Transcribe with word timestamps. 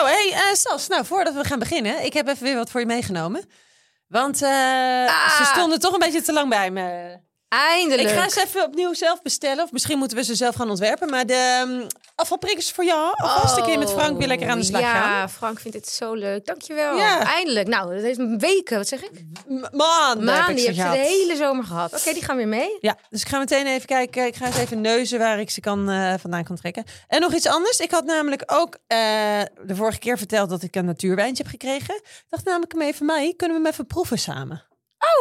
Oh, 0.00 0.06
hey, 0.06 0.54
Sas, 0.54 0.88
nou, 0.88 1.04
voordat 1.04 1.34
we 1.34 1.44
gaan 1.44 1.58
beginnen, 1.58 2.04
ik 2.04 2.12
heb 2.12 2.28
even 2.28 2.44
weer 2.44 2.56
wat 2.56 2.70
voor 2.70 2.80
je 2.80 2.86
meegenomen. 2.86 3.44
Want 4.08 4.42
eh, 4.42 4.48
Ah. 5.06 5.36
ze 5.36 5.44
stonden 5.44 5.80
toch 5.80 5.92
een 5.92 5.98
beetje 5.98 6.22
te 6.22 6.32
lang 6.32 6.48
bij 6.48 6.70
me. 6.70 7.18
Eindelijk. 7.50 8.08
Ik 8.08 8.14
ga 8.14 8.28
ze 8.28 8.42
even 8.42 8.64
opnieuw 8.64 8.94
zelf 8.94 9.22
bestellen. 9.22 9.64
Of 9.64 9.72
misschien 9.72 9.98
moeten 9.98 10.16
we 10.16 10.24
ze 10.24 10.34
zelf 10.34 10.54
gaan 10.54 10.70
ontwerpen. 10.70 11.10
Maar 11.10 11.26
de 11.26 11.64
um, 11.68 11.86
afvalprikkers 12.14 12.70
voor 12.70 12.84
jou. 12.84 13.14
Alvast 13.16 13.56
een 13.56 13.64
keer 13.64 13.78
met 13.78 13.90
Frank 13.90 14.18
weer 14.18 14.26
lekker 14.26 14.48
aan 14.48 14.58
de 14.58 14.64
slag 14.64 14.80
Oh, 14.80 14.86
ja, 14.86 14.92
gaan. 14.92 15.30
Frank 15.30 15.60
vindt 15.60 15.76
dit 15.76 15.88
zo 15.88 16.14
leuk. 16.14 16.46
Dankjewel. 16.46 16.96
Ja. 16.96 17.24
Eindelijk. 17.24 17.68
Nou, 17.68 17.94
dat 17.94 18.02
heeft 18.02 18.20
weken, 18.38 18.76
wat 18.76 18.88
zeg 18.88 19.02
ik? 19.02 19.24
Maan, 19.72 20.28
ik 20.48 20.56
die 20.56 20.58
ze 20.58 20.82
heb 20.82 20.92
je 20.92 21.00
de 21.00 21.06
hele 21.06 21.36
zomer 21.36 21.64
gehad. 21.64 21.92
Oké, 21.92 22.12
die 22.12 22.24
gaan 22.24 22.36
weer 22.36 22.48
mee. 22.48 22.76
Ja, 22.80 22.96
dus 23.08 23.20
ik 23.20 23.28
ga 23.28 23.38
meteen 23.38 23.66
even 23.66 23.86
kijken. 23.86 24.26
Ik 24.26 24.36
ga 24.36 24.46
eens 24.46 24.58
even 24.58 24.80
neuzen 24.80 25.18
waar 25.18 25.40
ik 25.40 25.50
ze 25.50 25.60
kan, 25.60 25.90
eh, 25.90 26.14
vandaan 26.20 26.44
kan 26.44 26.56
trekken. 26.56 26.84
En 27.08 27.20
nog 27.20 27.34
iets 27.34 27.46
anders. 27.46 27.78
Ik 27.78 27.90
had 27.90 28.04
namelijk 28.04 28.42
ook 28.46 28.76
eh, 28.86 28.98
de 29.66 29.74
vorige 29.74 29.98
keer 29.98 30.18
verteld 30.18 30.50
dat 30.50 30.62
ik 30.62 30.76
een 30.76 30.84
natuurwijntje 30.84 31.42
heb 31.42 31.52
gekregen. 31.52 31.94
Ik 31.94 32.24
dacht 32.28 32.44
namelijk 32.44 32.72
hem 32.72 32.82
even 32.82 33.06
mij. 33.06 33.34
Kunnen 33.36 33.56
we 33.56 33.62
hem 33.62 33.72
even 33.72 33.86
proeven 33.86 34.18
samen? 34.18 34.64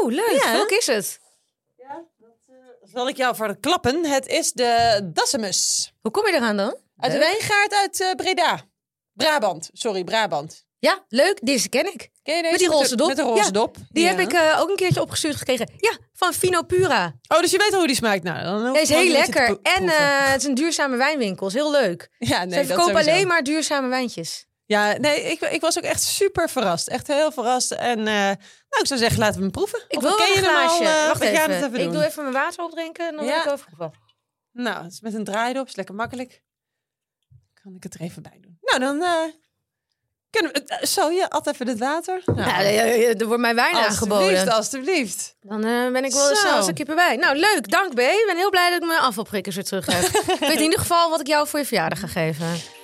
Oh, 0.02 0.12
leuk. 0.12 0.42
Ja. 0.44 0.52
Welk 0.52 0.70
is 0.70 0.88
het? 0.88 1.20
Zal 2.94 3.08
ik 3.08 3.18
jou 3.18 3.36
voor 3.36 3.48
de 3.48 3.60
klappen. 3.60 4.06
Het 4.06 4.28
is 4.28 4.52
de 4.52 5.00
Dassemus. 5.14 5.92
Hoe 6.02 6.12
kom 6.12 6.28
je 6.28 6.34
eraan 6.34 6.58
dan? 6.58 6.78
Uit 6.98 7.12
de 7.12 7.18
wijngaard 7.18 7.74
uit 7.74 8.02
eh, 8.02 8.12
Breda. 8.16 8.62
Brabant. 9.14 9.70
Sorry, 9.74 10.04
Brabant. 10.04 10.66
Ja, 10.80 11.06
leuk. 11.08 11.40
Deze 11.42 11.70
ken 11.70 11.86
ik. 11.94 12.10
Ken 12.24 12.36
je 12.36 12.42
deze? 12.42 12.52
Met 12.52 12.60
die 12.60 12.70
roze 12.70 12.96
dop? 12.96 13.08
Met 13.08 13.18
de 13.18 13.24
roze 13.24 13.44
Ja, 13.44 13.52
dop. 13.52 13.76
Die 13.90 14.04
Ja. 14.04 14.10
heb 14.10 14.20
ik 14.20 14.34
eh, 14.34 14.58
ook 14.60 14.70
een 14.70 14.76
keertje 14.76 15.02
opgestuurd 15.02 15.36
gekregen. 15.36 15.70
Ja, 15.78 15.98
van 16.14 16.34
Fino 16.34 16.62
Pura. 16.64 17.14
Oh, 17.28 17.40
dus 17.40 17.52
je 17.52 17.58
weet 17.58 17.72
al 17.72 17.78
hoe 17.78 17.88
die 17.88 17.96
smaakt. 17.96 18.24
Nou, 18.24 18.44
dan 18.44 18.68
hoef 18.68 18.78
is 18.82 18.90
ik 18.90 18.96
heel 18.98 19.12
lekker. 19.12 19.46
pro- 19.46 19.60
En 19.64 19.74
proeven. 19.86 19.98
eh, 19.98 20.32
het 20.32 20.42
is 20.42 20.48
een 20.48 20.56
duurzame 20.56 20.96
wijnwinkel. 20.98 21.48
Is 21.48 21.54
heel 21.54 21.72
leuk. 21.72 22.10
ja, 22.18 22.38
nee, 22.44 22.50
Ze 22.52 22.56
dat 22.58 22.66
verkopen 22.66 22.92
sowieso. 22.92 23.10
alleen 23.12 23.28
maar 23.28 23.44
duurzame 23.44 23.88
wijntjes. 23.88 24.46
Ja, 24.70 24.98
nee, 24.98 25.22
ik, 25.22 25.42
ik 25.42 25.62
was 25.62 25.78
ook 25.78 25.84
echt 25.84 26.02
super 26.02 26.50
verrast. 26.50 26.88
Echt 26.88 27.08
heel 27.08 27.32
verrast. 27.32 27.72
En 27.72 27.98
eh, 28.00 28.06
nou, 28.14 28.36
ik 28.82 28.86
zou 28.88 29.00
zeggen, 29.00 29.20
laten 29.20 29.36
we 29.36 29.42
hem 29.42 29.52
proeven. 29.52 29.84
Ik 29.88 29.98
Of 29.98 30.04
wil 30.04 30.18
wel 30.18 30.28
een 30.28 30.34
hem 30.34 30.44
al? 30.46 30.50
glaasje. 30.52 30.84
eh, 30.84 31.08
Wacht 31.08 31.22
even. 31.22 31.76
ik 31.76 31.92
doe 31.92 32.06
even 32.06 32.22
mijn 32.24 32.36
water 32.36 32.64
opdrinken 32.64 33.08
en 33.08 33.16
dan 33.16 33.26
Ja. 33.26 33.32
wil 33.34 33.42
ik 33.44 33.52
overproeven. 33.52 34.00
Nou, 34.52 34.84
het 34.84 34.92
is 34.92 35.02
met 35.02 35.14
een 35.14 35.24
draai 35.24 35.54
erop. 35.54 35.68
Is 35.68 35.76
lekker 35.76 35.96
makkelijk. 35.96 36.42
Kan 37.64 37.74
ik 37.76 37.84
het 37.84 37.94
er 37.94 38.02
even 38.02 38.22
bij 38.24 38.38
doen. 38.42 38.58
Nou, 38.62 38.80
dan 38.80 39.02
eh, 39.04 39.34
kunnen 40.30 40.52
we... 40.52 40.88
zo, 40.88 41.12
je 41.12 41.30
at 41.30 41.48
even 41.48 41.68
het 41.68 41.80
water. 41.80 42.22
Nou, 42.26 42.38
Ja, 42.64 42.84
er 42.84 43.26
wordt 43.26 43.42
mij 43.42 43.56
wijn 43.56 43.76
alsjeblieft, 43.76 44.02
aangeboden. 44.12 44.52
alsjeblieft. 44.54 45.36
Dan 45.42 45.62
ben 45.92 46.04
ik 46.06 46.12
wel 46.12 46.30
als 46.52 46.68
een 46.68 46.74
kip 46.74 46.90
erbij. 46.90 47.16
Nou, 47.16 47.36
leuk. 47.38 47.70
Dank, 47.70 47.94
B. 47.96 48.00
Ik 48.00 48.24
ben 48.28 48.38
heel 48.38 48.50
blij 48.50 48.70
dat 48.70 48.82
ik 48.82 48.88
mijn 48.88 49.00
afvalprikkers 49.00 49.56
weer 49.56 49.64
terug 49.66 49.86
heb. 49.86 50.04
ik 50.34 50.40
weet 50.40 50.58
in 50.58 50.64
ieder 50.64 50.80
geval 50.80 51.10
wat 51.10 51.20
ik 51.20 51.28
jou 51.28 51.48
voor 51.48 51.60
je 51.60 51.66
verjaardag 51.66 52.00
ga 52.00 52.08
geven. 52.08 52.78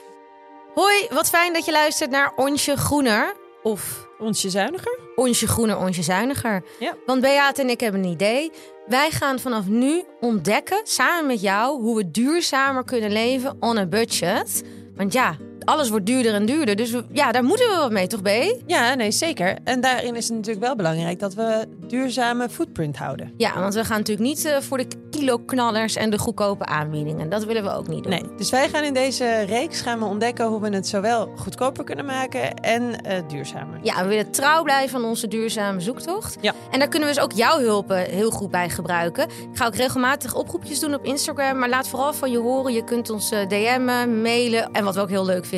Hoi, 0.75 1.07
wat 1.09 1.29
fijn 1.29 1.53
dat 1.53 1.65
je 1.65 1.71
luistert 1.71 2.09
naar 2.11 2.33
Onsje 2.35 2.77
Groener. 2.77 3.35
Of 3.63 4.07
Onsje 4.19 4.49
zuiniger? 4.49 4.99
Onsje 5.15 5.47
Groener, 5.47 5.77
Onsje 5.77 6.03
Zuiniger. 6.03 6.63
Ja. 6.79 6.95
Want 7.05 7.21
Beate 7.21 7.61
en 7.61 7.69
ik 7.69 7.79
hebben 7.79 8.03
een 8.03 8.11
idee. 8.11 8.51
Wij 8.87 9.11
gaan 9.11 9.39
vanaf 9.39 9.65
nu 9.65 10.03
ontdekken, 10.19 10.81
samen 10.83 11.27
met 11.27 11.41
jou, 11.41 11.81
hoe 11.81 11.95
we 11.95 12.11
duurzamer 12.11 12.83
kunnen 12.83 13.11
leven 13.11 13.57
on 13.59 13.77
a 13.77 13.85
budget. 13.85 14.63
Want 14.95 15.13
ja, 15.13 15.37
alles 15.65 15.89
wordt 15.89 16.05
duurder 16.05 16.33
en 16.33 16.45
duurder. 16.45 16.75
Dus 16.75 16.93
ja, 17.11 17.31
daar 17.31 17.43
moeten 17.43 17.69
we 17.69 17.75
wat 17.75 17.91
mee, 17.91 18.07
toch, 18.07 18.21
B? 18.21 18.29
Ja, 18.65 18.93
nee, 18.93 19.11
zeker. 19.11 19.57
En 19.63 19.81
daarin 19.81 20.15
is 20.15 20.27
het 20.27 20.37
natuurlijk 20.37 20.65
wel 20.65 20.75
belangrijk 20.75 21.19
dat 21.19 21.33
we 21.33 21.67
duurzame 21.87 22.49
footprint 22.49 22.97
houden. 22.97 23.33
Ja, 23.37 23.59
want 23.59 23.73
we 23.73 23.85
gaan 23.85 23.97
natuurlijk 23.97 24.27
niet 24.27 24.45
eh, 24.45 24.57
voor 24.59 24.77
de 24.77 24.87
kiloknallers 25.11 25.95
en 25.95 26.09
de 26.09 26.17
goedkope 26.17 26.65
aanbiedingen. 26.65 27.29
Dat 27.29 27.45
willen 27.45 27.63
we 27.63 27.73
ook 27.73 27.87
niet 27.87 28.03
doen. 28.03 28.11
Nee, 28.11 28.23
dus 28.37 28.49
wij 28.49 28.69
gaan 28.69 28.83
in 28.83 28.93
deze 28.93 29.39
reeks 29.39 29.81
gaan 29.81 29.99
we 29.99 30.05
ontdekken 30.05 30.45
hoe 30.45 30.61
we 30.61 30.69
het 30.69 30.87
zowel 30.87 31.31
goedkoper 31.35 31.83
kunnen 31.83 32.05
maken 32.05 32.53
en 32.53 33.01
eh, 33.01 33.17
duurzamer. 33.27 33.79
Ja, 33.81 34.03
we 34.03 34.07
willen 34.07 34.31
trouw 34.31 34.63
blijven 34.63 34.97
aan 34.97 35.05
onze 35.05 35.27
duurzame 35.27 35.79
zoektocht. 35.79 36.37
Ja. 36.41 36.53
En 36.71 36.79
daar 36.79 36.87
kunnen 36.87 37.09
we 37.09 37.15
dus 37.15 37.23
ook 37.23 37.31
jouw 37.31 37.59
hulp 37.59 37.91
eh, 37.91 37.97
heel 37.97 38.31
goed 38.31 38.51
bij 38.51 38.69
gebruiken. 38.69 39.23
Ik 39.23 39.57
ga 39.57 39.65
ook 39.65 39.75
regelmatig 39.75 40.35
oproepjes 40.35 40.79
doen 40.79 40.93
op 40.93 41.05
Instagram. 41.05 41.59
Maar 41.59 41.69
laat 41.69 41.87
vooral 41.87 42.13
van 42.13 42.31
je 42.31 42.37
horen. 42.37 42.73
Je 42.73 42.83
kunt 42.83 43.09
ons 43.09 43.29
DM'en, 43.29 44.21
mailen. 44.21 44.71
En 44.71 44.83
wat 44.83 44.95
we 44.95 45.01
ook 45.01 45.09
heel 45.09 45.25
leuk 45.25 45.45
vinden, 45.45 45.53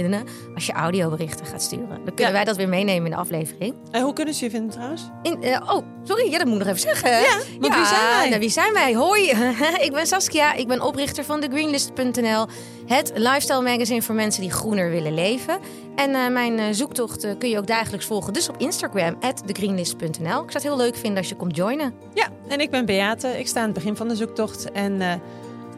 als 0.56 0.66
je 0.66 0.72
audioberichten 0.74 1.46
gaat 1.46 1.62
sturen. 1.62 1.88
Dan 1.90 2.04
kunnen 2.06 2.26
Ja. 2.26 2.32
wij 2.32 2.44
dat 2.44 2.56
weer 2.58 2.70
meenemen 2.70 3.06
in 3.06 3.12
de 3.12 3.18
aflevering. 3.18 3.76
En 3.92 4.02
hoe 4.02 4.14
kunnen 4.14 4.34
ze 4.34 4.44
je 4.44 4.50
vinden 4.52 4.70
trouwens? 4.70 5.02
In, 5.22 5.44
eh, 5.44 5.62
oh, 5.76 5.84
sorry, 6.04 6.32
ja, 6.32 6.38
dat 6.38 6.48
moet 6.48 6.60
ik 6.60 6.66
nog 6.66 6.76
even 6.76 6.80
zeggen. 6.90 7.10
Ja, 7.12 7.38
want 7.60 7.76
wie 7.76 7.86
zijn 7.86 8.10
wij? 8.10 8.28
nou, 8.30 8.40
wie 8.40 8.50
zijn 8.50 8.74
wij? 8.74 8.94
Hoi, 8.96 9.30
ik 9.86 9.92
ben 9.92 10.08
Saskia. 10.08 10.54
Ik 10.54 10.68
ben 10.68 10.82
oprichter 10.82 11.24
van 11.24 11.40
thegreenlist.nl. 11.40 12.46
Het 12.86 13.12
lifestyle 13.16 13.62
magazine 13.62 14.02
voor 14.02 14.16
mensen 14.16 14.42
die 14.42 14.52
groener 14.52 14.90
willen 14.90 15.14
leven. 15.14 15.60
En 15.96 16.16
eh, 16.16 16.28
mijn 16.30 16.60
eh, 16.60 16.66
zoektocht 16.72 17.28
kun 17.38 17.50
je 17.50 17.58
ook 17.58 17.68
dagelijks 17.68 18.06
volgen. 18.06 18.34
Dus 18.34 18.50
op 18.50 18.58
Instagram, 18.58 19.20
thegreenlist.nl. 19.46 20.08
Ik 20.44 20.52
zou 20.52 20.54
het 20.54 20.64
heel 20.64 20.78
leuk 20.78 20.96
vinden 20.96 21.18
als 21.18 21.30
je 21.30 21.36
komt 21.36 21.56
joinen. 21.56 21.94
Ja, 22.14 22.28
en 22.48 22.60
ik 22.60 22.70
ben 22.70 22.86
Beate. 22.86 23.28
Ik 23.40 23.48
sta 23.48 23.60
aan 23.60 23.66
het 23.66 23.74
begin 23.74 23.96
van 23.96 24.08
de 24.08 24.16
zoektocht. 24.16 24.72
En 24.72 25.02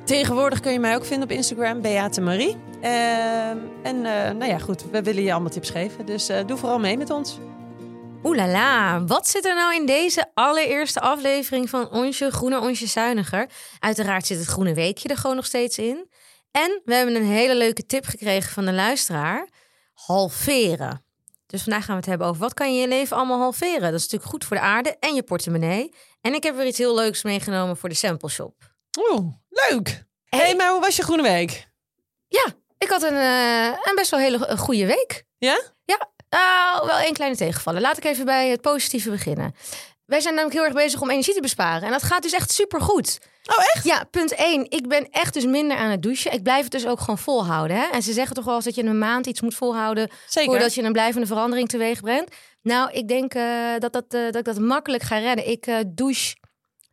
tegenwoordig 0.09 0.59
kun 0.59 0.71
je 0.71 0.79
mij 0.79 0.95
ook 0.95 1.05
vinden 1.05 1.29
op 1.29 1.35
Instagram, 1.35 1.81
Beate 1.81 2.21
Marie. 2.21 2.57
Ehm, 2.81 3.57
en 3.83 4.05
eh, 4.05 4.31
nou 4.31 4.45
ja, 4.45 4.57
goed, 4.57 4.89
we 4.91 5.01
willen 5.01 5.23
je 5.23 5.31
allemaal 5.31 5.51
tips 5.51 5.69
geven. 5.69 6.05
Dus 6.05 6.29
eh, 6.29 6.45
doe 6.45 6.57
vooral 6.57 6.79
mee 6.79 6.97
met 6.97 7.09
ons. 7.09 7.37
Oeh 8.23 8.37
la 8.37 8.47
la, 8.47 9.03
wat 9.05 9.27
zit 9.27 9.45
er 9.45 9.55
nou 9.55 9.75
in 9.75 9.85
deze 9.85 10.25
allereerste 10.33 10.99
aflevering 10.99 11.69
van 11.69 11.91
Onsje 11.91 12.31
Groener, 12.31 12.61
Onsje 12.61 12.87
Zuiniger? 12.87 13.49
Uiteraard 13.79 14.25
zit 14.25 14.37
het 14.37 14.47
Groene 14.47 14.73
Weekje 14.73 15.09
er 15.09 15.17
gewoon 15.17 15.35
nog 15.35 15.45
steeds 15.45 15.77
in. 15.77 16.09
En 16.51 16.81
we 16.85 16.95
hebben 16.95 17.15
een 17.15 17.25
hele 17.25 17.55
leuke 17.55 17.85
tip 17.85 18.05
gekregen 18.05 18.51
van 18.51 18.65
de 18.65 18.73
luisteraar. 18.73 19.49
Halveren. 19.93 21.03
Dus 21.45 21.63
vandaag 21.63 21.85
gaan 21.85 21.93
we 21.93 22.01
het 22.01 22.09
hebben 22.09 22.27
over 22.27 22.41
wat 22.41 22.53
kan 22.53 22.67
je 22.67 22.73
in 22.73 22.81
je 22.81 22.87
leven 22.87 23.17
allemaal 23.17 23.39
halveren. 23.39 23.81
Dat 23.81 23.93
is 23.93 24.01
natuurlijk 24.01 24.31
goed 24.31 24.45
voor 24.45 24.57
de 24.57 24.63
aarde 24.63 24.95
en 24.99 25.15
je 25.15 25.23
portemonnee. 25.23 25.93
En 26.21 26.33
ik 26.33 26.43
heb 26.43 26.55
weer 26.55 26.67
iets 26.67 26.77
heel 26.77 26.95
leuks 26.95 27.23
meegenomen 27.23 27.77
voor 27.77 27.89
de 27.89 27.95
sample 27.95 28.29
shop. 28.29 28.68
Oeh, 28.97 29.33
leuk. 29.49 30.03
Hé, 30.23 30.37
hey, 30.37 30.55
maar 30.55 30.71
hoe 30.71 30.81
was 30.81 30.95
je 30.95 31.03
groene 31.03 31.21
week? 31.21 31.67
Ja, 32.27 32.45
ik 32.77 32.89
had 32.89 33.03
een, 33.03 33.15
eh, 33.15 33.65
een 33.65 33.95
best 33.95 34.11
wel 34.11 34.19
hele 34.19 34.57
goede 34.57 34.85
week. 34.85 35.23
Ja? 35.37 35.61
Ja, 35.85 36.09
nou, 36.29 36.85
wel 36.87 36.97
één 36.97 37.13
kleine 37.13 37.35
tegenvallen. 37.35 37.81
Laat 37.81 37.97
ik 37.97 38.03
even 38.03 38.25
bij 38.25 38.49
het 38.49 38.61
positieve 38.61 39.09
beginnen. 39.09 39.55
Wij 40.05 40.19
zijn 40.19 40.33
namelijk 40.33 40.59
heel 40.59 40.67
erg 40.67 40.83
bezig 40.83 41.01
om 41.01 41.09
energie 41.09 41.33
te 41.33 41.41
besparen. 41.41 41.83
En 41.83 41.91
dat 41.91 42.03
gaat 42.03 42.21
dus 42.21 42.33
echt 42.33 42.51
super 42.51 42.81
goed. 42.81 43.17
Oh, 43.43 43.63
echt? 43.73 43.83
Ja, 43.83 44.03
punt 44.03 44.35
1. 44.35 44.69
Ik 44.69 44.87
ben 44.87 45.09
echt 45.09 45.33
dus 45.33 45.45
minder 45.45 45.77
aan 45.77 45.89
het 45.89 46.01
douchen. 46.01 46.31
Ik 46.31 46.43
blijf 46.43 46.63
het 46.63 46.71
dus 46.71 46.85
ook 46.85 46.99
gewoon 46.99 47.17
volhouden. 47.17 47.77
Hè? 47.77 47.85
En 47.85 48.01
ze 48.01 48.13
zeggen 48.13 48.35
toch 48.35 48.45
wel 48.45 48.55
eens 48.55 48.65
dat 48.65 48.75
je 48.75 48.83
een 48.83 48.97
maand 48.97 49.25
iets 49.25 49.41
moet 49.41 49.55
volhouden... 49.55 50.09
Zeker. 50.27 50.49
voordat 50.49 50.73
je 50.73 50.83
een 50.83 50.91
blijvende 50.91 51.27
verandering 51.27 51.69
teweeg 51.69 52.01
brengt. 52.01 52.35
Nou, 52.61 52.91
ik 52.91 53.07
denk 53.07 53.33
eh, 53.33 53.73
dat, 53.77 53.93
dat, 53.93 54.05
eh, 54.09 54.23
dat 54.23 54.35
ik 54.35 54.45
dat 54.45 54.59
makkelijk 54.59 55.03
ga 55.03 55.17
redden. 55.17 55.47
Ik 55.47 55.83
douche, 55.87 56.35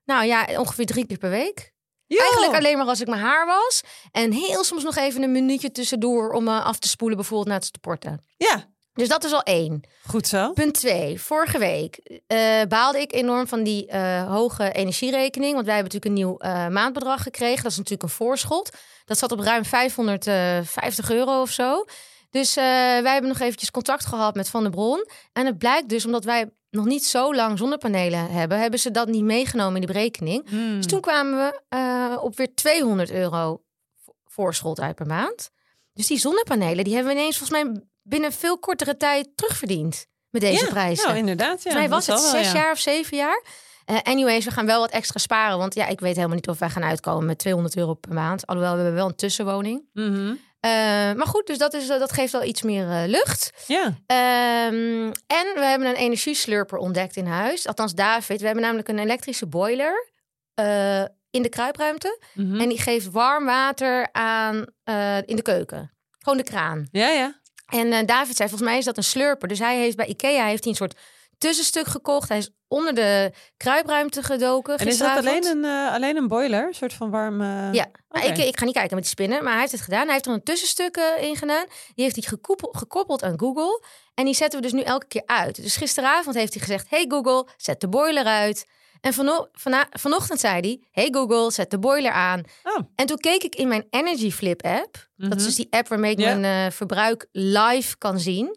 nou 0.05 0.25
ja, 0.25 0.47
ongeveer 0.59 0.87
drie 0.87 1.07
keer 1.07 1.19
per 1.19 1.31
week. 1.31 1.75
Eigenlijk 2.09 2.55
alleen 2.55 2.79
maar 2.79 2.87
als 2.87 3.01
ik 3.01 3.07
mijn 3.07 3.21
haar 3.21 3.47
was. 3.47 3.81
En 4.13 4.33
heel 4.33 4.65
soms 4.65 4.83
nog 4.83 4.97
even 4.97 5.23
een 5.23 5.33
minuutje 5.33 5.71
tussendoor 5.71 6.33
om 6.33 6.45
me 6.45 6.61
af 6.61 6.79
te 6.79 6.89
spoelen, 6.89 7.17
bijvoorbeeld 7.17 7.49
na 7.49 7.55
het 7.55 7.65
sporten. 7.65 8.25
Ja, 8.37 8.65
Dus 8.95 9.09
dat 9.09 9.25
is 9.25 9.33
al 9.33 9.43
één. 9.43 9.81
goed 10.07 10.27
zo. 10.27 10.53
Punt 10.53 10.75
2. 10.75 11.21
Vorige 11.21 11.59
week 11.59 12.21
eh, 12.27 12.63
baalde 12.69 13.01
ik 13.01 13.13
enorm 13.13 13.47
van 13.47 13.63
die 13.63 13.87
eh, 13.87 14.31
hoge 14.33 14.73
energierekening. 14.73 15.55
Want 15.55 15.67
wij 15.67 15.75
hebben 15.75 15.93
natuurlijk 15.95 16.05
een 16.05 16.27
nieuw 16.27 16.39
eh, 16.39 16.69
maandbedrag 16.69 17.23
gekregen. 17.23 17.63
Dat 17.63 17.71
is 17.73 17.77
natuurlijk 17.77 18.03
een 18.03 18.09
voorschot. 18.09 18.71
Dat 19.05 19.19
zat 19.19 19.33
op 19.33 19.41
ruim 19.41 19.65
550 19.65 21.11
euro 21.11 21.41
of 21.41 21.51
zo. 21.51 21.85
Dus 22.31 22.57
eh, 22.57 22.65
wij 23.03 23.13
hebben 23.13 23.29
nog 23.29 23.41
eventjes 23.41 23.71
contact 23.71 24.07
gehad 24.07 24.35
met 24.35 24.49
Van 24.49 24.63
der 24.63 24.71
Bron. 24.71 25.09
En 25.33 25.47
het 25.47 25.59
blijkt 25.59 25.89
dus, 25.89 26.05
omdat 26.05 26.25
wij 26.25 26.51
nog 26.77 26.85
niet 26.85 27.05
zo 27.05 27.35
lang 27.35 27.59
zonnepanelen 27.59 28.31
hebben... 28.31 28.59
hebben 28.61 28.81
ze 28.81 28.91
dat 28.91 29.09
niet 29.09 29.25
meegenomen 29.25 29.75
in 29.75 29.87
de 29.87 29.93
berekening. 29.93 30.49
Hmm. 30.49 30.77
Dus 30.77 30.87
toen 30.87 31.01
kwamen 31.01 31.39
we 31.39 31.61
eh, 31.69 32.17
op 32.23 32.37
weer 32.37 32.55
200 32.55 33.11
euro 33.11 33.63
vo- 34.05 34.15
voorschot 34.25 34.81
uit 34.81 34.95
per 34.95 35.07
maand. 35.07 35.51
Dus 35.93 36.07
die 36.07 36.19
zonnepanelen, 36.19 36.85
die 36.85 36.95
hebben 36.95 37.13
we 37.15 37.19
ineens 37.19 37.39
volgens 37.39 37.63
mij 37.63 37.83
binnen 38.03 38.33
veel 38.33 38.59
kortere 38.59 38.97
tijd 38.97 39.29
terugverdiend. 39.35 40.07
Met 40.31 40.41
deze 40.41 40.65
ja, 40.65 40.71
prijzen. 40.71 41.07
Nou, 41.07 41.19
inderdaad. 41.19 41.63
Ja, 41.63 41.71
volgens 41.71 41.75
mij 41.75 41.89
was 41.89 42.07
het 42.07 42.21
wel, 42.21 42.31
zes 42.31 42.53
ja. 42.53 42.59
jaar 42.59 42.73
of 42.73 42.79
zeven 42.79 43.17
jaar. 43.17 43.43
Eh, 43.85 43.97
anyways, 44.03 44.45
we 44.45 44.51
gaan 44.51 44.67
wel 44.67 44.81
wat 44.81 44.91
extra 44.91 45.19
sparen. 45.19 45.59
Want 45.59 45.75
ja, 45.75 45.87
ik 45.87 46.01
weet 46.01 46.15
helemaal 46.15 46.37
niet 46.37 46.49
of 46.49 46.59
wij 46.59 46.71
gaan 46.71 46.85
uitkomen 46.85 47.27
met 47.27 47.39
200 47.39 47.77
euro 47.77 47.95
per 47.95 48.13
maand. 48.13 48.47
Alhoewel, 48.47 48.73
we 48.75 48.81
hebben 48.81 48.99
wel 49.01 49.09
een 49.09 49.17
tussenwoning. 49.17 49.83
Mhm. 49.93 50.35
Eh, 50.67 50.73
maar 51.17 51.27
goed, 51.27 51.47
dus 51.47 51.59
dat, 51.59 51.75
is, 51.75 51.87
dat 51.87 52.13
geeft 52.13 52.33
wel 52.33 52.45
iets 52.45 52.63
meer 52.63 52.91
eh, 52.91 53.03
lucht. 53.07 53.51
Ja. 53.67 53.85
Ehm, 54.07 55.13
en 55.27 55.47
we 55.55 55.65
hebben 55.65 55.89
een 55.89 55.95
energieslurper 55.95 56.79
ontdekt 56.79 57.17
in 57.17 57.27
huis. 57.27 57.67
Althans, 57.67 57.95
David. 57.95 58.39
We 58.41 58.47
hebben 58.47 58.65
namelijk 58.65 58.89
een 58.89 58.99
elektrische 58.99 59.47
boiler 59.47 60.15
eh, 60.55 61.05
in 61.31 61.43
de 61.43 61.49
kruipruimte. 61.49 62.19
Mhm. 62.35 62.61
En 62.61 62.69
die 62.69 62.81
geeft 62.81 63.11
warm 63.11 63.45
water 63.45 64.09
aan 64.13 64.65
eh, 64.85 65.17
in 65.17 65.37
de 65.37 65.43
keuken. 65.43 65.93
Gewoon 66.19 66.39
de 66.39 66.45
kraan. 66.45 66.89
Ja, 66.91 67.09
ja. 67.09 67.41
En 67.67 67.93
eh, 67.93 68.07
David 68.07 68.37
zei, 68.37 68.49
volgens 68.49 68.71
mij 68.71 68.79
is 68.79 68.85
dat 68.85 68.97
een 68.97 69.05
slurper. 69.05 69.49
Dus 69.49 69.59
hij 69.59 69.79
heeft 69.79 69.97
bij 69.97 70.07
Ikea 70.07 70.47
heeft 70.47 70.63
hij 70.63 70.73
een 70.73 70.79
soort 70.79 70.99
tussenstuk 71.39 71.87
gekocht. 71.87 72.29
Hij 72.29 72.39
is 72.39 72.51
onder 72.69 72.95
de 72.95 73.33
kruipruimte 73.57 74.23
gedoken 74.23 74.77
En 74.79 74.87
is 74.87 74.99
dat 74.99 75.17
alleen 75.17 75.47
een, 75.47 75.65
eh, 75.65 75.93
alleen 75.95 76.17
een 76.17 76.29
boiler? 76.29 76.67
Een 76.67 76.75
soort 76.75 76.93
van 76.93 77.11
warm... 77.11 77.43
Ja, 77.73 77.87
ik, 78.13 78.39
ik 78.39 78.59
ga 78.59 78.65
niet 78.65 78.75
kijken 78.75 78.95
met 78.95 79.05
die 79.05 79.13
spinnen, 79.13 79.43
maar 79.43 79.51
hij 79.53 79.61
heeft 79.61 79.73
het 79.73 79.81
gedaan. 79.81 80.05
Hij 80.05 80.13
heeft 80.13 80.27
er 80.27 80.33
een 80.33 80.43
tussenstuk 80.43 80.97
eh, 80.97 81.23
in 81.29 81.37
gedaan. 81.37 81.65
Die 81.95 82.05
heeft 82.05 82.17
hij 82.17 82.25
gekoppel- 82.29 82.73
gekoppeld 82.77 83.23
aan 83.23 83.39
Google. 83.39 83.83
En 84.15 84.25
die 84.25 84.35
zetten 84.35 84.61
we 84.61 84.65
dus 84.65 84.75
nu 84.75 84.83
elke 84.83 85.07
keer 85.07 85.23
uit. 85.27 85.63
Dus 85.63 85.77
gisteravond 85.77 86.37
heeft 86.37 86.53
hij 86.55 86.63
gezegd: 86.63 86.87
Hey 86.91 87.05
Google, 87.09 87.47
zet 87.57 87.81
de 87.81 87.89
boiler 87.89 88.25
uit. 88.25 88.67
En 89.01 89.13
vano 89.13 89.49
vana- 89.53 89.87
vanochtend 89.91 90.41
zei 90.41 90.61
hij: 90.61 90.81
Hey 90.91 91.09
Google, 91.11 91.51
zet 91.51 91.71
de 91.71 91.79
boiler 91.79 92.11
aan. 92.13 92.43
Oh. 92.63 92.79
En 92.95 93.07
toen 93.07 93.17
keek 93.19 93.43
ik 93.43 93.55
in 93.55 93.69
mijn 93.69 93.87
Energy 93.91 94.31
Flip 94.31 94.63
app. 94.65 95.09
Dat 95.17 95.29
is 95.31 95.37
Mhm. 95.37 95.45
dus 95.45 95.55
die 95.55 95.67
app 95.71 95.89
waarmee 95.89 96.11
ik 96.11 96.19
mijn 96.19 96.45
eh, 96.45 96.73
verbruik 96.73 97.27
live 97.33 97.99
kan 97.99 98.19
zien. 98.21 98.57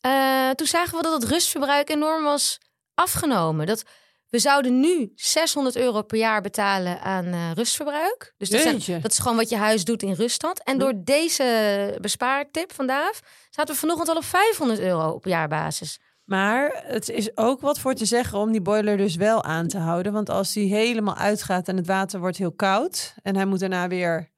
Eh, 0.00 0.50
toen 0.50 0.66
zagen 0.66 0.96
we 0.96 1.02
dat 1.02 1.22
het 1.22 1.30
rustverbruik 1.30 1.90
enorm 1.90 2.24
was 2.24 2.58
afgenomen. 2.94 3.66
Dat 3.66 3.82
we 4.28 4.38
zouden 4.38 4.80
nu 4.80 5.12
600 5.14 5.76
euro 5.76 6.02
per 6.02 6.18
jaar 6.18 6.40
betalen 6.40 7.00
aan 7.00 7.24
eh, 7.26 7.50
rustverbruik. 7.54 8.34
Dus 8.36 8.48
dat, 8.50 8.60
zijn- 8.60 9.00
dat 9.02 9.10
is 9.12 9.18
gewoon 9.18 9.36
wat 9.36 9.48
je 9.48 9.56
huis 9.56 9.84
doet 9.84 10.02
in 10.02 10.12
ruststand. 10.12 10.62
En 10.64 10.74
Hm. 10.74 10.78
door 10.80 10.92
deze 10.96 11.98
bespaartip 12.00 12.72
van 12.72 12.86
Daaf 12.86 13.20
zaten 13.50 13.74
we 13.74 13.80
vanochtend 13.80 14.08
al 14.08 14.16
op 14.16 14.24
500 14.24 14.80
euro 14.80 15.10
op 15.10 15.24
jaarbasis. 15.24 15.98
Maar 16.24 16.82
het 16.86 17.08
is 17.08 17.36
ook 17.36 17.60
wat 17.60 17.78
voor 17.78 17.94
te 17.94 18.04
zeggen 18.04 18.38
om 18.38 18.52
die 18.52 18.60
boiler 18.62 18.96
dus 18.96 19.16
wel 19.16 19.44
aan 19.44 19.68
te 19.68 19.78
houden. 19.78 20.12
Want 20.12 20.30
als 20.30 20.52
die 20.52 20.74
helemaal 20.74 21.14
uitgaat 21.16 21.68
en 21.68 21.76
het 21.76 21.86
water 21.86 22.20
wordt 22.20 22.36
heel 22.36 22.52
koud... 22.52 23.14
en 23.22 23.36
hij 23.36 23.44
moet 23.44 23.60
daarna 23.60 23.88
weer 23.88 24.30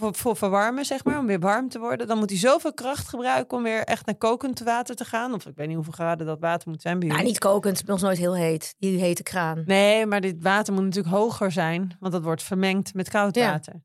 voor, 0.00 0.14
voor 0.14 0.36
verwarmen, 0.36 0.84
zeg 0.84 1.04
maar, 1.04 1.18
om 1.18 1.26
weer 1.26 1.38
warm 1.38 1.68
te 1.68 1.78
worden... 1.78 2.06
dan 2.06 2.18
moet 2.18 2.30
hij 2.30 2.38
zoveel 2.38 2.72
kracht 2.74 3.08
gebruiken 3.08 3.56
om 3.56 3.62
weer 3.62 3.84
echt 3.84 4.06
naar 4.06 4.14
kokend 4.14 4.60
water 4.60 4.96
te 4.96 5.04
gaan. 5.04 5.34
Of 5.34 5.46
ik 5.46 5.56
weet 5.56 5.66
niet 5.66 5.74
hoeveel 5.76 5.92
graden 5.92 6.26
dat 6.26 6.40
water 6.40 6.68
moet 6.68 6.82
zijn 6.82 6.98
bij 6.98 7.08
jullie. 7.08 7.24
niet 7.24 7.38
kokend, 7.38 7.84
bij 7.84 7.94
ons 7.94 8.02
nooit 8.02 8.18
heel 8.18 8.34
heet. 8.36 8.74
Die 8.78 9.00
hete 9.00 9.22
kraan. 9.22 9.62
Nee, 9.66 10.06
maar 10.06 10.20
dit 10.20 10.36
water 10.42 10.72
moet 10.72 10.84
natuurlijk 10.84 11.14
hoger 11.14 11.52
zijn, 11.52 11.96
want 12.00 12.12
dat 12.12 12.22
wordt 12.22 12.42
vermengd 12.42 12.94
met 12.94 13.08
koud 13.08 13.34
Ja. 13.34 13.50
water. 13.50 13.82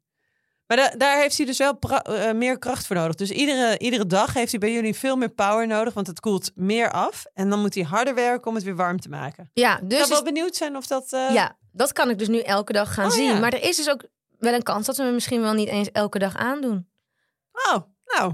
Maar 0.68 0.78
da- 0.78 0.94
daar 0.98 1.18
heeft 1.22 1.38
hij 1.38 1.46
dus 1.46 1.58
wel 1.58 1.80
eh, 1.80 2.32
meer 2.34 2.58
kracht 2.60 2.88
voor 2.88 2.96
nodig. 2.96 3.16
Dus 3.16 3.32
iedere, 3.32 3.78
iedere 3.78 4.06
dag 4.08 4.34
heeft 4.34 4.52
hij 4.52 4.60
bij 4.60 4.72
jullie 4.72 4.96
veel 4.96 5.16
meer 5.16 5.30
power 5.30 5.68
nodig, 5.68 5.94
want 5.94 6.08
het 6.08 6.20
koelt 6.20 6.52
meer 6.56 6.92
af. 6.92 7.26
En 7.34 7.50
dan 7.50 7.60
moet 7.62 7.74
hij 7.76 7.84
harder 7.84 8.16
werken 8.16 8.48
om 8.48 8.56
het 8.56 8.64
weer 8.64 8.76
warm 8.76 9.00
te 9.00 9.10
maken. 9.10 9.50
Ja, 9.54 9.80
Dus 9.84 10.00
ik 10.00 10.06
zou 10.06 10.18
is- 10.20 10.32
benieuwd 10.32 10.56
zijn 10.56 10.76
of 10.76 10.88
dat... 10.88 11.14
eh, 11.14 11.34
ja, 11.34 11.58
dat 11.72 11.94
kan 11.94 12.10
ik 12.10 12.18
dus 12.20 12.28
nu 12.28 12.40
elke 12.40 12.74
dag 12.74 12.94
gaan 12.94 13.06
Oh, 13.06 13.12
zien. 13.12 13.34
ja. 13.34 13.40
Maar 13.40 13.54
er 13.54 13.64
is 13.64 13.76
dus 13.78 13.90
ook 13.90 14.04
wel 14.40 14.54
een 14.54 14.64
kans 14.64 14.86
dat 14.86 14.98
we 14.98 15.04
hem 15.04 15.14
misschien 15.14 15.42
wel 15.42 15.54
niet 15.54 15.68
eens 15.68 15.92
elke 15.92 16.20
dag 16.20 16.36
aandoen. 16.36 16.88
Oh, 17.52 17.78
nou. 18.06 18.34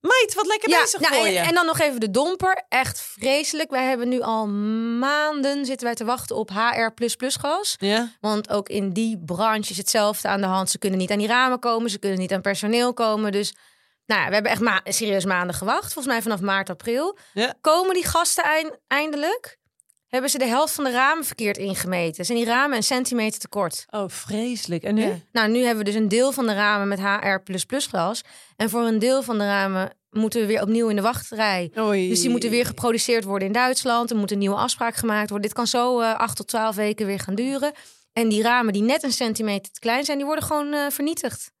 Meid, 0.00 0.34
wat 0.34 0.46
lekker 0.46 0.68
bezig 0.80 1.00
nou, 1.00 1.14
voor 1.14 1.24
en, 1.24 1.32
je. 1.32 1.38
en 1.38 1.54
dan 1.54 1.66
nog 1.66 1.78
even 1.80 2.00
de 2.00 2.10
domper. 2.10 2.64
Echt 2.68 3.00
vreselijk. 3.00 3.70
Wij 3.70 3.84
hebben 3.84 4.08
nu 4.08 4.20
al 4.20 4.46
maanden 4.98 5.64
zitten 5.66 5.86
wij 5.86 5.94
te 5.96 6.04
wachten 6.04 6.36
op 6.36 6.50
HR++ 6.50 6.92
gas. 7.40 7.76
ja? 7.78 8.12
Want 8.20 8.50
ook 8.50 8.68
in 8.68 8.92
die 8.92 9.22
branche 9.24 9.70
is 9.70 9.76
hetzelfde 9.76 10.28
aan 10.28 10.40
de 10.40 10.46
hand. 10.46 10.70
Ze 10.70 10.78
kunnen 10.78 10.98
niet 10.98 11.10
aan 11.10 11.18
die 11.18 11.26
ramen 11.26 11.58
komen. 11.58 11.90
Ze 11.90 11.98
kunnen 11.98 12.18
niet 12.18 12.32
aan 12.32 12.40
personeel 12.40 12.92
komen. 12.92 13.32
Dus 13.32 13.54
nou 14.06 14.20
ja, 14.20 14.28
we 14.28 14.34
hebben 14.34 14.52
echt 14.52 14.60
ma 14.60 14.80
serieus 14.84 15.24
maanden 15.24 15.54
gewacht. 15.56 15.92
Volgens 15.92 16.06
mij 16.14 16.22
vanaf 16.22 16.40
maart, 16.40 16.70
april. 16.70 17.18
Ja. 17.34 17.54
Komen 17.60 17.94
die 17.94 18.06
gasten 18.06 18.44
eind- 18.44 18.78
eindelijk? 18.86 19.58
Hebben 20.14 20.32
ze 20.32 20.38
de 20.38 20.46
helft 20.46 20.74
van 20.74 20.84
de 20.84 20.90
ramen 20.90 21.24
verkeerd 21.24 21.56
ingemeten? 21.56 22.24
Zijn 22.24 22.38
die 22.38 22.46
ramen 22.46 22.76
een 22.76 22.82
centimeter 22.82 23.40
te 23.40 23.48
kort? 23.48 23.84
Oh, 23.90 24.08
vreselijk. 24.08 24.82
En 24.82 24.94
nu? 24.94 25.02
Ja. 25.02 25.16
Nou, 25.32 25.50
nu 25.50 25.60
hebben 25.60 25.84
we 25.84 25.90
dus 25.90 26.00
een 26.00 26.08
deel 26.08 26.32
van 26.32 26.46
de 26.46 26.52
ramen 26.52 26.88
met 26.88 27.00
HR++ 27.00 27.40
glas. 27.88 28.22
En 28.56 28.70
voor 28.70 28.80
een 28.80 28.98
deel 28.98 29.22
van 29.22 29.38
de 29.38 29.44
ramen 29.44 29.96
moeten 30.10 30.40
we 30.40 30.46
weer 30.46 30.62
opnieuw 30.62 30.88
in 30.88 30.96
de 30.96 31.02
wachtrij. 31.02 31.72
Oei. 31.78 32.08
Dus 32.08 32.20
die 32.20 32.30
moeten 32.30 32.50
weer 32.50 32.66
geproduceerd 32.66 33.24
worden 33.24 33.46
in 33.46 33.52
Duitsland. 33.52 34.10
Er 34.10 34.16
moet 34.16 34.30
een 34.30 34.38
nieuwe 34.38 34.56
afspraak 34.56 34.94
gemaakt 34.94 35.30
worden. 35.30 35.48
Dit 35.48 35.56
kan 35.56 35.66
zo 35.66 36.00
eh 36.00 36.14
8 36.18 36.36
tot 36.36 36.48
12 36.48 36.76
weken 36.76 37.06
weer 37.06 37.20
gaan 37.20 37.34
duren. 37.34 37.72
En 38.12 38.28
die 38.28 38.42
ramen 38.42 38.72
die 38.72 38.82
net 38.82 39.02
een 39.02 39.12
centimeter 39.12 39.72
te 39.72 39.80
klein 39.80 40.04
zijn, 40.04 40.16
die 40.16 40.26
worden 40.26 40.44
gewoon 40.44 40.72
eh, 40.72 40.90
vernietigd. 40.90 41.52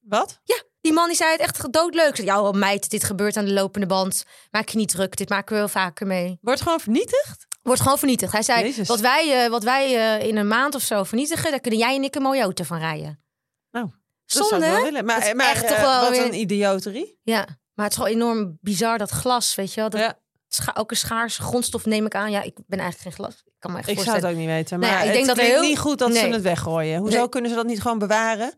Wat? 0.00 0.40
Die 0.80 0.92
man 0.92 1.06
die 1.06 1.16
zei 1.16 1.30
het 1.30 1.40
echt 1.40 1.72
doodleuk. 1.72 2.16
Ja, 2.16 2.42
oh, 2.42 2.52
meid, 2.52 2.90
dit 2.90 3.04
gebeurt 3.04 3.36
aan 3.36 3.44
de 3.44 3.52
lopende 3.52 3.86
band. 3.86 4.24
Maak 4.50 4.68
je 4.68 4.78
niet 4.78 4.88
druk, 4.88 5.16
dit 5.16 5.28
maken 5.28 5.52
we 5.52 5.58
wel 5.58 5.68
vaker 5.68 6.06
mee. 6.06 6.38
Wordt 6.40 6.60
gewoon 6.60 6.80
vernietigd? 6.80 7.50
Wordt 7.62 7.80
gewoon 7.80 7.98
vernietigd. 7.98 8.32
Hij 8.32 8.42
zei, 8.42 8.62
Jezus. 8.62 8.88
wat 8.88 9.00
wij, 9.00 9.44
eh, 9.44 9.50
wat 9.50 9.62
wij 9.62 10.16
eh, 10.18 10.26
in 10.28 10.36
een 10.36 10.46
maand 10.48 10.74
of 10.74 10.82
zo 10.82 11.04
vernietigen... 11.04 11.50
daar 11.50 11.60
kunnen 11.60 11.80
jij 11.80 11.94
en 11.96 12.02
ik 12.02 12.14
een 12.14 12.22
mooie 12.22 12.42
auto 12.42 12.64
van 12.64 12.78
rijden. 12.78 13.22
Nou, 13.70 13.86
Dat 14.26 14.46
zou 14.46 14.54
ik 14.64 14.70
wel 14.70 14.82
willen. 14.82 15.04
Maar, 15.04 15.36
maar 15.36 15.50
echt 15.50 15.68
toch 15.68 15.76
eh, 15.76 15.82
wel 15.82 16.00
wat 16.00 16.10
weer- 16.10 16.24
een 16.24 16.34
idioterie. 16.40 17.18
Ja, 17.22 17.46
maar 17.74 17.84
het 17.84 17.94
is 17.96 18.00
gewoon 18.02 18.14
enorm 18.14 18.58
bizar, 18.60 18.98
dat 18.98 19.10
glas, 19.10 19.54
weet 19.54 19.74
je 19.74 19.80
wel. 19.80 19.90
Dat 19.90 20.00
Ja, 20.00 20.18
scha- 20.48 20.74
ook 20.74 20.90
een 20.90 20.96
schaarse 20.96 21.42
grondstof 21.42 21.84
neem 21.86 22.06
ik 22.06 22.14
aan. 22.14 22.30
Ja, 22.30 22.42
ik 22.42 22.54
ben 22.66 22.78
eigenlijk 22.78 23.16
geen 23.16 23.24
glas. 23.24 23.42
Ik 23.44 23.52
kan 23.58 23.72
me 23.72 23.78
echt 23.78 23.88
ik 23.88 24.00
zou 24.00 24.16
het 24.16 24.26
ook 24.26 24.34
niet 24.36 24.46
weten. 24.46 24.78
Maar 24.78 24.88
Nou 24.90 25.00
ja, 25.00 25.10
ik 25.10 25.16
het 25.16 25.26
denk 25.26 25.36
dat 25.38 25.46
heel- 25.46 25.62
niet 25.62 25.78
goed 25.78 25.98
dat 25.98 26.14
ze 26.14 26.26
het 26.26 26.42
weggooien. 26.42 26.98
Hoezo 27.00 27.18
Nee. 27.18 27.28
kunnen 27.28 27.50
ze 27.50 27.56
dat 27.56 27.66
niet 27.66 27.80
gewoon 27.82 27.98
bewaren? 27.98 28.54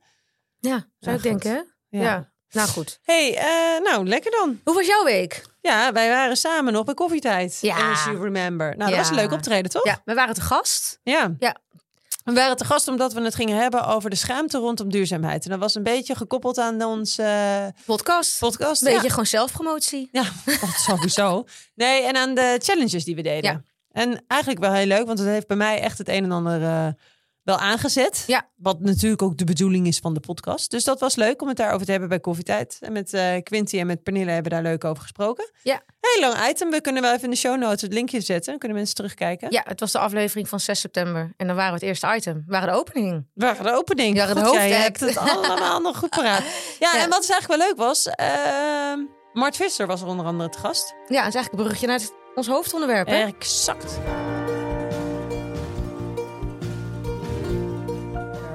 Ja, 0.58 0.70
zou 0.70 0.82
Ja, 0.98 1.12
ik 1.12 1.20
goed. 1.20 1.22
denken? 1.42 1.74
Ja. 1.88 2.32
Nou 2.54 2.68
goed. 2.68 2.98
hey, 3.02 3.36
eh, 3.36 3.82
nou, 3.82 4.06
lekker 4.08 4.30
dan. 4.30 4.60
Hoe 4.64 4.74
was 4.74 4.86
jouw 4.86 5.04
week? 5.04 5.44
Ja, 5.60 5.92
wij 5.92 6.08
waren 6.08 6.36
samen 6.36 6.72
nog 6.72 6.84
bij 6.84 6.94
koffietijd. 6.94 7.58
Ja. 7.60 7.90
As 7.92 8.04
you 8.04 8.22
remember. 8.22 8.76
Nou, 8.76 8.90
dat 8.90 8.98
was 8.98 9.08
een 9.08 9.14
leuk 9.14 9.32
optreden, 9.32 9.70
toch? 9.70 9.84
Ja, 9.84 10.00
we 10.04 10.14
waren 10.14 10.34
te 10.34 10.40
gast. 10.40 11.00
Ja. 11.02 11.34
Ja. 11.38 11.56
We 12.24 12.32
waren 12.32 12.56
te 12.56 12.64
gast 12.64 12.88
omdat 12.88 13.12
we 13.12 13.20
het 13.20 13.34
gingen 13.34 13.56
hebben 13.56 13.86
over 13.86 14.10
de 14.10 14.16
schaamte 14.16 14.58
rondom 14.58 14.90
duurzaamheid. 14.90 15.44
En 15.44 15.50
dat 15.50 15.58
was 15.58 15.74
een 15.74 15.82
beetje 15.82 16.14
gekoppeld 16.14 16.58
aan 16.58 16.82
onze 16.82 17.22
eh, 17.22 17.84
Podcast. 17.84 18.38
podcast. 18.38 18.82
Beetje 18.84 19.02
Ja. 19.02 19.08
gewoon 19.08 19.26
zelfpromotie. 19.26 20.08
Ja, 20.12 20.24
dat 20.44 20.74
sowieso. 20.88 21.44
Nee, 21.74 22.02
en 22.02 22.16
aan 22.16 22.34
de 22.34 22.60
challenges 22.62 23.04
die 23.04 23.14
we 23.14 23.22
deden. 23.22 23.50
Ja. 23.50 23.62
En 23.92 24.24
eigenlijk 24.26 24.60
wel 24.60 24.72
heel 24.72 24.86
leuk, 24.86 25.06
want 25.06 25.18
het 25.18 25.28
heeft 25.28 25.46
bij 25.46 25.56
mij 25.56 25.80
echt 25.80 25.98
het 25.98 26.08
een 26.08 26.24
en 26.24 26.32
ander 26.32 26.62
eh, 26.62 26.86
wel 27.44 27.58
aangezet. 27.58 28.24
Ja. 28.26 28.48
Wat 28.56 28.80
natuurlijk 28.80 29.22
ook 29.22 29.36
de 29.38 29.44
bedoeling 29.44 29.86
is 29.86 29.98
van 29.98 30.14
de 30.14 30.20
podcast. 30.20 30.70
Dus 30.70 30.84
dat 30.84 31.00
was 31.00 31.14
leuk 31.16 31.42
om 31.42 31.48
het 31.48 31.56
daarover 31.56 31.84
te 31.84 31.90
hebben 31.90 32.08
bij 32.08 32.20
Koffietijd. 32.20 32.76
En 32.80 32.92
met 32.92 33.12
eh 33.12 33.42
Quinty 33.42 33.78
en 33.78 33.86
met 33.86 34.02
Pernille 34.02 34.30
hebben 34.30 34.52
we 34.52 34.62
daar 34.62 34.70
leuk 34.72 34.84
over 34.84 35.02
gesproken. 35.02 35.50
Ja. 35.62 35.80
Heel 36.00 36.20
lang 36.20 36.48
item. 36.48 36.70
We 36.70 36.80
kunnen 36.80 37.02
wel 37.02 37.12
even 37.12 37.24
in 37.24 37.30
de 37.30 37.36
show 37.36 37.56
notes 37.58 37.80
het 37.82 37.92
linkje 37.92 38.20
zetten. 38.20 38.50
Dan 38.50 38.58
kunnen 38.58 38.76
mensen 38.76 38.94
terugkijken. 38.96 39.50
Ja, 39.50 39.62
het 39.68 39.80
was 39.80 39.92
de 39.92 39.98
aflevering 39.98 40.48
van 40.48 40.60
6 40.60 40.80
september. 40.80 41.32
En 41.36 41.46
dan 41.46 41.56
waren 41.56 41.70
we 41.72 41.78
het 41.78 41.88
eerste 41.88 42.14
item. 42.16 42.34
We 42.46 42.52
waren 42.52 42.72
de 42.72 42.78
opening. 42.78 43.26
We 43.34 43.44
waren 43.44 43.64
de 43.64 43.72
opening. 43.76 44.16
Ja, 44.16 44.26
God, 44.26 44.52
jij 44.52 44.70
hebt 44.70 45.00
het 45.00 45.16
allemaal 45.16 45.80
nog 45.80 45.96
goed 45.98 46.10
paraat. 46.10 46.42
Ja, 46.80 46.94
Ja. 46.94 47.02
en 47.02 47.08
wat 47.10 47.20
dus 47.20 47.30
eigenlijk 47.30 47.60
wel 47.60 47.68
leuk 47.68 47.76
was... 47.86 48.06
ehm 48.06 48.98
Mart 49.32 49.56
Visser 49.56 49.86
was 49.86 50.00
er 50.00 50.06
onder 50.06 50.26
andere 50.26 50.48
te 50.48 50.58
gast. 50.58 50.88
Ja, 50.88 50.94
dat 50.98 51.08
is 51.08 51.34
eigenlijk 51.34 51.52
een 51.52 51.58
bruggetje 51.58 51.86
naar 51.86 51.98
het- 51.98 52.12
ons 52.34 52.46
hoofdonderwerp. 52.46 53.06
Hè? 53.06 53.22
Exact. 53.24 53.98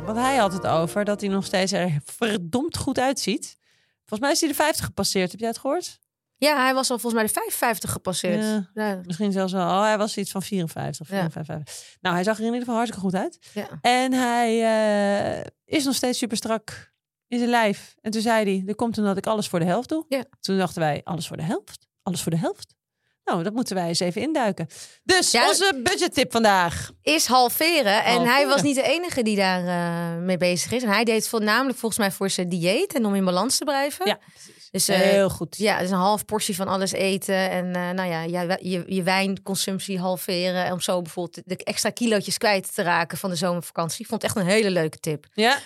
Want 0.10 0.22
hij 0.22 0.38
had 0.38 0.54
het 0.54 0.68
over 0.68 1.06
dat 1.06 1.22
hij 1.22 1.30
nog 1.30 1.46
steeds 1.46 1.72
er 1.72 2.00
verdomd 2.06 2.78
goed 2.78 3.00
uitziet. 3.00 3.58
Volgens 3.98 4.20
mij 4.20 4.32
is 4.32 4.40
hij 4.40 4.50
de 4.50 4.56
50 4.56 4.86
gepasseerd. 4.86 5.32
Heb 5.32 5.40
jij 5.40 5.50
het 5.50 5.58
gehoord? 5.58 6.00
Ja, 6.38 6.62
hij 6.64 6.74
was 6.74 6.90
al 6.90 7.00
volgens 7.00 7.14
mij 7.22 7.24
de 7.24 7.34
55 7.34 7.92
gepasseerd. 7.92 8.44
Ja. 8.44 8.70
Ja. 8.74 9.02
Misschien 9.06 9.32
zelfs 9.32 9.54
wel. 9.54 9.68
Oh, 9.68 9.82
hij 9.82 9.98
was 9.98 10.18
iets 10.18 10.32
van 10.32 10.42
54, 10.42 11.10
Ja. 11.10 11.30
55. 11.30 11.98
Nou, 12.02 12.16
hij 12.16 12.24
zag 12.24 12.34
er 12.34 12.40
in 12.40 12.46
ieder 12.46 12.60
geval 12.60 12.76
hartstikke 12.76 13.06
goed 13.06 13.16
uit. 13.16 13.40
Ja. 13.54 13.68
En 13.82 14.14
hij 14.14 14.50
eh, 15.40 15.46
is 15.66 15.86
nog 15.86 15.96
steeds 15.96 16.18
super 16.18 16.38
strak 16.38 16.94
in 17.28 17.38
zijn 17.38 17.50
lijf. 17.50 17.96
En 18.02 18.12
toen 18.12 18.22
zei 18.22 18.44
hij, 18.44 18.64
er 18.68 18.76
komt 18.76 18.98
omdat 18.98 19.18
ik 19.18 19.28
alles 19.28 19.48
voor 19.48 19.60
de 19.60 19.66
helft 19.66 19.90
doe. 19.90 20.06
Ja. 20.08 20.24
Toen 20.40 20.58
dachten 20.58 20.82
wij, 20.82 21.02
alles 21.04 21.28
voor 21.28 21.38
de 21.38 21.44
helft? 21.44 21.88
Alles 22.04 22.22
voor 22.22 22.32
de 22.32 22.38
helft? 22.38 22.74
Nou, 23.30 23.44
dat 23.44 23.54
moeten 23.54 23.76
wij 23.76 23.88
eens 23.88 24.00
even 24.00 24.22
induiken. 24.22 24.68
Dus 25.04 25.32
Ja. 25.32 25.48
onze 25.48 25.80
budgettip 25.84 26.32
vandaag. 26.32 26.90
Is 27.02 27.26
halveren. 27.26 28.04
En 28.04 28.22
hij 28.26 28.48
was 28.48 28.62
niet 28.62 28.76
de 28.76 28.82
enige 28.84 29.24
die 29.24 29.36
daar 29.36 29.66
eh, 29.68 30.18
mee 30.22 30.38
bezig 30.38 30.72
is. 30.72 30.84
En 30.84 30.90
hij 30.90 31.04
deed 31.04 31.16
het 31.16 31.28
voornamelijk 31.28 31.78
volgens 31.78 32.00
mij 32.02 32.12
voor 32.12 32.30
zijn 32.30 32.50
dieet 32.50 32.94
en 32.94 33.06
om 33.06 33.16
in 33.16 33.26
balans 33.26 33.58
te 33.58 33.64
blijven. 33.64 34.08
Ja, 34.08 34.20
Dus 34.72 34.88
eh, 34.88 34.98
Heel 34.98 35.30
goed. 35.30 35.58
ja, 35.58 35.80
dus 35.80 35.90
een 35.90 35.98
half 35.98 36.26
portie 36.26 36.56
van 36.56 36.68
alles 36.68 36.92
eten. 36.92 37.50
En 37.50 37.76
eh, 37.76 37.90
nou 37.90 38.10
ja, 38.10 38.22
je 38.88 39.04
wijnconsumptie 39.04 40.00
halveren. 40.00 40.72
Om 40.72 40.80
zo 40.82 41.02
bijvoorbeeld 41.02 41.42
de 41.46 41.64
extra 41.64 41.90
kilootjes 41.90 42.38
kwijt 42.38 42.76
te 42.76 42.82
raken 42.82 43.18
van 43.18 43.30
de 43.30 43.36
zomervakantie. 43.36 44.02
Ik 44.02 44.08
vond 44.08 44.22
het 44.22 44.32
echt 44.32 44.40
een 44.46 44.52
hele 44.52 44.70
leuke 44.70 45.00
tip. 45.00 45.26
Ja, 45.34 45.58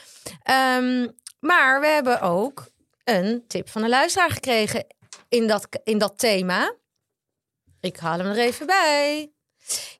Ehm, 0.43 1.07
maar 1.39 1.79
we 1.81 1.87
hebben 1.87 2.21
ook 2.21 2.67
een 3.03 3.43
tip 3.47 3.69
van 3.69 3.83
een 3.83 3.89
luisteraar 3.89 4.31
gekregen 4.31 4.85
in 5.29 5.47
dat, 5.47 5.67
in 5.83 5.97
dat 5.97 6.13
thema. 6.17 6.73
Ik 7.83 7.97
haal 7.97 8.17
hem 8.17 8.27
er 8.27 8.37
even 8.37 8.65
bij. 8.65 9.31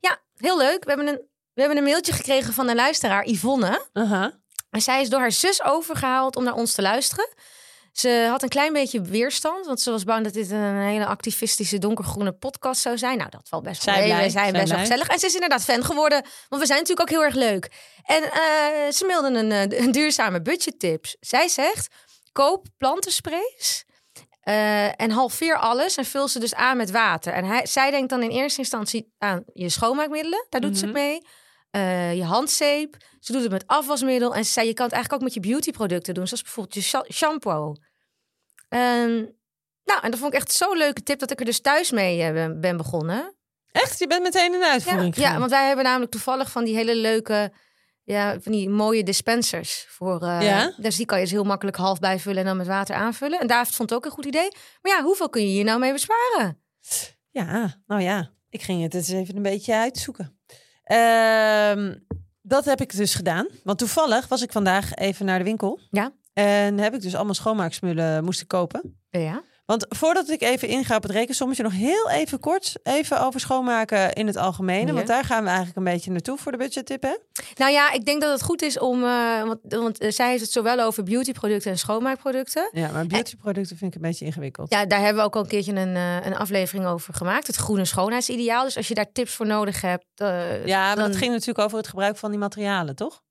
Ja, 0.00 0.18
heel 0.36 0.58
leuk. 0.58 0.84
We 0.84 0.88
hebben 0.88 1.06
een, 1.06 1.20
we 1.54 1.60
hebben 1.60 1.78
een 1.78 1.84
mailtje 1.84 2.12
gekregen 2.12 2.52
van 2.52 2.68
een 2.68 2.76
luisteraar, 2.76 3.26
Yvonne. 3.26 3.86
En 4.70 4.82
zij 4.82 5.00
is 5.00 5.08
door 5.08 5.20
haar 5.20 5.32
zus 5.32 5.62
overgehaald 5.62 6.36
om 6.36 6.44
naar 6.44 6.54
ons 6.54 6.72
te 6.72 6.82
luisteren. 6.82 7.28
Ze 7.92 8.26
had 8.30 8.42
een 8.42 8.48
klein 8.48 8.72
beetje 8.72 9.00
weerstand, 9.02 9.66
want 9.66 9.80
ze 9.80 9.90
was 9.90 10.04
bang 10.04 10.24
dat 10.24 10.32
dit 10.32 10.50
een 10.50 10.76
hele 10.76 11.06
activistische 11.06 11.78
donkergroene 11.78 12.32
podcast 12.32 12.80
zou 12.80 12.98
zijn. 12.98 13.18
Nou, 13.18 13.30
dat 13.30 13.48
valt 13.48 13.62
best 13.62 13.84
wel 13.84 13.94
Zij 13.94 14.02
mee. 14.02 14.12
blij, 14.12 14.24
We 14.24 14.30
zijn 14.30 14.50
zij 14.50 14.60
best 14.60 14.72
wel 14.72 14.80
gezellig. 14.80 15.08
En 15.08 15.18
ze 15.18 15.26
is 15.26 15.34
inderdaad 15.34 15.64
fan 15.64 15.84
geworden, 15.84 16.22
want 16.48 16.62
we 16.62 16.66
zijn 16.66 16.78
natuurlijk 16.78 17.00
ook 17.10 17.16
heel 17.16 17.24
erg 17.24 17.34
leuk. 17.34 17.70
En 18.02 18.22
eh, 18.22 18.92
ze 18.92 19.04
mailde 19.06 19.38
een, 19.38 19.52
eh, 19.52 19.80
een 19.80 19.92
duurzame 19.92 20.42
budgettips. 20.42 21.16
Zij 21.20 21.48
zegt, 21.48 21.94
koop 22.32 22.66
plantensprays 22.78 23.84
Eh, 24.44 25.00
en 25.00 25.10
halveer 25.10 25.58
alles 25.58 25.96
en 25.96 26.04
vul 26.04 26.28
ze 26.28 26.38
dus 26.38 26.54
aan 26.54 26.76
met 26.76 26.90
water. 26.90 27.32
En 27.32 27.44
hij, 27.44 27.66
zij 27.66 27.90
denkt 27.90 28.10
dan 28.10 28.22
in 28.22 28.30
eerste 28.30 28.58
instantie 28.58 29.12
aan 29.18 29.42
je 29.52 29.68
schoonmaakmiddelen. 29.68 30.46
Daar 30.48 30.60
doet 30.60 30.78
ze 30.78 30.84
het 30.86 30.94
Mhm. 30.94 31.02
mee. 31.04 31.20
Eh, 31.70 32.14
je 32.14 32.24
handzeep. 32.24 32.96
Ze 33.20 33.32
doet 33.32 33.42
het 33.42 33.50
met 33.50 33.66
afwasmiddel. 33.66 34.34
En 34.34 34.44
ze 34.44 34.52
zei, 34.52 34.66
je 34.66 34.74
kan 34.74 34.84
het 34.84 34.94
eigenlijk 34.94 35.22
ook 35.24 35.28
met 35.34 35.44
je 35.44 35.50
beautyproducten 35.50 36.14
doen. 36.14 36.26
Zoals 36.26 36.42
bijvoorbeeld 36.42 36.74
je 36.74 36.82
sha- 36.82 37.04
shampoo. 37.12 37.74
Ehm, 38.68 39.14
nou, 39.84 40.00
en 40.02 40.10
dat 40.10 40.18
vond 40.18 40.32
ik 40.34 40.38
echt 40.40 40.52
zo'n 40.52 40.76
leuke 40.76 41.02
tip 41.02 41.18
dat 41.18 41.30
ik 41.30 41.38
er 41.38 41.44
dus 41.44 41.60
thuis 41.60 41.90
mee 41.90 42.22
eh, 42.22 42.50
ben, 42.60 42.76
begonnen. 42.76 43.34
Echt? 43.70 43.98
Je 43.98 44.06
bent 44.06 44.22
meteen 44.22 44.52
in 44.52 44.58
de 44.60 44.66
Ja, 44.66 44.72
uitvoering 44.72 45.16
ja, 45.16 45.22
gegaan? 45.22 45.38
want 45.38 45.50
wij 45.50 45.66
hebben 45.66 45.84
namelijk 45.84 46.10
toevallig 46.10 46.50
van 46.50 46.64
die 46.64 46.74
hele 46.76 46.94
leuke, 46.96 47.52
ja, 48.04 48.40
van 48.40 48.52
die 48.52 48.68
mooie 48.68 49.02
dispensers 49.02 49.86
voor. 49.88 50.22
eh, 50.22 50.42
Ja? 50.42 50.72
Dus 50.76 50.96
die 50.96 51.06
kan 51.06 51.18
je 51.18 51.24
dus 51.24 51.32
heel 51.32 51.44
makkelijk 51.44 51.76
half 51.76 51.98
bijvullen 51.98 52.38
en 52.40 52.44
dan 52.46 52.56
met 52.56 52.66
water 52.66 52.94
aanvullen. 52.94 53.40
En 53.40 53.46
David 53.46 53.74
vond 53.74 53.90
het 53.90 53.98
ook 53.98 54.04
een 54.04 54.10
goed 54.10 54.24
idee. 54.24 54.48
Maar 54.82 54.92
ja, 54.96 55.02
hoeveel 55.02 55.28
kun 55.28 55.42
je 55.42 55.48
hier 55.48 55.64
nou 55.64 55.78
mee 55.78 55.92
besparen? 55.92 56.58
Ja, 57.30 57.80
nou 57.86 58.02
ja. 58.02 58.30
Ik 58.48 58.62
ging 58.62 58.82
het 58.82 58.94
eens 58.94 59.08
even 59.08 59.36
een 59.36 59.42
beetje 59.42 59.74
uitzoeken. 59.74 60.38
Ehm, 60.84 61.94
dat 62.42 62.64
heb 62.64 62.80
ik 62.80 62.96
dus 62.96 63.14
gedaan. 63.14 63.46
Want 63.62 63.78
toevallig 63.78 64.28
was 64.28 64.42
ik 64.42 64.52
vandaag 64.52 64.94
even 64.94 65.26
naar 65.26 65.38
de 65.38 65.44
winkel. 65.44 65.80
Ja. 65.90 66.12
En 66.32 66.78
heb 66.78 66.94
ik 66.94 67.00
dus 67.02 67.14
allemaal 67.14 67.34
schoonmaaksmullen 67.34 68.24
moesten 68.24 68.46
kopen. 68.46 69.00
Ja. 69.10 69.42
Want 69.66 69.86
voordat 69.88 70.28
ik 70.28 70.42
even 70.42 70.68
inga 70.68 70.96
op 70.96 71.02
het 71.02 71.10
rekensommetje, 71.12 71.62
nog 71.62 71.72
heel 71.72 72.10
even 72.10 72.40
kort 72.40 72.72
even 72.82 73.20
over 73.20 73.40
schoonmaken 73.40 74.12
in 74.12 74.26
het 74.26 74.36
algemene. 74.36 74.86
Ja. 74.86 74.92
Want 74.92 75.06
daar 75.06 75.24
gaan 75.24 75.42
we 75.42 75.48
eigenlijk 75.48 75.76
een 75.76 75.84
beetje 75.84 76.10
naartoe 76.10 76.38
voor 76.38 76.52
de 76.52 76.58
budgettip, 76.58 77.02
hè? 77.02 77.16
Nou 77.54 77.72
ja, 77.72 77.92
ik 77.92 78.04
denk 78.04 78.20
dat 78.20 78.32
het 78.32 78.42
goed 78.42 78.62
is 78.62 78.78
om, 78.78 79.04
eh, 79.04 79.42
want, 79.42 79.58
want 79.68 79.98
eh, 79.98 80.10
zij 80.10 80.30
heeft 80.30 80.42
het 80.42 80.52
zowel 80.52 80.80
over 80.80 81.02
beautyproducten 81.02 81.70
en 81.70 81.78
schoonmaakproducten. 81.78 82.68
Ja, 82.72 82.90
maar 82.90 83.06
beautyproducten 83.06 83.76
vind 83.76 83.90
ik 83.94 84.02
een 84.02 84.08
beetje 84.08 84.24
ingewikkeld. 84.24 84.70
Ja, 84.70 84.86
daar 84.86 85.00
hebben 85.00 85.16
we 85.16 85.22
ook 85.22 85.34
al 85.36 85.42
een 85.42 85.48
keertje 85.48 85.72
een, 85.74 85.96
eh, 85.96 86.26
een 86.26 86.36
aflevering 86.36 86.86
over 86.86 87.14
gemaakt. 87.14 87.46
Het 87.46 87.56
groene 87.56 87.84
schoonheidsideaal. 87.84 88.64
Dus 88.64 88.76
als 88.76 88.88
je 88.88 88.94
daar 88.94 89.12
tips 89.12 89.34
voor 89.34 89.46
nodig 89.46 89.80
hebt. 89.80 90.04
Ja, 90.14 90.86
maar 90.86 90.96
dan- 90.96 91.04
het 91.04 91.16
ging 91.16 91.30
natuurlijk 91.32 91.58
over 91.58 91.78
het 91.78 91.88
gebruik 91.88 92.16
van 92.16 92.30
die 92.30 92.38
materialen, 92.38 92.94
toch? 92.96 93.22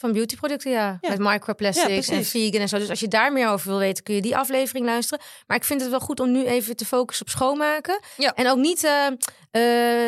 Van 0.00 0.12
beautyproducten, 0.12 0.70
ja. 0.70 0.98
Ja. 1.00 1.08
Met 1.08 1.18
microplastics 1.18 2.06
Ja, 2.06 2.14
en 2.14 2.24
vegan 2.24 2.60
en 2.60 2.68
zo. 2.68 2.78
Dus 2.78 2.88
als 2.88 3.00
je 3.00 3.08
daar 3.08 3.32
meer 3.32 3.48
over 3.48 3.68
wil 3.68 3.78
weten, 3.78 4.04
kun 4.04 4.14
je 4.14 4.20
die 4.20 4.36
aflevering 4.36 4.86
luisteren. 4.86 5.24
Maar 5.46 5.56
ik 5.56 5.64
vind 5.64 5.80
het 5.80 5.90
wel 5.90 6.00
goed 6.00 6.20
om 6.20 6.32
nu 6.32 6.46
even 6.46 6.76
te 6.76 6.84
focussen 6.84 7.26
op 7.26 7.32
schoonmaken. 7.32 8.00
Ja. 8.16 8.34
En 8.34 8.48
ook 8.48 8.56
niet 8.56 8.84
eh, 8.84 9.06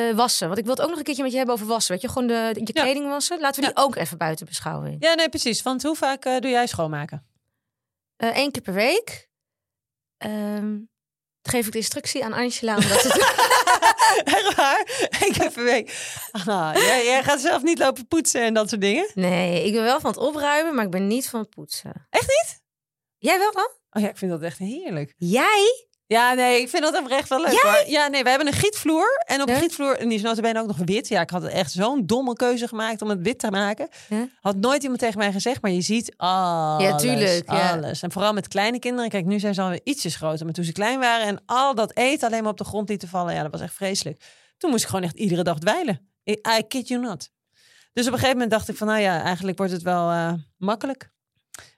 eh, 0.08 0.16
wassen. 0.16 0.46
Want 0.46 0.58
ik 0.58 0.64
wil 0.64 0.74
het 0.74 0.82
ook 0.82 0.88
nog 0.88 0.98
een 0.98 1.04
keertje 1.04 1.22
met 1.22 1.30
je 1.30 1.36
hebben 1.36 1.54
over 1.54 1.66
wassen. 1.66 1.92
Weet 1.92 2.02
je, 2.02 2.08
gewoon 2.08 2.26
de, 2.26 2.60
je 2.64 2.72
kleding 2.72 3.08
wassen. 3.08 3.40
Laten 3.40 3.60
we 3.62 3.66
die 3.66 3.76
ook 3.76 3.96
even 3.96 4.18
buiten 4.18 4.46
beschouwing. 4.46 4.96
Ja, 4.98 5.14
nee, 5.14 5.28
precies. 5.28 5.62
Want 5.62 5.82
hoe 5.82 5.96
vaak 5.96 6.24
eh, 6.24 6.38
doe 6.38 6.50
jij 6.50 6.66
schoonmaken? 6.66 7.26
Eén 8.16 8.50
keer 8.50 8.62
per 8.62 8.74
week. 8.74 9.28
Ehm, 10.18 10.78
geef 11.42 11.66
ik 11.66 11.72
de 11.72 11.78
instructie 11.78 12.24
aan 12.24 12.32
Angela 12.32 12.76
om 12.76 12.88
dat 12.88 13.02
te 13.02 13.08
doen. 13.08 13.50
Echt 14.24 14.54
waar? 14.54 15.08
Eén 15.20 15.32
keer 15.32 15.50
per 15.50 15.64
week. 15.64 16.16
Ah, 16.32 16.70
jij, 16.74 17.04
jij 17.04 17.22
gaat 17.22 17.40
zelf 17.40 17.62
niet 17.62 17.78
lopen 17.78 18.06
poetsen 18.08 18.42
en 18.42 18.54
dat 18.54 18.68
soort 18.68 18.80
dingen? 18.80 19.10
Nee, 19.14 19.64
ik 19.64 19.72
ben 19.72 19.82
wel 19.82 20.00
van 20.00 20.10
het 20.10 20.18
opruimen, 20.18 20.74
maar 20.74 20.84
ik 20.84 20.90
ben 20.90 21.06
niet 21.06 21.28
van 21.28 21.40
het 21.40 21.50
poetsen. 21.50 22.06
Echt 22.10 22.26
niet? 22.26 22.60
Jij 23.18 23.38
wel 23.38 23.52
dan? 23.52 23.70
Oh 23.90 24.02
ja, 24.02 24.08
ik 24.08 24.16
vind 24.16 24.30
dat 24.30 24.42
echt 24.42 24.58
heerlijk. 24.58 25.14
Jij? 25.16 25.88
Ja, 26.12 26.32
nee, 26.32 26.60
ik 26.60 26.68
vind 26.68 26.82
dat 26.82 26.98
oprecht 26.98 27.28
wel 27.28 27.40
leuk. 27.40 27.62
Hoor. 27.62 27.84
Ja, 27.86 28.06
nee, 28.06 28.22
we 28.22 28.28
hebben 28.28 28.46
een 28.46 28.52
gietvloer. 28.52 29.22
En 29.26 29.40
op 29.40 29.46
de 29.46 29.54
gietvloer, 29.54 29.98
en 29.98 30.08
die 30.08 30.18
is 30.18 30.22
notabene 30.24 30.60
ook 30.60 30.66
nog 30.66 30.76
wit. 30.84 31.08
Ja, 31.08 31.20
ik 31.20 31.30
had 31.30 31.44
echt 31.44 31.72
zo'n 31.72 32.06
domme 32.06 32.34
keuze 32.34 32.68
gemaakt 32.68 33.02
om 33.02 33.08
het 33.08 33.22
wit 33.22 33.38
te 33.38 33.50
maken. 33.50 33.88
Had 34.40 34.56
nooit 34.56 34.82
iemand 34.82 35.00
tegen 35.00 35.18
mij 35.18 35.32
gezegd, 35.32 35.62
maar 35.62 35.70
je 35.70 35.80
ziet 35.80 36.14
alles. 36.16 36.82
Ja, 36.82 36.96
tuurlijk, 36.96 37.50
ja. 37.50 37.72
Alles. 37.72 38.02
En 38.02 38.12
vooral 38.12 38.32
met 38.32 38.48
kleine 38.48 38.78
kinderen. 38.78 39.10
Kijk, 39.10 39.24
nu 39.24 39.38
zijn 39.38 39.54
ze 39.54 39.62
alweer 39.62 39.80
ietsjes 39.84 40.16
groter. 40.16 40.44
Maar 40.44 40.54
toen 40.54 40.64
ze 40.64 40.72
klein 40.72 40.98
waren 40.98 41.26
en 41.26 41.42
al 41.46 41.74
dat 41.74 41.96
eten 41.96 42.28
alleen 42.28 42.42
maar 42.42 42.52
op 42.52 42.58
de 42.58 42.64
grond 42.64 42.88
lieten 42.88 43.08
vallen. 43.08 43.34
Ja, 43.34 43.42
dat 43.42 43.52
was 43.52 43.60
echt 43.60 43.74
vreselijk. 43.74 44.22
Toen 44.58 44.70
moest 44.70 44.82
ik 44.82 44.88
gewoon 44.88 45.04
echt 45.04 45.16
iedere 45.16 45.42
dag 45.42 45.58
dweilen. 45.58 46.10
I, 46.24 46.32
I 46.58 46.62
kid 46.68 46.88
you 46.88 47.00
not. 47.00 47.30
Dus 47.92 48.06
op 48.06 48.12
een 48.12 48.18
gegeven 48.18 48.32
moment 48.32 48.50
dacht 48.50 48.68
ik 48.68 48.76
van, 48.76 48.86
nou 48.86 49.00
ja, 49.00 49.22
eigenlijk 49.22 49.58
wordt 49.58 49.72
het 49.72 49.82
wel 49.82 50.10
eh, 50.10 50.32
makkelijk. 50.56 51.10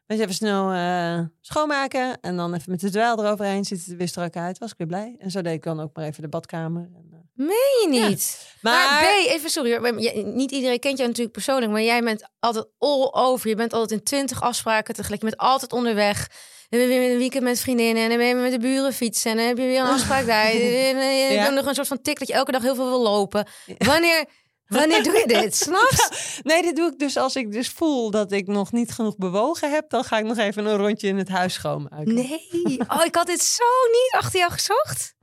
Weet 0.06 0.18
je, 0.18 0.24
even 0.24 0.34
snel 0.34 0.70
eh, 0.72 1.20
schoonmaken 1.40 2.20
en 2.20 2.36
dan 2.36 2.54
even 2.54 2.70
met 2.70 2.80
de 2.80 2.90
dweil 2.90 3.24
eroverheen. 3.24 3.64
Ziet 3.64 3.80
het 3.80 3.90
er 3.90 3.96
weer 3.96 4.08
strak 4.08 4.36
uit. 4.36 4.58
Was 4.58 4.70
ik 4.70 4.78
weer 4.78 4.86
blij. 4.86 5.16
En 5.18 5.30
zo 5.30 5.42
deed 5.42 5.52
ik 5.54 5.62
dan 5.62 5.80
ook 5.80 5.96
maar 5.96 6.04
even 6.04 6.22
de 6.22 6.28
badkamer. 6.28 6.82
En, 6.82 7.08
eh, 7.12 7.18
Meen 7.34 7.90
je 7.90 7.98
Ja. 8.00 8.08
niet? 8.08 8.54
Maar, 8.60 8.74
Maar, 8.90 9.02
B, 9.04 9.28
even 9.28 9.50
sorry, 9.50 9.76
hoor, 9.76 9.94
niet 10.24 10.50
iedereen 10.50 10.78
kent 10.78 10.96
jou 10.96 11.08
natuurlijk 11.08 11.34
persoonlijk, 11.34 11.72
maar 11.72 11.82
jij 11.82 12.02
bent 12.02 12.22
altijd 12.40 12.66
all 12.78 13.08
over. 13.12 13.48
Je 13.48 13.54
bent 13.54 13.72
altijd 13.72 13.90
in 14.00 14.04
twintig 14.06 14.42
afspraken 14.42 14.94
tegelijk. 14.94 15.22
Je 15.22 15.28
bent 15.28 15.40
altijd 15.40 15.72
onderweg. 15.72 16.28
En 16.68 16.78
ben 16.78 16.88
je 16.88 16.98
weer 16.98 17.12
een 17.12 17.18
weekend 17.18 17.42
met 17.44 17.60
vriendinnen 17.60 18.02
en 18.02 18.08
dan 18.08 18.18
ben 18.18 18.26
je 18.26 18.34
met 18.34 18.52
de 18.52 18.58
buren 18.58 18.92
fietsen 18.92 19.30
en 19.30 19.36
dan 19.36 19.46
heb 19.46 19.56
je 19.58 19.64
weer 19.64 19.80
een 19.80 19.86
afspraak 19.86 20.26
daar. 20.34 20.44
En 20.46 20.56
je 20.56 21.28
Ja. 21.32 21.50
nog 21.50 21.66
een 21.66 21.74
soort 21.74 21.86
van 21.86 22.00
tik 22.02 22.18
dat 22.18 22.28
je 22.28 22.34
elke 22.34 22.52
dag 22.52 22.62
heel 22.62 22.74
veel 22.74 22.88
wil 22.88 23.02
lopen. 23.02 23.46
Wanneer, 23.78 24.24
wanneer 24.66 25.02
doe 25.02 25.12
je 25.12 25.26
dit? 25.26 25.56
Snap 25.64 25.90
je? 25.90 26.40
Nee, 26.42 26.62
dit 26.62 26.76
doe 26.76 26.92
ik 26.92 26.98
dus 26.98 27.16
als 27.16 27.36
ik 27.36 27.52
dus 27.52 27.68
voel 27.68 28.10
dat 28.10 28.32
ik 28.32 28.46
nog 28.46 28.72
niet 28.72 28.92
genoeg 28.92 29.16
bewogen 29.16 29.70
heb. 29.72 29.90
Dan 29.90 30.04
ga 30.04 30.18
ik 30.18 30.24
nog 30.24 30.38
even 30.38 30.66
een 30.66 30.76
rondje 30.76 31.08
in 31.08 31.16
het 31.18 31.28
huis 31.28 31.54
schoonmaken. 31.54 32.14
Nee. 32.14 32.48
Oh, 32.88 33.04
ik 33.04 33.14
had 33.14 33.26
dit 33.26 33.42
zo 33.42 33.64
niet 33.90 34.22
achter 34.22 34.38
jou 34.38 34.52
gezocht. 34.52 35.14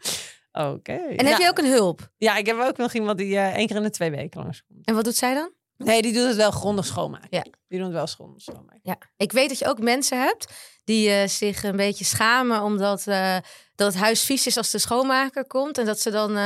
Oké. 0.51 0.91
En 0.91 1.15
Nou, 1.15 1.27
heb 1.27 1.37
je 1.37 1.47
ook 1.47 1.57
een 1.57 1.71
hulp? 1.71 2.09
Ja, 2.17 2.35
ik 2.35 2.45
heb 2.45 2.59
ook 2.59 2.77
nog 2.77 2.93
iemand 2.93 3.17
die 3.17 3.37
eh 3.37 3.55
één 3.55 3.67
keer 3.67 3.75
in 3.75 3.83
de 3.83 3.89
twee 3.89 4.11
weken 4.11 4.41
langskomt. 4.43 4.85
En 4.85 4.95
wat 4.95 5.03
doet 5.03 5.15
zij 5.15 5.33
dan? 5.33 5.51
Nee, 5.77 6.01
die 6.01 6.13
doet 6.13 6.27
het 6.27 6.35
wel 6.35 6.51
grondig 6.51 6.85
schoonmaken. 6.85 7.27
Ja. 7.29 7.41
Die 7.67 7.77
doen 7.79 7.87
het 7.87 7.93
wel 7.95 8.05
grondig 8.05 8.41
schoonmaken. 8.41 8.79
Ja, 8.83 8.97
ik 9.17 9.31
weet 9.31 9.49
dat 9.49 9.59
je 9.59 9.67
ook 9.67 9.79
mensen 9.79 10.21
hebt 10.21 10.53
die 10.83 11.09
eh, 11.09 11.27
zich 11.27 11.63
een 11.63 11.75
beetje 11.75 12.05
schamen 12.05 12.61
omdat 12.61 13.07
eh, 13.07 13.37
dat 13.75 13.93
het 13.93 14.01
huis 14.01 14.23
vies 14.23 14.47
is 14.47 14.57
als 14.57 14.71
de 14.71 14.77
schoonmaker 14.79 15.45
komt 15.45 15.77
en 15.77 15.85
dat 15.85 15.99
ze 15.99 16.11
dan, 16.11 16.37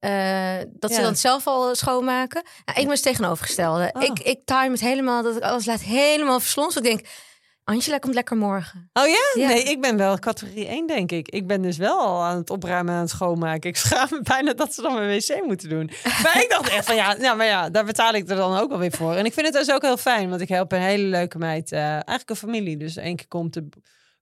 eh, 0.00 0.56
dat 0.72 0.92
ze 0.92 1.00
dan 1.00 1.16
zelf 1.16 1.46
al 1.46 1.74
schoonmaken. 1.74 2.42
Nou, 2.64 2.78
ik 2.78 2.84
ben 2.84 2.94
het 2.94 3.02
tegenovergestelde. 3.02 3.90
Oh. 3.92 4.02
Ik, 4.02 4.18
ik 4.18 4.40
time 4.44 4.70
het 4.70 4.80
helemaal 4.80 5.22
dat 5.22 5.36
ik 5.36 5.42
alles 5.42 5.66
laat 5.66 5.80
helemaal 5.80 6.40
verslonsen. 6.40 6.82
Ik 6.82 6.88
denk, 6.88 7.06
Angela 7.64 7.98
komt 7.98 8.14
lekker 8.14 8.36
morgen. 8.36 8.90
Oh 8.92 9.06
ja? 9.06 9.42
Ja. 9.42 9.48
Nee, 9.48 9.62
ik 9.62 9.80
ben 9.80 9.96
wel 9.96 10.18
categorie 10.18 10.66
1, 10.66 10.86
denk 10.86 11.12
ik. 11.12 11.28
Ik 11.28 11.46
ben 11.46 11.62
dus 11.62 11.76
wel 11.76 11.98
al 11.98 12.22
aan 12.22 12.36
het 12.36 12.50
opruimen 12.50 12.88
en 12.88 12.94
aan 12.94 13.04
het 13.04 13.10
schoonmaken. 13.10 13.70
Ik 13.70 13.76
schaam 13.76 14.08
me 14.10 14.20
bijna 14.34 14.52
dat 14.52 14.74
ze 14.74 14.82
dan 14.82 14.94
mijn 14.94 15.08
wc 15.08 15.44
moeten 15.44 15.68
doen. 15.68 15.90
Maar 16.22 16.42
ik 16.42 16.50
dacht 16.50 16.68
echt 16.70 16.86
van 16.86 16.94
ja, 16.94 17.16
nou, 17.16 17.36
maar 17.36 17.46
ja, 17.46 17.70
daar 17.70 17.84
betaal 17.84 18.14
ik 18.14 18.28
er 18.28 18.36
dan 18.36 18.58
ook 18.58 18.68
wel 18.68 18.78
weer 18.78 18.92
voor. 18.92 19.14
En 19.14 19.24
ik 19.24 19.32
vind 19.32 19.46
het 19.46 19.54
dus 19.54 19.74
ook 19.74 19.82
heel 19.82 19.96
fijn, 19.96 20.28
want 20.28 20.40
ik 20.40 20.48
help 20.48 20.72
een 20.72 20.80
hele 20.80 21.06
leuke 21.06 21.38
meid. 21.38 21.72
eh, 21.72 21.80
eigenlijk 21.80 22.30
een 22.30 22.36
familie. 22.36 22.76
Dus 22.76 22.96
één 22.96 23.16
keer 23.16 23.28
komt 23.28 23.54
de, 23.54 23.68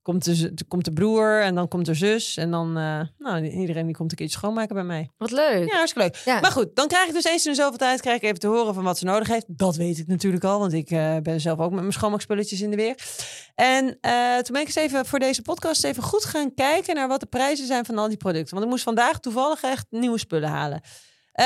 komt, 0.03 0.25
de, 0.25 0.65
komt 0.69 0.85
de 0.85 0.93
broer 0.93 1.43
en 1.43 1.55
dan 1.55 1.69
komt 1.69 1.87
de 1.87 1.95
zus. 1.95 2.37
En 2.37 2.51
dan, 2.51 2.77
eh, 2.77 3.01
nou, 3.19 3.45
iedereen 3.45 3.87
die 3.87 3.97
komt 3.97 4.11
een 4.11 4.17
keertje 4.17 4.39
schoonmaken 4.39 4.75
bij 4.75 4.85
mij. 4.85 5.11
Wat 5.17 5.31
leuk. 5.31 5.69
Ja, 5.69 5.77
hartstikke 5.77 6.09
leuk. 6.09 6.23
Ja. 6.25 6.41
Maar 6.41 6.51
goed, 6.51 6.77
dan 6.77 6.89
krijg 6.89 7.09
ik 7.09 7.15
dus 7.15 7.25
eens 7.25 7.47
in 7.47 7.55
zoveel 7.55 7.79
tijd 7.79 8.01
krijg 8.01 8.17
ik 8.17 8.23
even 8.23 8.39
te 8.39 8.47
horen 8.47 8.75
van 8.75 8.85
wat 8.85 8.99
ze 8.99 9.05
nodig 9.05 9.29
heeft. 9.29 9.45
Dat 9.49 9.77
weet 9.77 9.99
ik 9.99 10.07
natuurlijk 10.07 10.45
al, 10.45 10.59
want 10.59 10.73
ik 10.73 10.91
eh, 10.91 11.17
ben 11.17 11.41
zelf 11.41 11.59
ook 11.59 11.71
met 11.71 11.81
mijn 11.81 11.93
schoonmaakspulletjes 11.93 12.61
in 12.61 12.71
de 12.71 12.77
weer. 12.77 12.99
En 13.55 13.99
eh, 14.01 14.37
toen 14.37 14.53
ben 14.53 14.61
ik 14.61 14.67
eens 14.67 14.75
even 14.75 15.07
voor 15.07 15.19
deze 15.19 15.43
podcast 15.43 15.85
even 15.85 16.03
goed 16.03 16.25
gaan 16.25 16.55
kijken 16.55 16.95
naar 16.95 17.09
wat 17.09 17.21
de 17.21 17.27
prijzen 17.27 17.67
zijn 17.67 17.85
van 17.85 17.99
al 17.99 18.09
die 18.09 18.17
producten. 18.17 18.51
Want 18.55 18.65
ik 18.65 18.71
moest 18.71 18.85
vandaag 18.85 19.21
toevallig 19.21 19.63
echt 19.63 19.87
nieuwe 19.91 20.19
spullen 20.19 20.49
halen. 20.49 20.81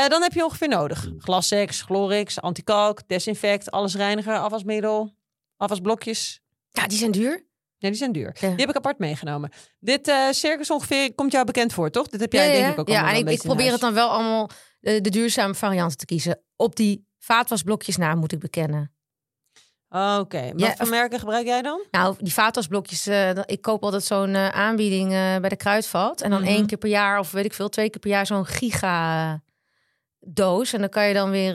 Dan 0.09 0.23
heb 0.23 0.32
je 0.32 0.44
ongeveer 0.44 0.68
nodig. 0.68 1.09
Glassex, 1.18 1.82
Glorix, 1.82 2.40
antikalk, 2.40 3.09
desinfect, 3.09 3.71
allesreiniger, 3.71 4.38
afwasmiddel, 4.38 5.14
afwasblokjes. 5.56 6.40
Ja, 6.71 6.87
die 6.87 6.99
zijn 6.99 7.11
duur. 7.11 7.50
Ja, 7.83 7.89
die 7.89 7.99
zijn 7.99 8.12
duur. 8.12 8.37
Ja. 8.41 8.49
Die 8.49 8.59
heb 8.61 8.69
ik 8.69 8.77
apart 8.77 8.99
meegenomen. 8.99 9.51
Dit 9.81 10.09
eh, 10.09 10.31
circus 10.31 10.71
ongeveer 10.71 11.15
komt 11.15 11.33
jou 11.33 11.45
bekend 11.45 11.73
voor, 11.73 11.91
toch? 11.91 12.09
Dit 12.09 12.21
heb 12.21 12.33
jij 12.33 12.47
ja, 12.47 12.53
denk 12.53 12.65
ja. 12.65 12.73
ik 12.73 12.79
ook 12.79 12.89
ja, 12.89 12.95
allemaal 13.01 13.21
en 13.21 13.27
ik, 13.27 13.43
probeer 13.43 13.73
het 13.73 13.81
dan 13.81 13.95
wel 13.95 14.09
allemaal 14.09 14.51
eh, 14.81 15.01
de 15.01 15.11
duurzame 15.11 15.55
varianten 15.55 15.97
te 15.97 16.05
kiezen. 16.05 16.41
Op 16.57 16.77
die 16.77 17.07
vaatwasblokjes 17.19 17.97
na 17.97 18.15
moet 18.15 18.33
ik 18.33 18.39
bekennen. 18.39 18.93
Oké, 19.89 20.43
wat 20.53 20.61
Ja, 20.61 20.75
voor 20.77 20.89
merken 20.89 21.19
gebruik 21.19 21.47
jij 21.47 21.62
dan? 21.62 21.85
Nou, 21.91 22.17
die 22.19 22.33
vaatwasblokjes, 22.33 23.07
eh, 23.07 23.31
ik 23.31 23.62
koop 23.62 23.83
altijd 23.85 24.05
zo'n 24.05 24.37
aanbieding 24.37 25.09
bij 25.41 25.49
de 25.49 25.57
Kruidvat. 25.57 26.21
En 26.21 26.31
dan 26.31 26.41
Mhm. 26.41 26.51
één 26.51 26.67
keer 26.67 26.79
per 26.79 26.89
jaar, 26.89 27.19
of 27.19 27.31
weet 27.31 27.45
ik 27.45 27.53
veel, 27.55 27.69
twee 27.69 27.91
keer 27.91 28.01
per 28.01 28.11
jaar 28.11 28.27
zo'n 28.27 28.47
giga 28.47 29.43
doos. 30.21 30.73
En 30.73 30.81
dan 30.81 30.89
kan 30.89 31.07
je 31.09 31.15
dan 31.15 31.31
weer, 31.31 31.55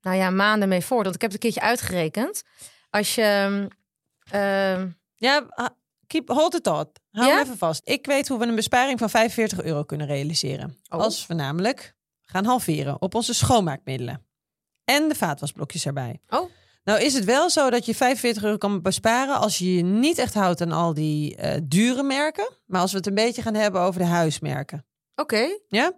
nou 0.00 0.16
ja, 0.16 0.30
maanden 0.30 0.68
mee 0.68 0.84
voort. 0.84 1.02
Want 1.02 1.14
ik 1.14 1.20
heb 1.20 1.32
het 1.32 1.44
een 1.44 1.50
keertje 1.50 1.68
uitgerekend. 1.68 2.42
Als 2.90 3.14
je... 3.14 3.68
Ja, 5.18 5.46
keep, 6.06 6.28
hold 6.28 6.52
the 6.52 6.60
thought. 6.60 7.00
Hou 7.10 7.28
Ja? 7.28 7.40
even 7.42 7.58
vast. 7.58 7.80
Ik 7.84 8.06
weet 8.06 8.28
hoe 8.28 8.38
we 8.38 8.46
een 8.46 8.54
besparing 8.54 8.98
van 8.98 9.10
45 9.10 9.62
euro 9.62 9.82
kunnen 9.82 10.06
realiseren. 10.06 10.78
Oh. 10.88 11.00
Als 11.00 11.26
we 11.26 11.34
namelijk 11.34 11.94
gaan 12.22 12.44
halveren 12.44 13.02
op 13.02 13.14
onze 13.14 13.34
schoonmaakmiddelen. 13.34 14.26
En 14.84 15.08
de 15.08 15.14
vaatwasblokjes 15.14 15.86
erbij. 15.86 16.20
Oh. 16.28 16.50
Nou 16.84 17.00
is 17.00 17.14
het 17.14 17.24
wel 17.24 17.50
zo 17.50 17.70
dat 17.70 17.86
je 17.86 17.94
45 17.94 18.42
euro 18.44 18.56
kan 18.56 18.82
besparen 18.82 19.36
als 19.36 19.58
je 19.58 19.74
je 19.74 19.82
niet 19.82 20.18
echt 20.18 20.34
houdt 20.34 20.60
aan 20.60 20.72
al 20.72 20.94
die 20.94 21.36
eh, 21.36 21.60
dure 21.64 22.02
merken. 22.02 22.50
Maar 22.66 22.80
als 22.80 22.90
we 22.90 22.96
het 22.96 23.06
een 23.06 23.14
beetje 23.14 23.42
gaan 23.42 23.54
hebben 23.54 23.80
over 23.80 24.00
de 24.00 24.06
huismerken. 24.06 24.86
Oké. 25.14 25.58
Ja? 25.68 25.92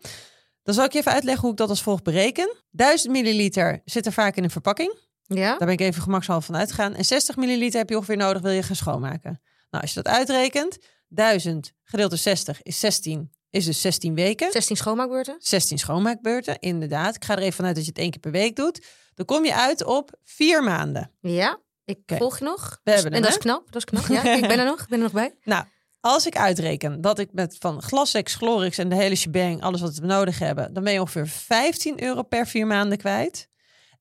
Dan 0.62 0.74
zal 0.74 0.84
ik 0.84 0.92
je 0.92 0.98
even 0.98 1.12
uitleggen 1.12 1.42
hoe 1.42 1.50
ik 1.50 1.56
dat 1.56 1.68
als 1.68 1.82
volgt 1.82 2.02
bereken. 2.02 2.54
1000 2.70 3.12
milliliter 3.12 3.80
zit 3.84 4.06
er 4.06 4.12
vaak 4.12 4.36
in 4.36 4.44
een 4.44 4.50
verpakking. 4.50 4.98
Ja. 5.34 5.48
Daar 5.48 5.58
ben 5.58 5.68
ik 5.68 5.80
even 5.80 6.02
gemakshalve 6.02 6.46
van 6.46 6.56
uitgegaan. 6.56 6.94
En 6.94 7.04
60 7.04 7.36
milliliter 7.36 7.78
heb 7.78 7.88
je 7.88 7.96
ongeveer 7.96 8.16
nodig, 8.16 8.42
wil 8.42 8.50
je 8.50 8.62
gaan 8.62 8.76
schoonmaken. 8.76 9.40
Nou, 9.70 9.82
als 9.82 9.94
je 9.94 10.02
dat 10.02 10.12
uitrekent, 10.12 10.78
1000 11.08 11.72
gedeeld 11.84 12.10
door 12.10 12.18
60 12.18 12.62
is 12.62 12.80
16, 12.80 13.32
is 13.50 13.64
dus 13.64 13.80
16 13.80 14.14
weken. 14.14 14.52
16 14.52 14.76
schoonmaakbeurten. 14.76 15.36
16 15.38 15.78
schoonmaakbeurten, 15.78 16.58
inderdaad. 16.58 17.16
Ik 17.16 17.24
ga 17.24 17.32
er 17.36 17.42
even 17.42 17.52
vanuit 17.52 17.74
dat 17.74 17.84
je 17.84 17.90
het 17.90 18.00
één 18.00 18.10
keer 18.10 18.20
per 18.20 18.30
week 18.30 18.56
doet. 18.56 18.86
Dan 19.14 19.26
kom 19.26 19.44
je 19.44 19.54
uit 19.54 19.84
op 19.84 20.18
vier 20.24 20.62
maanden. 20.62 21.10
Ja, 21.20 21.58
ik 21.84 21.98
volg 22.06 22.38
je 22.38 22.44
nog. 22.44 22.80
We 22.84 22.90
hebben 22.90 23.12
en 23.12 23.12
hem, 23.12 23.22
dat 23.22 23.30
hè? 23.30 23.36
is 23.36 23.42
knap, 23.42 23.72
dat 23.72 23.76
is 23.76 23.84
knap. 23.84 24.06
Ja, 24.06 24.34
ik 24.34 24.48
ben 24.48 24.58
er 24.58 24.64
nog, 24.72 24.80
ik 24.80 24.88
ben 24.88 24.98
er 24.98 25.04
nog 25.04 25.12
bij. 25.12 25.34
Nou, 25.42 25.64
als 26.00 26.26
ik 26.26 26.36
uitreken 26.36 27.00
dat 27.00 27.18
ik 27.18 27.32
met 27.32 27.56
van 27.58 27.82
Glassex, 27.82 28.34
Glorix 28.34 28.78
en 28.78 28.88
de 28.88 28.94
hele 28.94 29.14
shebang, 29.14 29.62
alles 29.62 29.80
wat 29.80 29.96
we 29.96 30.06
nodig 30.06 30.38
hebben, 30.38 30.74
dan 30.74 30.84
ben 30.84 30.92
je 30.92 31.00
ongeveer 31.00 31.26
15 31.26 32.02
euro 32.02 32.22
per 32.22 32.46
vier 32.46 32.66
maanden 32.66 32.98
kwijt. 32.98 33.48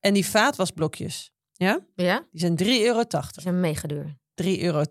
En 0.00 0.14
die 0.14 0.26
vaatwasblokjes, 0.26 1.30
ja, 1.52 1.78
Ja, 1.94 2.26
die 2.30 2.40
zijn 2.40 2.56
3,80 2.56 2.66
euro. 2.84 3.02
die 3.08 3.42
zijn 3.42 3.60
mega 3.60 3.88
duur. 3.88 4.18
3,80 4.34 4.60
euro 4.62 4.84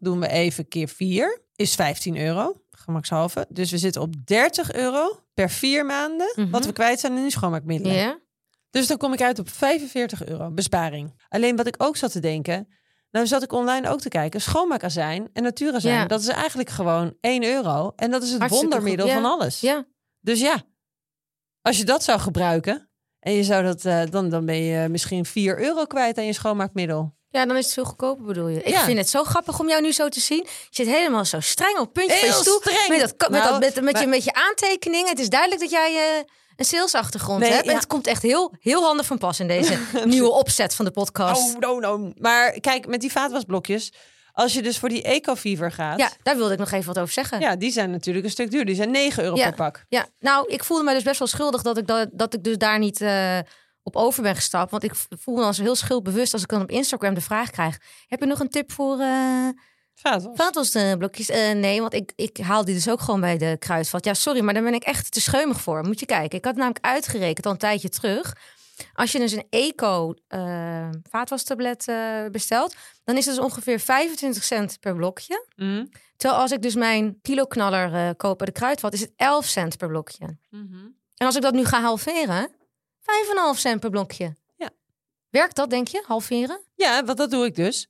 doen 0.00 0.20
we 0.20 0.28
even 0.28 0.68
keer 0.68 0.88
4, 0.88 1.42
is 1.54 1.74
15 1.74 2.16
euro, 2.16 2.62
gemakshalve. 2.70 3.46
Dus 3.48 3.70
we 3.70 3.78
zitten 3.78 4.02
op 4.02 4.14
30 4.26 4.72
euro 4.72 5.18
per 5.34 5.50
vier 5.50 5.86
maanden, 5.86 6.32
Mhm. 6.36 6.50
wat 6.50 6.64
we 6.66 6.72
kwijt 6.72 7.00
zijn 7.00 7.16
in 7.16 7.22
die 7.22 7.30
schoonmaakmiddelen. 7.30 7.96
Ja, 7.96 8.18
Dus 8.70 8.86
dan 8.86 8.96
kom 8.96 9.12
ik 9.12 9.22
uit 9.22 9.38
op 9.38 9.48
45 9.48 10.24
euro 10.26 10.50
besparing. 10.50 11.22
Alleen 11.28 11.56
wat 11.56 11.66
ik 11.66 11.74
ook 11.82 11.96
zat 11.96 12.12
te 12.12 12.20
denken, 12.20 12.68
nou 13.10 13.26
zat 13.26 13.42
ik 13.42 13.52
online 13.52 13.88
ook 13.88 14.00
te 14.00 14.08
kijken, 14.08 14.40
schoonmaakazijn 14.40 15.28
en 15.32 15.42
natuurazijn, 15.42 15.94
Ja. 15.94 16.06
dat 16.06 16.20
is 16.20 16.28
eigenlijk 16.28 16.68
gewoon 16.68 17.16
1 17.20 17.44
euro. 17.44 17.92
En 17.96 18.10
dat 18.10 18.22
is 18.22 18.30
het 18.30 18.38
Hartstikke 18.38 18.68
wondermiddel 18.74 19.06
ja. 19.06 19.14
van 19.14 19.24
alles. 19.24 19.60
ja. 19.60 19.84
Dus 20.20 20.40
ja, 20.40 20.62
als 21.60 21.78
je 21.78 21.84
dat 21.84 22.04
zou 22.04 22.20
gebruiken 22.20 22.88
en 23.24 23.32
je 23.32 23.42
zou 23.44 23.62
dat, 23.64 23.84
eh, 23.84 24.00
dan, 24.10 24.28
dan 24.28 24.44
ben 24.46 24.56
je 24.62 24.88
misschien 24.88 25.24
4 25.24 25.58
euro 25.60 25.84
kwijt 25.84 26.18
aan 26.18 26.26
je 26.26 26.32
schoonmaakmiddel. 26.32 27.14
Ja, 27.30 27.46
dan 27.46 27.56
is 27.56 27.64
het 27.64 27.74
veel 27.74 27.84
goedkoper 27.84 28.24
bedoel 28.24 28.48
je. 28.48 28.62
Ik 28.62 28.68
Ja. 28.68 28.84
vind 28.84 28.98
het 28.98 29.08
zo 29.08 29.24
grappig 29.24 29.60
om 29.60 29.68
jou 29.68 29.82
nu 29.82 29.92
zo 29.92 30.08
te 30.08 30.20
zien. 30.20 30.46
Je 30.46 30.48
zit 30.70 30.86
helemaal 30.86 31.24
zo 31.24 31.40
streng 31.40 31.78
op 31.78 31.84
het 31.84 31.92
puntje 31.92 32.16
van 32.16 32.28
je 32.28 32.34
stoel. 32.34 32.60
streng. 32.60 32.88
Met, 32.88 33.00
dat, 33.00 33.30
met, 33.30 33.40
Nou, 33.42 33.50
dat, 33.50 33.60
met, 33.60 33.84
met, 33.84 33.92
maar- 33.92 34.02
je, 34.02 34.08
met 34.08 34.24
je 34.24 34.32
aantekeningen. 34.32 35.08
Het 35.08 35.18
is 35.18 35.28
duidelijk 35.28 35.60
dat 35.60 35.70
jij 35.70 35.94
eh, 35.94 36.22
een 36.56 36.64
salesachtergrond 36.64 37.40
Nee, 37.40 37.50
hebt. 37.52 37.66
En 37.66 37.74
het 37.74 37.86
komt 37.86 38.06
echt 38.06 38.22
heel, 38.22 38.54
heel 38.60 38.82
handig 38.82 39.06
van 39.06 39.18
pas 39.18 39.40
in 39.40 39.48
deze 39.48 39.78
nieuwe 40.04 40.30
opzet 40.30 40.74
van 40.74 40.84
de 40.84 40.90
podcast. 40.90 41.54
Oh, 41.54 41.58
no, 41.60 41.78
no. 41.78 42.12
Maar 42.18 42.60
kijk, 42.60 42.86
met 42.86 43.00
die 43.00 43.12
vaatwasblokjes, 43.12 43.92
als 44.36 44.52
je 44.54 44.62
dus 44.62 44.78
voor 44.78 44.88
die 44.88 45.02
Eco-Fever 45.02 45.72
gaat, 45.72 45.98
Ja, 45.98 46.10
daar 46.22 46.36
wilde 46.36 46.52
ik 46.52 46.58
nog 46.58 46.70
even 46.70 46.86
wat 46.86 46.98
over 46.98 47.12
zeggen. 47.12 47.40
ja, 47.40 47.56
die 47.56 47.70
zijn 47.70 47.90
natuurlijk 47.90 48.24
een 48.24 48.30
stuk 48.30 48.50
duur. 48.50 48.64
Die 48.64 48.74
zijn 48.74 48.90
9 48.90 49.22
euro 49.22 49.36
Ja. 49.36 49.44
per 49.44 49.54
pak. 49.54 49.84
Ja, 49.88 50.06
nou, 50.20 50.48
ik 50.52 50.64
voelde 50.64 50.84
me 50.84 50.92
dus 50.92 51.02
best 51.02 51.18
wel 51.18 51.28
schuldig 51.28 51.62
dat 51.62 51.78
ik, 51.78 51.86
dat, 51.86 52.08
dat 52.12 52.34
ik 52.34 52.44
dus 52.44 52.56
daar 52.58 52.78
niet 52.78 53.00
eh, 53.00 53.38
op 53.82 53.96
over 53.96 54.22
ben 54.22 54.34
gestapt. 54.34 54.70
Want 54.70 54.82
ik 54.84 54.92
voel 55.08 55.34
me 55.34 55.40
dan 55.40 55.54
zo 55.54 55.62
heel 55.62 55.74
schuldbewust 55.76 56.32
als 56.32 56.42
ik 56.42 56.48
dan 56.48 56.62
op 56.62 56.70
Instagram 56.70 57.14
de 57.14 57.20
vraag 57.20 57.50
krijg. 57.50 57.78
Heb 58.06 58.20
je 58.20 58.26
nog 58.26 58.40
een 58.40 58.48
tip 58.48 58.72
voor 58.72 58.96
Vaatwas. 59.94 60.32
vaatwasblokjes? 60.36 61.28
Eh 61.30 61.52
nee, 61.52 61.80
want 61.80 61.94
ik, 61.94 62.12
ik 62.16 62.36
haal 62.36 62.64
die 62.64 62.74
dus 62.74 62.88
ook 62.88 63.00
gewoon 63.00 63.20
bij 63.20 63.38
de 63.38 63.56
kruidvat. 63.58 64.04
Ja, 64.04 64.14
sorry, 64.14 64.40
maar 64.40 64.54
daar 64.54 64.62
ben 64.62 64.74
ik 64.74 64.82
echt 64.84 65.12
te 65.12 65.20
scheumig 65.20 65.60
voor. 65.60 65.82
Moet 65.86 66.00
je 66.00 66.06
kijken. 66.06 66.38
Ik 66.38 66.44
had 66.44 66.54
namelijk 66.56 66.84
uitgerekend 66.84 67.46
al 67.46 67.52
een 67.52 67.58
tijdje 67.58 67.88
terug. 67.88 68.32
Als 68.92 69.12
je 69.12 69.18
dus 69.18 69.32
een 69.32 69.46
eco 69.50 70.14
eh 70.28 70.88
vaatwastablet 71.10 71.88
eh, 71.88 72.24
bestelt, 72.30 72.74
dan 73.04 73.16
is 73.16 73.26
het 73.26 73.34
dus 73.34 73.44
ongeveer 73.44 73.80
25 73.80 74.44
cent 74.44 74.80
per 74.80 74.94
blokje. 74.94 75.46
Mhm. 75.56 75.86
Terwijl 76.16 76.40
als 76.40 76.50
ik 76.52 76.62
dus 76.62 76.74
mijn 76.74 77.18
kiloknaller 77.22 78.14
koop 78.16 78.38
bij 78.38 78.46
de 78.46 78.52
kruidvat, 78.52 78.92
is 78.92 79.00
het 79.00 79.12
11 79.16 79.46
cent 79.46 79.76
per 79.76 79.88
blokje. 79.88 80.36
Mhm. 80.50 80.86
En 81.16 81.26
als 81.26 81.36
ik 81.36 81.42
dat 81.42 81.54
nu 81.54 81.64
ga 81.64 81.80
halveren, 81.80 82.48
5,5 83.00 83.58
cent 83.58 83.80
per 83.80 83.90
blokje. 83.90 84.36
Ja. 84.56 84.70
Werkt 85.30 85.56
dat, 85.56 85.70
denk 85.70 85.88
je, 85.88 86.02
halveren? 86.06 86.60
Ja, 86.74 87.04
want 87.04 87.18
dat 87.18 87.30
doe 87.30 87.44
ik 87.44 87.54
dus. 87.54 87.88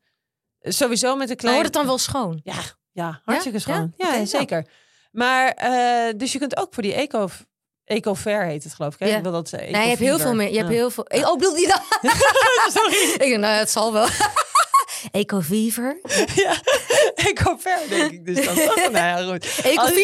Sowieso 0.60 1.16
met 1.16 1.30
een 1.30 1.36
klein... 1.36 1.54
wordt 1.54 1.68
het 1.68 1.78
dan 1.78 1.86
wel 1.86 1.98
schoon. 1.98 2.40
Ja, 2.42 2.62
ja 2.92 3.20
hartstikke 3.24 3.58
Ja? 3.58 3.64
schoon. 3.64 3.92
Ja, 3.96 4.06
Ja? 4.08 4.14
Oké, 4.14 4.26
zeker. 4.26 4.66
Maar, 5.12 5.54
dus 6.16 6.32
je 6.32 6.38
kunt 6.38 6.56
ook 6.56 6.74
voor 6.74 6.82
die 6.82 6.94
eco... 6.94 7.28
Eco-fair 7.84 8.44
heet 8.46 8.64
het 8.64 8.74
geloof 8.74 8.94
ik. 8.94 8.98
Hè? 9.00 9.06
Ja. 9.06 9.16
Ik 9.16 9.22
wil 9.22 9.32
dat, 9.32 9.52
eh, 9.52 9.60
Nee, 9.70 9.82
je 9.82 9.88
hebt 9.88 9.98
heel 10.00 10.18
veel 10.18 10.34
meer. 10.34 10.50
Je 10.50 10.56
hebt 10.56 10.68
Ja. 10.68 10.74
heel 10.74 10.90
veel. 10.90 11.04
Oh, 11.08 11.32
bedoel 11.36 11.56
je 11.56 11.66
dat? 11.66 11.82
Sorry. 12.82 12.94
ik 13.12 13.18
denk, 13.18 13.36
nou, 13.36 13.54
het 13.54 13.70
zal 13.70 13.92
wel. 13.92 14.06
Eco-fever. 15.12 16.00
Ja, 16.34 16.54
Eco-fair 17.14 17.88
denk 17.88 18.10
ik 18.12 18.26
dus 18.26 18.44
dan. 18.44 18.54
toch? 18.54 18.76
nou 18.76 18.92
ja, 18.92 19.16
goed. 19.32 19.46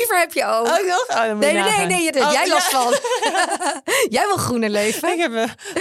Heb 0.08 0.32
je 0.32 0.44
ook. 0.44 0.66
Ook 0.68 0.86
nog? 0.86 1.06
Oh, 1.08 1.26
je 1.26 1.34
nee, 1.34 1.52
nee, 1.52 1.62
nee, 1.62 1.86
nee, 2.10 2.24
Oh, 2.24 2.32
jij 2.32 2.46
ja. 2.46 2.52
last 2.52 2.66
van. 2.70 2.94
jij 4.08 4.26
wil 4.26 4.36
groene 4.36 4.70
leven. 4.70 5.12
Ik 5.12 5.18
heb 5.18 5.32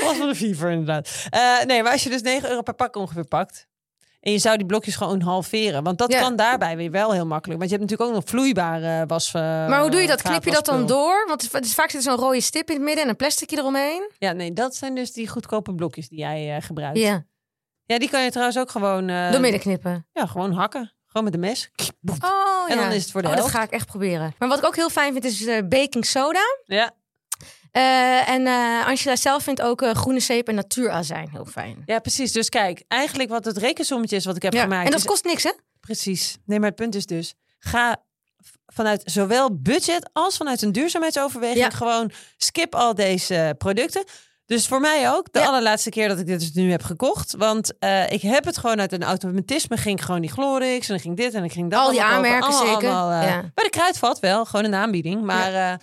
last 0.04 0.18
van 0.18 0.28
de 0.28 0.36
fever 0.36 0.70
inderdaad. 0.70 1.10
Eh, 1.30 1.66
nee, 1.66 1.84
maar 1.84 1.92
als 1.92 2.04
je 2.04 2.10
dus 2.10 2.22
9 2.22 2.50
euro 2.50 2.62
per 2.62 2.74
pak 2.74 2.96
ongeveer 2.96 3.26
pakt... 3.28 3.68
En 4.22 4.32
je 4.32 4.38
zou 4.40 4.58
die 4.58 4.66
blokjes 4.66 4.96
gewoon 4.96 5.22
halveren. 5.22 5.84
Want 5.84 5.98
dat 5.98 6.12
Ja. 6.12 6.20
kan 6.20 6.36
daarbij 6.36 6.78
weer 6.78 6.92
wel 6.92 7.12
heel 7.12 7.26
makkelijk. 7.26 7.60
Want 7.60 7.72
je 7.72 7.78
hebt 7.78 7.90
natuurlijk 7.90 8.18
ook 8.18 8.22
nog 8.24 8.30
vloeibare 8.30 9.06
was. 9.06 9.28
eh, 9.34 9.42
Maar 9.42 9.82
hoe 9.82 9.90
doe 9.90 10.02
je 10.02 10.08
dat? 10.08 10.22
Knip 10.22 10.44
je 10.44 10.52
dat 10.52 10.66
dan 10.66 10.88
door? 10.88 11.26
Want 11.28 11.52
het 11.52 11.66
is, 11.66 11.74
vaak 11.74 11.90
zit 11.90 12.06
er 12.06 12.12
zo'n 12.12 12.20
rode 12.20 12.42
stip 12.42 12.68
in 12.70 12.76
het 12.76 12.84
midden 12.84 13.04
en 13.04 13.10
een 13.10 13.16
plasticje 13.16 13.58
eromheen. 13.58 14.12
Ja, 14.18 14.32
nee, 14.32 14.54
dat 14.54 14.76
zijn 14.76 14.96
dus 14.96 15.14
die 15.14 15.28
goedkope 15.28 15.76
blokjes 15.76 16.10
die 16.10 16.20
jij 16.20 16.56
eh, 16.56 16.62
gebruikt. 16.64 16.98
Ja, 16.98 17.26
Ja, 17.86 18.00
die 18.00 18.10
kan 18.10 18.24
je 18.24 18.30
trouwens 18.30 18.58
ook 18.58 18.70
gewoon... 18.72 19.10
eh, 19.10 19.32
door 19.32 19.42
midden 19.42 19.60
knippen. 19.60 20.08
Ja, 20.14 20.26
gewoon 20.26 20.52
hakken. 20.54 20.94
Gewoon 21.08 21.24
met 21.26 21.34
een 21.34 21.40
mes. 21.40 21.72
Oh, 22.24 22.66
En 22.68 22.76
ja. 22.76 22.82
dan 22.84 22.92
is 22.92 23.02
het 23.02 23.12
voor 23.12 23.22
de 23.22 23.28
oh, 23.28 23.36
dat 23.36 23.48
ga 23.50 23.64
ik 23.64 23.72
echt 23.72 23.86
proberen. 23.86 24.34
Maar 24.40 24.50
wat 24.50 24.58
ik 24.58 24.66
ook 24.66 24.76
heel 24.76 24.90
fijn 24.90 25.12
vind 25.14 25.26
is 25.26 25.46
baking 25.68 26.06
soda. 26.06 26.40
Ja. 26.66 26.92
Eh, 27.72 28.30
en 28.30 28.48
eh 28.48 28.86
Angela 28.88 29.16
zelf 29.16 29.44
vindt 29.44 29.62
ook 29.62 29.82
eh, 29.82 29.92
groene 29.94 30.20
zeep 30.20 30.48
en 30.48 30.56
natuurazijn 30.56 31.30
heel 31.32 31.46
fijn. 31.46 31.82
ja, 31.86 32.00
precies. 32.00 32.32
Dus 32.32 32.50
kijk, 32.50 32.84
eigenlijk 32.88 33.30
wat 33.30 33.46
het 33.46 33.58
rekensommetje 33.58 34.16
is 34.16 34.26
wat 34.26 34.36
ik 34.36 34.42
heb 34.42 34.54
Ja. 34.54 34.62
gemaakt. 34.62 34.86
En 34.86 34.92
dat 34.92 35.00
is- 35.00 35.06
kost 35.06 35.24
niks, 35.26 35.44
hè? 35.44 35.52
Precies. 35.80 36.38
Nee, 36.46 36.60
maar 36.60 36.68
het 36.68 36.78
punt 36.78 36.96
is 36.96 37.06
dus... 37.06 37.34
Ga 37.60 37.98
vanuit 38.66 39.02
zowel 39.06 39.56
budget 39.62 40.10
als 40.14 40.38
vanuit 40.38 40.62
een 40.62 40.72
duurzaamheidsoverweging... 40.72 41.60
Ja. 41.60 41.70
gewoon 41.70 42.12
skip 42.38 42.76
al 42.76 42.96
deze 42.96 43.56
producten. 43.58 44.04
Dus 44.46 44.68
voor 44.68 44.80
mij 44.80 45.12
ook. 45.12 45.34
De 45.34 45.40
Ja. 45.40 45.46
allerlaatste 45.46 45.90
keer 45.90 46.08
dat 46.08 46.20
ik 46.20 46.26
dit 46.26 46.40
dus 46.40 46.52
nu 46.52 46.72
heb 46.72 46.84
gekocht. 46.84 47.36
Want 47.38 47.74
ik 48.08 48.22
heb 48.22 48.46
het 48.46 48.58
gewoon 48.58 48.80
uit 48.80 48.92
een 48.92 49.04
automatisme. 49.04 49.78
Ging 49.78 49.98
ik 50.00 50.06
gewoon 50.06 50.22
die 50.22 50.32
Glorix 50.32 50.88
en 50.88 50.94
dan 50.94 51.00
ging 51.04 51.18
dit 51.18 51.34
en 51.34 51.40
dan 51.40 51.50
ging 51.50 51.70
dat. 51.72 51.80
Al 51.80 51.90
die 51.90 52.00
kopen. 52.00 52.14
aanmerken 52.16 52.48
Allemaal, 52.50 52.74
zeker. 52.74 52.90
allemaal, 52.90 53.22
Ja. 53.28 53.42
Bij 53.54 53.64
de 53.64 53.70
kruidvat 53.70 54.20
wel. 54.20 54.46
Gewoon 54.46 54.66
een 54.66 54.74
aanbieding. 54.76 55.22
Maar 55.24 55.52
ja. 55.52 55.80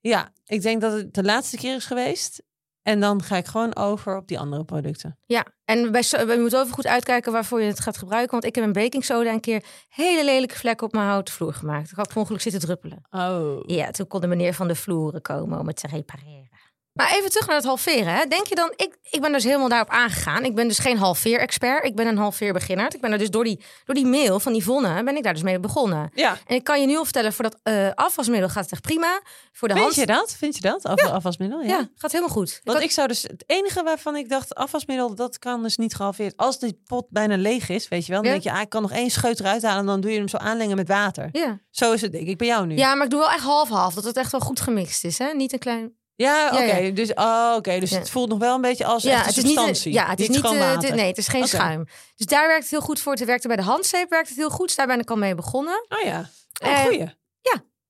ja, 0.00 0.28
ik 0.50 0.62
denk 0.62 0.80
dat 0.80 0.92
het 0.92 1.14
de 1.14 1.22
laatste 1.22 1.56
keer 1.56 1.74
is 1.74 1.84
geweest. 1.84 2.42
En 2.82 3.00
dan 3.00 3.22
ga 3.22 3.36
ik 3.36 3.46
gewoon 3.46 3.76
over 3.76 4.16
op 4.16 4.28
die 4.28 4.38
andere 4.38 4.64
producten. 4.64 5.18
Ja, 5.26 5.46
en 5.64 5.92
bij, 5.92 6.02
we 6.10 6.36
moeten 6.40 6.60
even 6.60 6.74
goed 6.74 6.86
uitkijken 6.86 7.32
waarvoor 7.32 7.60
je 7.60 7.66
het 7.66 7.80
gaat 7.80 7.96
gebruiken. 7.96 8.30
Want 8.30 8.44
ik 8.44 8.54
heb 8.54 8.64
een 8.64 8.72
baking 8.72 9.04
soda 9.04 9.32
een 9.32 9.40
keer 9.40 9.64
hele 9.88 10.24
lelijke 10.24 10.56
vlekken 10.56 10.86
op 10.86 10.92
mijn 10.92 11.06
houten 11.06 11.34
vloer 11.34 11.54
gemaakt. 11.54 11.90
Ik 11.90 11.96
had 11.96 12.08
per 12.08 12.16
ongeluk 12.16 12.40
zitten 12.40 12.60
druppelen. 12.60 13.02
Oh. 13.10 13.62
Ja, 13.66 13.90
toen 13.90 14.06
kon 14.06 14.20
de 14.20 14.26
meneer 14.26 14.54
van 14.54 14.68
de 14.68 14.74
vloeren 14.74 15.22
komen 15.22 15.58
om 15.58 15.66
het 15.66 15.76
te 15.76 15.86
repareren. 15.86 16.49
Maar 16.92 17.12
even 17.14 17.30
terug 17.30 17.46
naar 17.46 17.56
het 17.56 17.64
halveren. 17.64 18.14
Hè. 18.14 18.24
Denk 18.26 18.46
je 18.46 18.54
dan, 18.54 18.72
ik, 18.76 18.96
ik 19.10 19.20
ben 19.20 19.32
dus 19.32 19.44
helemaal 19.44 19.68
daarop 19.68 19.88
aangegaan. 19.90 20.44
Ik 20.44 20.54
ben 20.54 20.68
dus 20.68 20.78
geen 20.78 20.96
halveer-expert. 20.98 21.84
Ik 21.84 21.94
ben 21.96 22.06
een 22.06 22.16
halveer-beginner. 22.18 22.94
Ik 22.94 23.00
ben 23.00 23.12
er 23.12 23.18
dus 23.18 23.30
door 23.30 23.44
die, 23.44 23.64
door 23.84 23.94
die 23.94 24.06
mail 24.06 24.40
van 24.40 24.54
Yvonne, 24.54 25.02
ben 25.04 25.16
ik 25.16 25.22
daar 25.22 25.32
dus 25.32 25.42
mee 25.42 25.60
begonnen. 25.60 26.10
Ja. 26.14 26.38
En 26.46 26.54
ik 26.56 26.64
kan 26.64 26.80
je 26.80 26.86
nu 26.86 26.96
al 26.96 27.04
vertellen, 27.04 27.32
voor 27.32 27.44
dat 27.44 27.56
eh, 27.62 27.88
afwasmiddel 27.94 28.48
gaat 28.48 28.62
het 28.62 28.72
echt 28.72 28.82
prima. 28.82 29.20
Voor 29.52 29.68
de 29.68 29.74
Vind 29.74 29.86
hand... 29.86 29.98
je 30.00 30.06
dat? 30.06 30.34
Vind 30.38 30.54
je 30.54 30.60
dat? 30.60 30.88
Over 30.88 31.10
afwasmiddel? 31.10 31.60
Ja. 31.60 31.68
Ja, 31.68 31.88
gaat 31.96 32.12
helemaal 32.12 32.34
goed. 32.34 32.48
Ik 32.50 32.60
Want 32.64 32.76
had- 32.78 32.86
ik 32.86 32.92
zou 32.92 33.08
dus 33.08 33.22
het 33.22 33.44
enige 33.46 33.82
waarvan 33.82 34.16
ik 34.16 34.28
dacht 34.28 34.54
afwasmiddel 34.54 35.14
dat 35.14 35.38
kan 35.38 35.62
dus 35.62 35.76
niet 35.76 35.94
gehalveerd. 35.94 36.36
Als 36.36 36.58
die 36.58 36.80
pot 36.84 37.06
bijna 37.10 37.36
leeg 37.36 37.68
is, 37.68 37.88
weet 37.88 38.06
je 38.06 38.12
wel, 38.12 38.22
dan 38.22 38.30
denk 38.30 38.42
je, 38.42 38.52
ah, 38.52 38.60
ik 38.60 38.68
kan 38.68 38.82
nog 38.82 38.92
één 38.92 39.10
scheut 39.10 39.40
eruit 39.40 39.62
halen 39.62 39.80
en 39.80 39.86
dan 39.86 40.00
doe 40.00 40.10
je 40.10 40.18
hem 40.18 40.28
zo 40.28 40.36
aanlengen 40.36 40.76
met 40.76 40.88
water. 40.88 41.28
ja. 41.32 41.58
Zo 41.70 41.92
is 41.92 42.00
het 42.00 42.12
denk 42.12 42.26
ik 42.28 42.38
bij 42.38 42.46
jou 42.46 42.66
nu. 42.66 42.76
ja, 42.76 42.94
maar 42.94 43.04
ik 43.04 43.10
doe 43.10 43.20
wel 43.20 43.30
echt 43.30 43.42
half-half. 43.44 43.94
Dat 43.94 44.04
het 44.04 44.16
echt 44.16 44.32
wel 44.32 44.40
goed 44.40 44.60
gemixt 44.60 45.04
is. 45.04 45.18
Hè? 45.18 45.32
Niet 45.34 45.52
een 45.52 45.58
klein... 45.58 45.98
Ja, 46.20 46.48
oké. 46.52 46.62
Ja, 46.76 46.90
Dus, 46.90 47.14
oh, 47.14 47.54
oké. 47.56 47.78
dus 47.80 47.90
Ja. 47.90 47.98
het 47.98 48.10
voelt 48.10 48.28
nog 48.28 48.38
wel 48.38 48.54
een 48.54 48.60
beetje 48.60 48.84
als 48.84 49.02
Ja, 49.02 49.18
het 49.18 49.36
is 49.36 49.36
niet, 49.36 49.44
substantie. 49.46 49.86
een- 49.86 49.92
ja, 49.98 50.10
het 50.10 50.20
is 50.20 50.28
niet, 50.28 50.40
gewoon 50.40 50.56
eh, 50.58 50.78
de- 50.80 50.88
nee, 50.94 51.06
het 51.06 51.18
is 51.18 51.28
geen 51.28 51.46
schuim. 51.48 51.84
Dus 52.16 52.26
daar 52.26 52.46
werkt 52.46 52.62
het 52.62 52.70
heel 52.70 52.80
goed 52.80 53.00
voor. 53.00 53.12
Het 53.12 53.24
werkte 53.24 53.46
bij 53.46 53.56
de 53.56 53.62
handzeep 53.62 54.10
werkt 54.10 54.28
het 54.28 54.36
heel 54.38 54.50
goed. 54.50 54.66
Dus 54.66 54.76
daar 54.76 54.86
ben 54.86 54.98
ik 55.00 55.10
al 55.10 55.16
mee 55.16 55.34
begonnen. 55.34 55.84
Oh 55.88 56.04
ja. 56.04 56.30
Oh, 56.64 56.70
Eh, 56.70 56.80
goeie. 56.80 57.18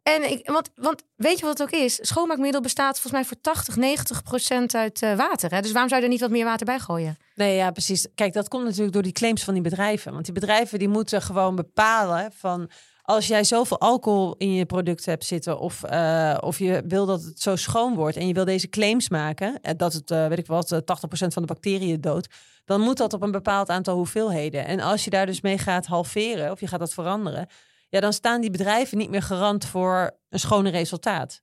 En 0.02 0.30
ik, 0.30 0.50
want, 0.50 0.70
want 0.74 1.02
weet 1.16 1.38
je 1.38 1.44
wat 1.44 1.58
het 1.58 1.62
ook 1.74 1.80
is? 1.80 1.98
Schoonmaakmiddel 2.02 2.60
bestaat 2.60 2.92
volgens 3.00 3.12
mij 3.12 3.24
voor 3.24 3.36
80, 3.40 3.76
90 3.76 4.22
procent 4.22 4.74
uit 4.74 5.02
eh, 5.02 5.14
water. 5.16 5.50
Hè? 5.50 5.60
Dus 5.60 5.70
waarom 5.72 5.88
zou 5.88 6.00
je 6.00 6.06
er 6.06 6.12
niet 6.12 6.22
wat 6.22 6.30
meer 6.30 6.44
water 6.44 6.66
bij 6.66 6.78
gooien? 6.78 7.18
Nee, 7.34 7.56
ja, 7.56 7.70
precies. 7.70 8.06
Kijk, 8.14 8.32
dat 8.32 8.48
komt 8.48 8.64
natuurlijk 8.64 8.92
door 8.92 9.02
die 9.02 9.12
claims 9.12 9.44
van 9.44 9.54
die 9.54 9.62
bedrijven. 9.62 10.12
Want 10.12 10.24
die 10.24 10.34
bedrijven 10.34 10.78
die 10.78 10.88
moeten 10.88 11.22
gewoon 11.22 11.56
bepalen 11.56 12.32
van... 12.36 12.70
Als 13.10 13.26
jij 13.26 13.44
zoveel 13.44 13.80
alcohol 13.80 14.34
in 14.38 14.52
je 14.52 14.66
product 14.66 15.04
hebt 15.04 15.24
zitten... 15.24 15.58
of, 15.58 15.82
eh, 15.82 16.38
of 16.40 16.58
je 16.58 16.82
wil 16.86 17.06
dat 17.06 17.22
het 17.22 17.40
zo 17.40 17.56
schoon 17.56 17.94
wordt... 17.94 18.16
en 18.16 18.26
je 18.26 18.32
wil 18.32 18.44
deze 18.44 18.68
claims 18.68 19.08
maken... 19.08 19.60
eh, 19.60 19.74
dat 19.76 19.92
het, 19.92 20.10
eh, 20.10 20.26
weet 20.26 20.38
ik 20.38 20.46
wat, 20.46 20.72
eh, 20.72 20.78
80% 20.78 21.32
van 21.32 21.42
de 21.42 21.48
bacteriën 21.48 22.00
doodt... 22.00 22.28
dan 22.64 22.80
moet 22.80 22.96
dat 22.96 23.12
op 23.12 23.22
een 23.22 23.30
bepaald 23.30 23.68
aantal 23.68 23.96
hoeveelheden. 23.96 24.66
En 24.66 24.80
als 24.80 25.04
je 25.04 25.10
daar 25.10 25.26
dus 25.26 25.40
mee 25.40 25.58
gaat 25.58 25.86
halveren... 25.86 26.50
of 26.50 26.60
je 26.60 26.66
gaat 26.66 26.78
dat 26.78 26.94
veranderen... 26.94 27.46
ja, 27.88 28.00
dan 28.00 28.12
staan 28.12 28.40
die 28.40 28.50
bedrijven 28.50 28.98
niet 28.98 29.10
meer 29.10 29.22
garant 29.22 29.64
voor 29.64 30.18
een 30.28 30.40
schone 30.40 30.70
resultaat. 30.70 31.42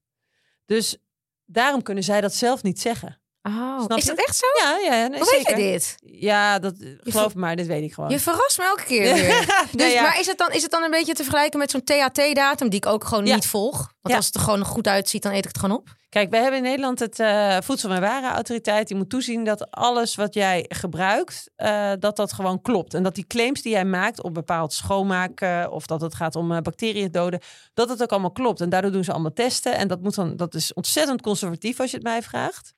Dus 0.65 0.97
daarom 1.45 1.81
kunnen 1.81 2.03
zij 2.03 2.21
dat 2.21 2.33
zelf 2.33 2.63
niet 2.63 2.81
zeggen. 2.81 3.19
Oh, 3.47 3.83
Snap 3.83 3.97
is 3.97 4.03
je? 4.03 4.09
dat 4.09 4.25
echt 4.25 4.35
zo? 4.35 4.45
Ja, 4.63 4.77
ja, 4.77 5.07
nee, 5.07 5.19
Hoe 5.19 5.31
weet 5.31 5.47
je 5.47 5.55
dit? 5.55 5.95
Ja, 6.01 6.59
dat, 6.59 6.73
geloof 7.03 7.33
me 7.35 7.39
maar, 7.41 7.55
dit 7.55 7.67
weet 7.67 7.83
ik 7.83 7.93
gewoon. 7.93 8.09
Je 8.09 8.19
verrast 8.19 8.57
me 8.57 8.63
elke 8.63 8.83
keer 8.83 9.13
weer. 9.13 9.25
Nee, 9.71 9.85
Dus, 9.85 9.93
ja. 9.93 10.01
Maar 10.01 10.19
is 10.19 10.27
het, 10.27 10.37
dan, 10.37 10.51
is 10.51 10.61
het 10.61 10.71
dan 10.71 10.83
een 10.83 10.91
beetje 10.91 11.13
te 11.13 11.23
vergelijken 11.23 11.59
met 11.59 11.71
zo'n 11.71 11.83
THT-datum 11.83 12.69
die 12.69 12.79
ik 12.79 12.85
ook 12.85 13.03
gewoon 13.03 13.25
Ja. 13.25 13.35
niet 13.35 13.45
volg? 13.45 13.77
Want 13.77 13.89
Ja. 14.01 14.15
als 14.15 14.25
het 14.25 14.35
er 14.35 14.41
gewoon 14.41 14.65
goed 14.65 14.87
uitziet, 14.87 15.23
dan 15.23 15.31
eet 15.31 15.37
ik 15.37 15.47
het 15.47 15.57
gewoon 15.59 15.77
op. 15.77 15.95
Kijk, 16.09 16.29
wij 16.29 16.39
hebben 16.41 16.57
in 16.59 16.65
Nederland 16.65 16.99
het 16.99 17.19
eh, 17.19 17.57
Voedsel- 17.63 17.89
en 17.89 18.01
Warenautoriteit. 18.01 18.87
Die 18.87 18.97
moet 18.97 19.09
toezien 19.09 19.43
dat 19.43 19.71
alles 19.71 20.15
wat 20.15 20.33
jij 20.33 20.65
gebruikt, 20.67 21.49
eh, 21.55 21.91
dat 21.99 22.15
dat 22.15 22.33
gewoon 22.33 22.61
klopt. 22.61 22.93
En 22.93 23.03
dat 23.03 23.15
die 23.15 23.27
claims 23.27 23.61
die 23.61 23.71
jij 23.71 23.85
maakt 23.85 24.23
op 24.23 24.33
bepaald 24.33 24.73
schoonmaken... 24.73 25.71
of 25.71 25.85
dat 25.85 26.01
het 26.01 26.15
gaat 26.15 26.35
om 26.35 26.51
eh, 26.51 26.61
bacteriën 26.61 27.11
doden, 27.11 27.39
dat 27.73 27.89
het 27.89 28.01
ook 28.01 28.11
allemaal 28.11 28.31
klopt. 28.31 28.61
En 28.61 28.69
daardoor 28.69 28.91
doen 28.91 29.03
ze 29.03 29.11
allemaal 29.11 29.33
testen. 29.33 29.75
En 29.75 29.87
dat, 29.87 30.01
moet 30.01 30.15
dan, 30.15 30.35
dat 30.35 30.53
is 30.55 30.73
ontzettend 30.73 31.21
conservatief 31.21 31.79
als 31.79 31.89
je 31.91 31.95
het 31.97 32.05
mij 32.05 32.21
vraagt. 32.21 32.73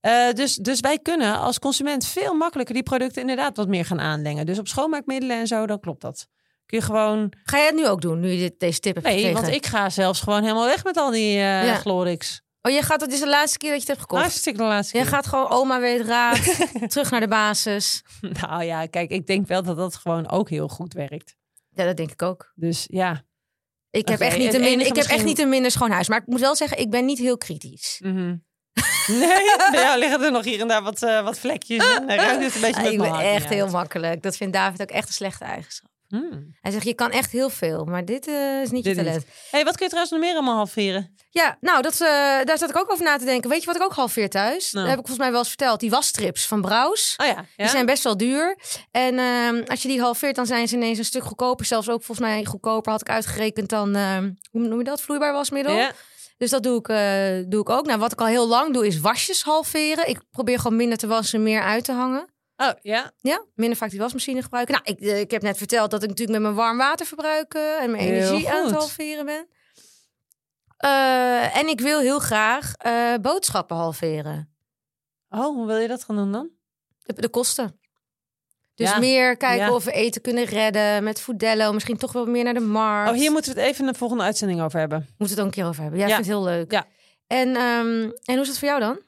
Eh, 0.00 0.32
dus, 0.32 0.54
dus 0.54 0.80
wij 0.80 0.98
kunnen 0.98 1.38
als 1.38 1.58
consument 1.58 2.06
veel 2.06 2.34
makkelijker 2.34 2.74
die 2.74 2.82
producten 2.82 3.20
inderdaad 3.20 3.56
wat 3.56 3.68
meer 3.68 3.84
gaan 3.84 4.00
aanlengen. 4.00 4.46
Dus 4.46 4.58
op 4.58 4.68
schoonmaakmiddelen 4.68 5.36
en 5.38 5.46
zo, 5.46 5.66
dan 5.66 5.80
klopt 5.80 6.00
dat. 6.00 6.26
Kun 6.66 6.78
je 6.78 6.84
gewoon... 6.84 7.32
Ga 7.42 7.56
jij 7.56 7.66
het 7.66 7.74
nu 7.74 7.86
ook 7.88 8.00
doen, 8.00 8.20
nu 8.20 8.28
je 8.30 8.38
dit, 8.38 8.60
deze 8.60 8.80
tip 8.80 8.94
hebt 8.94 9.06
Nee, 9.06 9.16
gekregen? 9.16 9.42
want 9.42 9.54
ik 9.54 9.66
ga 9.66 9.90
zelfs 9.90 10.20
gewoon 10.20 10.42
helemaal 10.42 10.64
weg 10.66 10.84
met 10.84 10.96
al 10.96 11.10
die 11.10 11.36
eh 11.36 11.64
Ja. 11.64 11.74
Glorix. 11.74 12.40
Oh, 12.62 12.72
je 12.72 12.82
gaat, 12.82 13.00
het 13.00 13.12
is 13.12 13.20
de 13.20 13.28
laatste 13.28 13.58
keer 13.58 13.70
dat 13.70 13.82
je 13.82 13.86
het 13.86 13.96
hebt 13.96 14.00
gekocht. 14.00 14.22
Hartstikke 14.22 14.58
de 14.58 14.64
laatste 14.64 14.96
Je 14.96 15.02
keer. 15.02 15.12
gaat 15.12 15.26
gewoon 15.26 15.48
oma 15.50 15.80
weet 15.80 16.06
raad, 16.06 16.40
terug 16.92 17.10
naar 17.10 17.20
de 17.20 17.28
basis. 17.28 18.02
Nou 18.20 18.64
ja, 18.64 18.86
kijk, 18.86 19.10
ik 19.10 19.26
denk 19.26 19.46
wel 19.46 19.62
dat 19.62 19.76
dat 19.76 19.94
gewoon 19.96 20.30
ook 20.30 20.48
heel 20.50 20.68
goed 20.68 20.92
werkt. 20.92 21.36
Ja, 21.70 21.84
dat 21.84 21.96
denk 21.96 22.10
ik 22.10 22.22
ook. 22.22 22.52
Dus 22.54 22.84
ja. 22.90 23.22
Ik 23.90 24.08
heb, 24.08 24.20
echt 24.20 24.38
niet, 24.38 24.54
een 24.54 24.60
minder, 24.60 24.86
ik 24.86 24.96
heb 24.96 25.06
echt 25.06 25.24
niet 25.24 25.38
een 25.38 25.48
minder 25.48 25.70
schoon 25.70 25.90
huis. 25.90 26.08
Maar 26.08 26.20
ik 26.20 26.26
moet 26.26 26.40
wel 26.40 26.56
zeggen, 26.56 26.78
ik 26.78 26.90
ben 26.90 27.04
niet 27.04 27.18
heel 27.18 27.38
kritisch. 27.38 28.00
Mhm. 28.04 28.36
Nee, 29.08 29.56
bij 29.70 29.80
jou 29.80 29.98
liggen 29.98 30.22
er 30.22 30.32
nog 30.32 30.44
hier 30.44 30.60
en 30.60 30.68
daar 30.68 30.82
wat, 30.82 31.02
eh, 31.02 31.22
wat 31.24 31.38
vlekjes 31.38 31.96
in. 31.96 32.02
Hij 32.08 32.16
ruikt 32.16 32.44
het 32.44 32.54
een 32.54 32.60
beetje 32.60 32.76
Ah, 32.76 32.82
met 32.82 32.92
ik 32.92 32.98
ben 32.98 33.18
echt 33.20 33.48
heel 33.48 33.68
makkelijk. 33.68 34.22
Dat 34.22 34.36
vindt 34.36 34.52
David 34.52 34.80
ook 34.82 34.90
echt 34.90 35.08
een 35.08 35.14
slechte 35.14 35.44
eigenschap. 35.44 35.90
Hmm. 36.08 36.56
Hij 36.60 36.72
zegt, 36.72 36.84
je 36.84 36.94
kan 36.94 37.10
echt 37.10 37.30
heel 37.30 37.50
veel, 37.50 37.84
maar 37.84 38.04
dit 38.04 38.26
eh, 38.26 38.60
is 38.62 38.70
niet 38.70 38.84
je 38.84 38.94
Dit 38.94 38.96
niet. 38.96 39.06
talent. 39.06 39.26
hey, 39.50 39.64
wat 39.64 39.76
kun 39.76 39.84
je 39.84 39.90
trouwens 39.90 40.10
nog 40.10 40.20
meer 40.20 40.32
allemaal 40.34 40.56
halveren? 40.56 41.14
Ja, 41.30 41.56
nou, 41.60 41.82
dat, 41.82 41.92
eh, 41.92 42.08
daar 42.44 42.58
zat 42.58 42.70
ik 42.70 42.78
ook 42.78 42.92
over 42.92 43.04
na 43.04 43.16
te 43.18 43.24
denken. 43.24 43.50
Weet 43.50 43.60
je 43.60 43.66
wat 43.66 43.76
ik 43.76 43.82
ook 43.82 43.92
halveer 43.92 44.28
thuis? 44.30 44.72
Nou. 44.72 44.86
Dat 44.86 44.94
heb 44.94 44.98
ik 44.98 45.06
volgens 45.06 45.18
mij 45.18 45.30
wel 45.30 45.38
eens 45.38 45.48
verteld. 45.48 45.80
Die 45.80 45.90
wasstrips 45.90 46.46
van 46.46 46.60
Braus. 46.60 47.14
Oh 47.16 47.26
ja, 47.26 47.32
ja? 47.32 47.44
Die 47.56 47.68
zijn 47.68 47.86
best 47.86 48.02
wel 48.04 48.16
duur. 48.16 48.58
En 48.90 49.18
ehm, 49.18 49.62
als 49.66 49.82
je 49.82 49.88
die 49.88 50.00
halveert, 50.00 50.36
dan 50.36 50.46
zijn 50.46 50.68
ze 50.68 50.74
ineens 50.74 50.98
een 50.98 51.04
stuk 51.04 51.24
goedkoper. 51.24 51.66
Zelfs 51.66 51.88
ook 51.88 52.02
volgens 52.02 52.28
mij 52.28 52.44
goedkoper 52.44 52.92
had 52.92 53.00
ik 53.00 53.08
uitgerekend 53.08 53.68
dan, 53.68 53.94
ehm, 53.94 54.30
hoe 54.50 54.60
noem 54.60 54.78
je 54.78 54.84
dat, 54.84 55.00
vloeibaar 55.00 55.32
wasmiddel. 55.32 55.76
Ja. 55.76 55.92
Dus 56.38 56.50
dat 56.50 56.62
doe 56.62 56.78
ik, 56.78 56.88
eh, 56.88 57.50
doe 57.50 57.60
ik 57.60 57.68
ook. 57.68 57.86
Nou, 57.86 57.98
wat 57.98 58.12
ik 58.12 58.20
al 58.20 58.26
heel 58.26 58.48
lang 58.48 58.72
doe, 58.72 58.86
is 58.86 59.00
wasjes 59.00 59.42
halveren. 59.42 60.08
Ik 60.08 60.22
probeer 60.30 60.58
gewoon 60.58 60.76
minder 60.76 60.98
te 60.98 61.06
wassen, 61.06 61.42
meer 61.42 61.62
uit 61.62 61.84
te 61.84 61.92
hangen. 61.92 62.26
Oh 62.56 62.70
ja. 62.82 63.12
Ja, 63.20 63.44
minder 63.54 63.78
vaak 63.78 63.90
die 63.90 63.98
wasmachine 63.98 64.42
gebruiken. 64.42 64.74
Nou, 64.74 64.96
ik, 64.96 65.00
eh, 65.00 65.20
ik 65.20 65.30
heb 65.30 65.42
net 65.42 65.56
verteld 65.56 65.90
dat 65.90 66.02
ik 66.02 66.08
natuurlijk 66.08 66.38
met 66.38 66.46
mijn 66.46 66.64
warm 66.64 66.78
water 66.78 67.06
verbruiken 67.06 67.78
en 67.80 67.90
mijn 67.90 68.02
Heel 68.02 68.12
energie 68.12 68.50
aan 68.50 68.64
het 68.64 68.74
halveren 68.74 69.24
ben. 69.24 69.48
Eh, 70.76 71.56
en 71.56 71.68
ik 71.68 71.80
wil 71.80 72.00
heel 72.00 72.18
graag 72.18 72.72
boodschappen 73.20 73.76
halveren. 73.76 74.56
Oh, 75.28 75.44
hoe 75.44 75.66
wil 75.66 75.76
je 75.76 75.88
dat 75.88 76.04
gaan 76.04 76.16
doen 76.16 76.32
dan? 76.32 76.50
De, 77.02 77.12
de 77.12 77.28
kosten. 77.28 77.80
Dus 78.78 78.90
Ja, 78.90 78.98
meer 78.98 79.36
kijken 79.36 79.66
ja. 79.66 79.72
of 79.74 79.84
we 79.84 79.92
eten 79.92 80.20
kunnen 80.20 80.44
redden 80.44 81.04
met 81.04 81.20
Foodello. 81.20 81.72
Misschien 81.72 81.96
toch 81.96 82.12
wel 82.12 82.26
meer 82.26 82.44
naar 82.44 82.54
de 82.54 82.60
markt. 82.60 83.10
Oh, 83.10 83.16
hier 83.16 83.30
moeten 83.30 83.54
we 83.54 83.60
het 83.60 83.68
even 83.70 83.86
in 83.86 83.92
de 83.92 83.98
volgende 83.98 84.22
uitzending 84.22 84.60
over 84.62 84.78
hebben. 84.78 84.98
Moeten 84.98 85.16
we 85.18 85.28
het 85.28 85.40
ook 85.40 85.46
een 85.46 85.50
keer 85.62 85.66
over 85.66 85.82
hebben. 85.82 86.00
Ja, 86.00 86.06
ik 86.06 86.14
vind 86.14 86.26
het 86.26 86.34
heel 86.36 86.44
leuk. 86.44 86.72
Ja. 86.72 86.86
En, 87.26 87.48
ehm, 87.56 88.02
en 88.24 88.34
hoe 88.34 88.40
is 88.40 88.48
het 88.48 88.58
voor 88.58 88.68
jou 88.68 88.80
dan? 88.80 89.00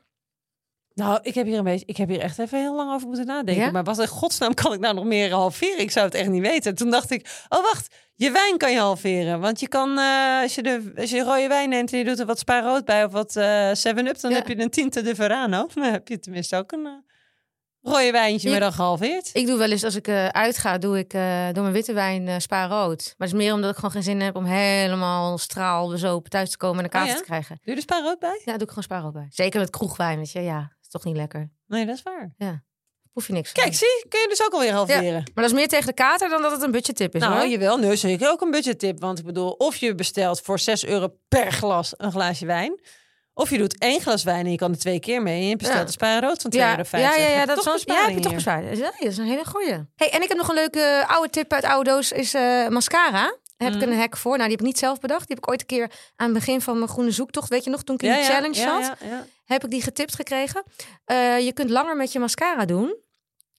Nou, 0.94 1.18
ik 1.22 1.35
heb 1.35 1.46
hier 1.46 1.59
een 1.59 1.64
beetje, 1.64 1.87
ik 1.87 1.96
heb 1.96 2.09
hier 2.09 2.20
echt 2.20 2.38
even 2.38 2.59
heel 2.61 2.74
lang 2.76 2.92
over 2.92 3.06
moeten 3.06 3.26
nadenken. 3.26 3.64
Ja? 3.64 3.70
Maar 3.70 3.85
wat 3.85 3.98
in 3.98 4.06
godsnaam 4.06 4.54
kan 4.54 4.72
ik 4.72 4.80
nou 4.80 4.94
nog 4.94 5.04
meer 5.04 5.33
halveren? 5.33 5.78
Ik 5.80 5.90
zou 5.90 6.06
het 6.06 6.14
echt 6.14 6.28
niet 6.28 6.42
weten. 6.42 6.74
Toen 6.74 6.90
dacht 6.90 7.11
ik, 7.11 7.44
oh 7.48 7.62
wacht, 7.62 7.94
je 8.14 8.30
wijn 8.30 8.56
kan 8.56 8.72
je 8.72 8.78
halveren. 8.78 9.40
Want 9.40 9.61
je 9.61 9.68
kan, 9.68 9.98
eh, 9.98 10.40
als, 10.42 10.54
je 10.54 10.62
de, 10.62 10.92
als 10.96 11.11
je 11.11 11.22
rode 11.22 11.48
wijn 11.48 11.68
neemt 11.68 11.92
en 11.92 11.98
je 11.98 12.04
doet 12.04 12.18
er 12.18 12.26
wat 12.26 12.38
spa 12.38 12.61
rood 12.61 12.85
bij 12.85 13.04
of 13.04 13.12
wat 13.12 13.37
eh 13.37 13.68
7-up, 13.70 14.20
dan 14.20 14.30
Ja. 14.30 14.37
heb 14.37 14.48
je 14.48 14.59
een 14.61 14.70
Tinte 14.70 15.02
de 15.02 15.14
Verano. 15.14 15.66
Dan 15.74 15.85
heb 15.85 16.09
je 16.09 16.18
tenminste 16.18 16.56
ook 16.56 16.72
een 16.72 16.87
eh, 16.87 16.92
rode 17.83 18.11
wijntje, 18.11 18.47
Ik- 18.47 18.53
maar 18.53 18.61
dan 18.61 18.73
gehalveerd. 18.73 19.31
Ik 19.33 19.47
doe 19.47 19.59
wel 19.59 19.71
eens, 19.71 19.85
als 19.85 19.95
ik 19.95 20.09
eh, 20.09 20.27
uitga, 20.29 20.79
doe 20.79 20.99
ik 20.99 21.12
eh, 21.14 21.47
door 21.53 21.62
mijn 21.62 21.75
witte 21.75 21.93
wijn 21.93 22.29
eh 22.29 22.35
spa 22.38 22.66
rood. 22.66 23.14
Maar 23.19 23.29
het 23.29 23.37
is 23.37 23.43
meer 23.45 23.53
omdat 23.55 23.71
ik 23.71 23.77
gewoon 23.77 23.90
geen 23.90 24.03
zin 24.03 24.21
heb 24.21 24.37
om 24.37 24.45
helemaal 24.45 25.38
straal 25.38 25.88
bezopen 25.90 26.31
thuis 26.31 26.51
te 26.51 26.57
komen 26.57 26.79
en 26.79 26.85
een 26.85 26.90
kaas 26.90 27.03
Oh 27.03 27.09
ja? 27.12 27.16
te 27.16 27.25
krijgen. 27.25 27.59
Doe 27.62 27.75
je 27.75 27.77
er 27.77 27.83
spa 27.83 28.01
rood 28.01 28.19
bij? 28.19 28.40
Ja, 28.45 28.53
doe 28.53 28.62
ik 28.62 28.69
gewoon 28.69 28.83
spa 28.85 28.99
rood 28.99 29.12
bij. 29.12 29.27
Zeker 29.31 29.61
met 29.61 29.71
kroegwijn, 29.71 30.19
weet 30.19 30.33
je. 30.33 30.40
Ja, 30.40 30.73
is 30.83 30.88
toch 30.88 31.05
niet 31.05 31.16
lekker. 31.16 31.51
Nee, 31.66 31.87
dat 31.87 31.97
is 31.97 32.03
waar. 32.03 32.35
Hoef 33.12 33.27
je 33.27 33.33
niks 33.33 33.51
van. 33.53 33.62
Kijk, 33.62 33.75
zie, 33.75 34.05
kun 34.09 34.21
je 34.21 34.27
dus 34.29 34.43
ook 34.45 34.53
alweer 34.53 34.73
halveren. 34.73 35.12
Maar 35.12 35.31
dat 35.35 35.45
is 35.45 35.53
meer 35.53 35.69
tegen 35.69 35.87
de 35.87 35.93
kater 35.93 36.29
dan 36.29 36.43
dat 36.43 36.53
het 36.53 36.62
een 36.62 36.71
budgettip 36.71 37.14
is 37.14 37.21
Nou, 37.21 37.35
hoor. 37.35 37.47
jawel, 37.49 37.77
nee, 37.79 37.97
zeker 37.97 38.31
ook 38.31 38.40
een 38.40 38.51
budgettip. 38.51 39.01
Want 39.01 39.19
ik 39.19 39.25
bedoel, 39.25 39.51
of 39.51 39.77
je 39.77 39.95
bestelt 39.95 40.40
voor 40.40 40.59
6 40.59 40.85
euro 40.87 41.09
per 41.29 41.53
glas 41.53 41.93
een 41.97 42.11
glaasje 42.12 42.47
wijn. 42.47 42.81
Of 43.35 43.51
je 43.51 43.59
doet 43.59 43.79
één 43.79 44.01
glas 44.01 44.23
wijn 44.23 44.45
en 44.45 44.51
je 44.51 44.57
kan 44.57 44.71
er 44.71 44.79
twee 44.79 45.01
keer 45.01 45.23
mee. 45.23 45.40
En 45.40 45.49
je 45.49 45.57
bestelt 45.57 45.79
Ja. 45.79 45.85
een 45.85 45.93
spa 45.93 46.21
rood 46.21 46.43
van 46.43 46.51
2,50 46.51 46.59
ja, 47.01 47.14
ja, 47.14 47.14
ja, 47.16 47.29
ja, 47.29 47.47
dat 47.47 47.59
is 47.59 47.64
toch 47.64 47.85
wel, 47.85 47.97
ja, 47.97 48.05
heb 48.05 48.14
je 48.14 48.21
toch 48.21 48.35
bespaard. 48.35 48.77
Ja, 48.79 48.83
dat 48.85 48.95
is 48.99 49.19
een 49.19 49.25
hele 49.27 49.45
goeie. 49.45 49.73
Hey, 49.97 50.11
en 50.11 50.23
ik 50.23 50.29
heb 50.29 50.37
nog 50.37 50.49
een 50.49 50.55
leuke 50.55 51.05
oude 51.07 51.31
tip 51.31 51.53
uit 51.53 51.64
oude 51.64 51.90
doos, 51.90 52.12
is 52.12 52.35
eh, 52.35 52.69
mascara. 52.69 53.11
Daar 53.57 53.69
heb 53.71 53.81
ik 53.81 53.85
Mhm. 53.87 53.90
een 53.93 53.99
hack 53.99 54.16
voor. 54.16 54.31
Nou, 54.37 54.43
die 54.43 54.51
heb 54.51 54.61
ik 54.61 54.66
niet 54.66 54.79
zelf 54.79 54.99
bedacht. 55.01 55.27
Die 55.27 55.35
heb 55.37 55.38
ik 55.45 55.51
ooit 55.51 55.61
een 55.61 55.66
keer 55.66 55.90
aan 56.16 56.25
het 56.27 56.33
begin 56.35 56.61
van 56.61 56.77
mijn 56.79 56.88
groene 56.90 57.11
zoektocht, 57.11 57.49
weet 57.49 57.64
je 57.64 57.71
nog, 57.71 57.83
toen 57.83 57.95
ik 57.95 58.03
in 58.03 58.09
Ja, 58.09 58.16
ja, 58.16 58.23
challenge 58.25 58.59
ja, 58.61 58.83
zat. 58.85 58.97
ja, 59.01 59.27
heb 59.45 59.64
ik 59.64 59.71
die 59.71 59.83
getipt 59.83 60.14
gekregen. 60.14 60.62
Eh, 61.05 61.38
je 61.40 61.53
kunt 61.53 61.71
langer 61.71 61.97
met 61.97 62.12
je 62.12 62.19
mascara 62.19 62.64
doen. 62.64 62.97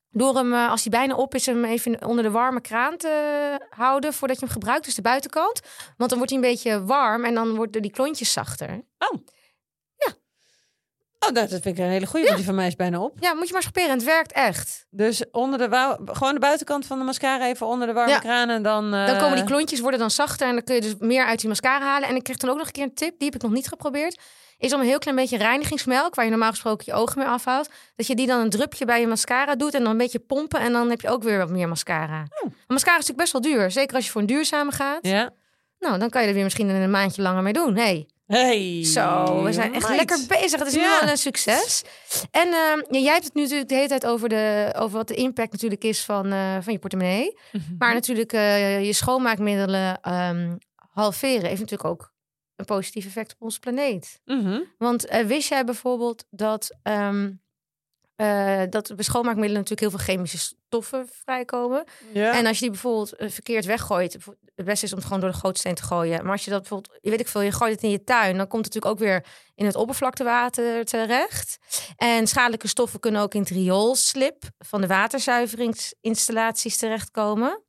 Door 0.10 0.36
hem, 0.36 0.54
eh, 0.54 0.70
als 0.70 0.82
hij 0.82 0.92
bijna 0.92 1.16
op 1.16 1.36
is, 1.36 1.46
hem 1.46 1.66
even 1.66 2.06
onder 2.06 2.24
de 2.24 2.32
warme 2.32 2.62
kraan 2.62 2.98
te 2.98 3.58
houden 3.70 4.14
voordat 4.14 4.40
je 4.40 4.46
hem 4.46 4.54
gebruikt. 4.54 4.86
Dus 4.86 4.96
de 4.96 5.02
buitenkant. 5.02 5.60
Want 5.98 6.10
dan 6.10 6.20
wordt 6.20 6.34
hij 6.34 6.42
een 6.44 6.50
beetje 6.54 6.86
warm 6.86 7.26
en 7.26 7.34
dan 7.34 7.56
worden 7.56 7.82
die 7.82 7.92
klontjes 7.92 8.32
zachter. 8.32 8.70
Oh, 8.98 9.20
dat 11.34 11.50
vind 11.50 11.66
ik 11.66 11.78
een 11.78 11.84
hele 11.90 12.06
goede, 12.06 12.26
want 12.26 12.38
die 12.38 12.46
van 12.46 12.56
mij 12.56 12.68
is 12.68 12.76
bijna 12.76 13.00
op. 13.00 13.18
Ja, 13.20 13.34
moet 13.34 13.48
je 13.48 13.54
maar 13.54 13.62
eens 13.62 13.72
proberen. 13.72 13.96
Het 13.96 14.06
werkt 14.06 14.32
echt. 14.32 14.86
Dus 14.90 15.24
onder 15.32 15.60
de 15.60 15.70
wou- 15.70 15.98
gewoon 16.06 16.34
de 16.34 16.40
buitenkant 16.40 16.86
van 16.86 16.98
de 17.00 17.04
mascara 17.06 17.48
even 17.48 17.68
onder 17.68 17.88
de 17.88 17.94
warme 17.94 18.12
Ja. 18.12 18.20
kraan 18.20 18.50
en 18.50 18.64
dan... 18.64 18.94
eh, 18.94 19.06
Dan 19.08 19.18
komen 19.18 19.36
die 19.36 19.46
klontjes 19.46 19.80
worden 19.80 20.00
dan 20.00 20.12
zachter 20.12 20.48
en 20.48 20.54
dan 20.54 20.64
kun 20.64 20.76
je 20.76 20.82
dus 20.82 20.96
meer 21.00 21.26
uit 21.26 21.40
die 21.40 21.48
mascara 21.50 21.86
halen. 21.86 22.10
En 22.10 22.16
ik 22.16 22.24
kreeg 22.24 22.38
toen 22.38 22.50
ook 22.50 22.58
nog 22.58 22.66
een 22.66 22.72
keer 22.72 22.84
een 22.84 22.94
tip, 22.94 23.14
die 23.18 23.26
heb 23.28 23.36
ik 23.36 23.42
nog 23.42 23.52
niet 23.52 23.68
geprobeerd. 23.68 24.20
Is 24.58 24.74
om 24.74 24.80
een 24.80 24.86
heel 24.86 24.98
klein 25.00 25.16
beetje 25.18 25.38
reinigingsmelk, 25.38 26.16
waar 26.16 26.26
je 26.26 26.32
normaal 26.32 26.50
gesproken 26.50 26.86
je 26.88 26.94
ogen 26.94 27.20
mee 27.20 27.28
afhoudt. 27.28 27.70
Dat 27.96 28.08
je 28.08 28.16
die 28.16 28.28
dan 28.28 28.40
een 28.40 28.50
drupje 28.50 28.86
bij 28.86 29.00
je 29.02 29.08
mascara 29.08 29.56
doet 29.56 29.74
en 29.74 29.82
dan 29.84 29.92
een 29.92 29.98
beetje 29.98 30.20
pompen. 30.20 30.60
En 30.60 30.72
dan 30.72 30.90
heb 30.90 31.02
je 31.02 31.10
ook 31.10 31.24
weer 31.24 31.38
wat 31.38 31.50
meer 31.50 31.68
mascara. 31.68 32.18
Maar 32.42 32.52
mascara 32.68 32.98
is 32.98 33.08
natuurlijk 33.08 33.18
best 33.18 33.32
wel 33.32 33.42
duur. 33.42 33.72
Zeker 33.72 33.96
als 33.96 34.06
je 34.06 34.12
voor 34.12 34.22
een 34.22 34.28
duurzame 34.28 34.72
gaat. 34.72 35.00
Ja. 35.08 35.30
Nou, 35.80 36.00
dan 36.00 36.10
kan 36.10 36.22
je 36.22 36.28
er 36.28 36.34
weer 36.34 36.44
misschien 36.44 36.70
een 36.70 36.90
maandje 36.92 37.22
langer 37.22 37.44
mee 37.44 37.54
doen. 37.54 37.76
Hey, 37.76 38.08
Hey. 38.32 38.84
zo, 38.84 39.44
we 39.44 39.54
zijn 39.54 39.74
echt 39.74 39.88
meid. 39.88 39.98
lekker 39.98 40.20
bezig. 40.28 40.60
Het 40.60 40.68
is 40.68 40.76
nu 40.76 40.86
al 41.02 41.08
een 41.08 41.18
succes. 41.18 41.84
En 42.32 42.48
ehm, 42.48 42.80
ja, 42.90 43.00
jij 43.00 43.14
hebt 43.14 43.24
het 43.24 43.34
nu 43.34 43.42
natuurlijk 43.42 43.70
de 43.70 43.76
hele 43.76 43.88
tijd 43.88 44.06
over, 44.06 44.30
de, 44.30 44.74
over 44.78 44.98
wat 44.98 45.08
de 45.08 45.16
impact 45.16 45.52
natuurlijk 45.52 45.84
is 45.84 46.04
van, 46.04 46.32
eh, 46.32 46.58
van 46.62 46.74
je 46.74 46.80
portemonnee. 46.80 47.38
Mhm. 47.52 47.64
Maar 47.78 47.94
natuurlijk 47.94 48.34
eh, 48.34 48.86
je 48.86 48.94
schoonmaakmiddelen 48.94 50.02
ehm, 50.02 50.56
halveren 50.76 51.48
heeft 51.48 51.60
natuurlijk 51.60 51.90
ook 51.90 52.14
een 52.56 52.66
positief 52.66 53.06
effect 53.06 53.34
op 53.34 53.42
onze 53.42 53.60
planeet. 53.60 54.20
Mhm. 54.26 54.60
Want 54.78 55.06
eh, 55.06 55.26
wist 55.26 55.50
jij 55.50 55.64
bijvoorbeeld 55.64 56.26
dat, 56.30 56.78
ehm 56.84 57.30
eh, 58.22 58.62
dat 58.70 58.96
bij 58.96 59.04
schoonmaakmiddelen 59.04 59.62
natuurlijk 59.62 59.80
heel 59.80 59.90
veel 59.90 60.14
chemische 60.14 60.38
stoffen 60.38 61.10
vrijkomen. 61.24 61.84
Ja. 62.14 62.34
En 62.34 62.46
als 62.46 62.56
je 62.56 62.62
die 62.62 62.72
bijvoorbeeld 62.72 63.16
eh, 63.16 63.30
verkeerd 63.30 63.66
weggooit, 63.66 64.14
het 64.56 64.66
beste 64.66 64.86
is 64.86 64.92
om 64.92 64.98
het 64.98 65.08
gewoon 65.08 65.22
door 65.22 65.32
de 65.32 65.38
gootsteen 65.38 65.76
te 65.76 65.84
gooien. 65.84 66.24
Maar 66.24 66.32
als 66.32 66.44
je 66.44 66.52
dat 66.52 66.60
bijvoorbeeld, 66.60 67.00
je 67.02 67.10
weet 67.10 67.20
ik 67.20 67.28
veel, 67.28 67.42
je 67.42 67.52
gooit 67.52 67.72
het 67.72 67.84
in 67.84 67.90
je 67.90 68.04
tuin, 68.04 68.38
dan 68.38 68.48
komt 68.48 68.66
het 68.66 68.74
natuurlijk 68.74 69.02
ook 69.02 69.08
weer 69.08 69.26
in 69.56 69.66
het 69.66 69.76
oppervlaktewater 69.76 70.86
terecht. 70.86 71.58
En 71.96 72.28
schadelijke 72.28 72.68
stoffen 72.68 73.00
kunnen 73.00 73.22
ook 73.22 73.34
in 73.34 73.42
het 73.42 73.50
rioolslip 73.50 74.44
van 74.60 74.82
de 74.82 74.88
waterzuiveringsinstallaties 74.88 76.78
terechtkomen. 76.78 77.64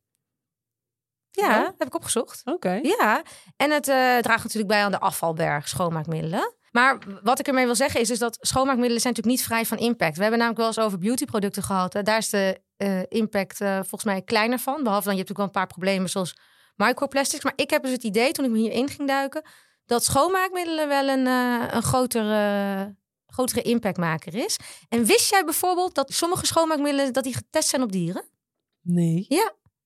Ja, 1.31 1.73
heb 1.77 1.87
ik 1.87 1.95
opgezocht. 1.95 2.41
Oké. 2.45 2.79
Ja, 2.81 3.21
en 3.57 3.71
het 3.71 3.87
eh, 3.87 4.17
draagt 4.17 4.43
natuurlijk 4.43 4.67
bij 4.67 4.83
aan 4.83 4.91
de 4.91 4.99
afvalberg 4.99 5.67
schoonmaakmiddelen. 5.67 6.53
Maar 6.73 6.97
wat 7.23 7.39
ik 7.39 7.47
ermee 7.47 7.65
wil 7.65 7.75
zeggen 7.75 7.99
is 7.99 8.07
dus 8.07 8.19
dat 8.19 8.37
schoonmaakmiddelen 8.41 9.01
zijn 9.01 9.13
natuurlijk 9.13 9.39
niet 9.39 9.47
vrij 9.47 9.65
van 9.65 9.77
impact. 9.77 10.15
We 10.15 10.21
hebben 10.21 10.39
namelijk 10.39 10.59
wel 10.59 10.67
eens 10.67 10.85
over 10.85 10.97
beautyproducten 10.99 11.63
gehad. 11.63 11.91
Daar 12.03 12.17
is 12.17 12.29
de 12.29 12.61
eh, 12.77 13.01
impact 13.07 13.61
eh, 13.61 13.73
volgens 13.73 14.03
mij 14.03 14.21
kleiner 14.21 14.59
van. 14.59 14.83
Behalve 14.83 15.05
dan 15.05 15.15
je 15.15 15.19
hebt 15.19 15.29
natuurlijk 15.29 15.37
wel 15.37 15.45
een 15.45 15.67
paar 15.67 15.67
problemen 15.67 16.09
zoals 16.09 16.35
microplastics. 16.75 17.43
Maar 17.43 17.53
ik 17.55 17.69
heb 17.69 17.83
dus 17.83 17.91
het 17.91 18.03
idee 18.03 18.31
toen 18.31 18.45
ik 18.45 18.51
me 18.51 18.57
hierin 18.57 18.89
ging 18.89 19.07
duiken... 19.07 19.45
dat 19.85 20.03
schoonmaakmiddelen 20.03 20.87
wel 20.87 21.07
een, 21.07 21.27
eh, 21.27 21.73
een 21.75 21.83
grotere, 21.83 22.95
grotere 23.27 23.61
impactmaker 23.61 24.35
is. 24.35 24.57
En 24.89 25.05
wist 25.05 25.29
jij 25.29 25.43
bijvoorbeeld 25.43 25.95
dat 25.95 26.13
sommige 26.13 26.45
schoonmaakmiddelen... 26.45 27.13
dat 27.13 27.23
die 27.23 27.33
getest 27.33 27.69
zijn 27.69 27.81
op 27.81 27.91
dieren? 27.91 28.23
Nee. 28.81 29.25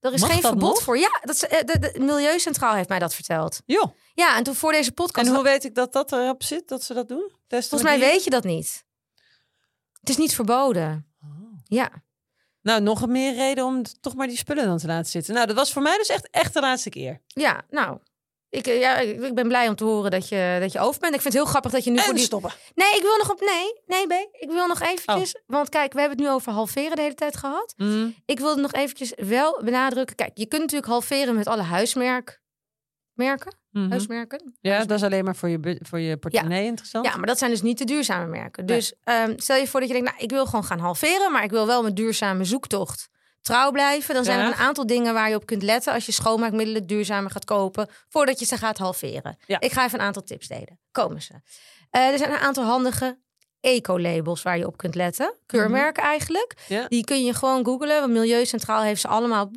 Er 0.08 0.14
is 0.14 0.22
Mag 0.22 0.32
geen 0.32 0.42
verbod 0.42 0.74
nog? 0.74 0.82
voor. 0.82 0.98
Ja, 0.98 1.20
dat 1.22 1.36
is, 1.36 1.44
eh, 1.44 1.60
de, 1.66 1.80
de 1.80 2.00
Milieucentraal 2.00 2.74
heeft 2.74 2.90
mij 2.90 3.00
dat 3.00 3.14
verteld. 3.14 3.62
Joh. 3.66 3.92
Ja, 4.14 4.38
en 4.38 4.44
toen 4.44 4.56
voor 4.56 4.72
deze 4.72 4.92
podcast... 4.92 5.28
En 5.28 5.34
hoe 5.34 5.44
weet 5.44 5.64
ik 5.64 5.76
dat 5.76 5.94
dat 5.94 6.12
erop 6.12 6.44
zit, 6.44 6.68
dat 6.68 6.84
ze 6.84 6.94
dat 6.94 7.08
doen? 7.08 7.32
Testen 7.48 7.70
Volgens 7.70 8.00
mij 8.00 8.10
weet 8.10 8.24
je 8.24 8.30
dat 8.30 8.44
niet. 8.44 8.86
Het 10.00 10.10
is 10.10 10.18
niet 10.18 10.36
verboden. 10.36 11.12
Ja. 11.64 11.90
Nou, 12.62 12.82
nog 12.82 13.02
een 13.02 13.12
meer 13.12 13.36
reden 13.36 13.66
om 13.66 13.84
toch 14.02 14.16
maar 14.16 14.28
die 14.28 14.38
spullen 14.38 14.66
dan 14.66 14.78
te 14.78 14.88
laten 14.88 15.12
zitten. 15.12 15.34
Nou, 15.34 15.48
dat 15.48 15.56
was 15.56 15.74
voor 15.74 15.82
mij 15.82 15.98
dus 15.98 16.08
echt, 16.08 16.30
echt 16.30 16.54
de 16.54 16.60
laatste 16.60 16.90
keer. 16.90 17.22
Ja, 17.28 17.66
nou. 17.70 18.00
Ik, 18.50 18.68
eh, 18.68 18.80
ja, 18.80 18.98
ik 18.98 19.36
ben 19.36 19.48
blij 19.48 19.68
om 19.68 19.76
te 19.76 19.84
horen 19.84 20.12
dat 20.12 20.30
je, 20.30 20.58
dat 20.60 20.72
je 20.72 20.80
over 20.80 21.00
bent. 21.00 21.14
Ik 21.16 21.22
vind 21.22 21.34
het 21.34 21.44
heel 21.44 21.52
grappig 21.52 21.72
dat 21.72 21.84
je 21.84 21.92
nu 21.92 21.98
voor 21.98 22.10
En 22.10 22.16
die... 22.16 22.24
stoppen. 22.24 22.52
Nee, 22.76 22.96
ik 22.96 23.02
wil 23.02 23.18
nog 23.18 23.32
op... 23.32 23.40
Nee, 23.40 23.82
nee, 23.86 24.08
B. 24.08 24.28
Ik 24.40 24.50
wil 24.50 24.68
nog 24.68 24.82
eventjes... 24.82 25.36
Oh. 25.36 25.42
Want 25.46 25.70
kijk, 25.70 25.94
we 25.94 26.00
hebben 26.00 26.18
het 26.18 26.28
nu 26.28 26.34
over 26.34 26.52
halveren 26.52 26.96
de 26.96 27.02
hele 27.02 27.16
tijd 27.16 27.38
gehad. 27.38 27.74
Mhm. 27.78 28.10
Ik 28.26 28.40
wilde 28.40 28.62
nog 28.62 28.72
eventjes 28.72 29.14
wel 29.16 29.62
benadrukken. 29.64 30.16
Kijk, 30.16 30.32
je 30.34 30.46
kunt 30.46 30.62
natuurlijk 30.62 30.92
halveren 30.92 31.36
met 31.36 31.48
alle 31.48 31.62
huismerk... 31.62 32.42
Merken? 33.14 33.56
Mhm. 33.72 33.90
Huismerken? 33.90 34.58
Ja, 34.62 34.86
dat 34.86 34.98
is 34.98 35.04
alleen 35.04 35.24
maar 35.24 35.36
voor 35.36 35.50
je, 35.50 35.80
voor 35.82 36.00
je 36.00 36.18
portemonnee 36.18 36.66
interessant. 36.66 37.06
Ja, 37.06 37.18
maar 37.18 37.28
dat 37.28 37.38
zijn 37.38 37.52
dus 37.52 37.62
niet 37.62 37.78
de 37.78 37.84
duurzame 37.84 38.28
merken. 38.28 38.66
Nee. 38.66 38.76
Dus 38.76 38.94
ehm, 39.04 39.34
stel 39.38 39.56
je 39.56 39.68
voor 39.68 39.80
dat 39.80 39.90
je 39.90 39.96
denkt, 39.96 40.10
nou, 40.12 40.24
ik 40.24 40.32
wil 40.32 40.46
gewoon 40.46 40.64
gaan 40.64 40.80
halveren, 40.80 41.32
maar 41.32 41.44
ik 41.44 41.50
wil 41.50 41.68
wel 41.68 41.82
mijn 41.82 41.94
duurzame 41.94 42.44
zoektocht 42.44 43.10
trouw 43.42 43.72
blijven. 43.72 44.14
Dan 44.16 44.24
zijn 44.24 44.40
er 44.40 44.46
een 44.46 44.54
aantal 44.54 44.86
dingen 44.86 45.14
waar 45.14 45.30
je 45.30 45.36
op 45.36 45.46
kunt 45.46 45.64
letten 45.64 45.94
als 45.94 46.06
je 46.06 46.12
schoonmaakmiddelen 46.12 46.88
duurzamer 46.88 47.32
gaat 47.32 47.46
kopen, 47.46 47.90
voordat 48.10 48.40
je 48.40 48.46
ze 48.46 48.58
gaat 48.58 48.78
halveren. 48.78 49.38
Ja. 49.46 49.60
Ik 49.60 49.72
ga 49.72 49.86
even 49.86 50.00
een 50.00 50.06
aantal 50.06 50.24
tips 50.24 50.48
delen. 50.48 50.80
Komen 50.92 51.22
ze. 51.22 51.34
Eh, 51.90 52.08
er 52.08 52.18
zijn 52.18 52.32
een 52.32 52.38
aantal 52.38 52.64
handige 52.64 53.18
eco-labels 53.62 54.42
waar 54.42 54.58
je 54.58 54.68
op 54.68 54.78
kunt 54.78 54.96
letten. 54.96 55.34
Keurmerken 55.46 56.04
eigenlijk. 56.04 56.54
Ja. 56.68 56.86
Die 56.88 57.04
kun 57.04 57.26
je 57.26 57.34
gewoon 57.34 57.66
googlen. 57.66 58.00
Want 58.00 58.12
Milieu 58.14 58.46
Centraal 58.46 58.82
heeft 58.82 59.02
ze 59.02 59.08
allemaal 59.08 59.52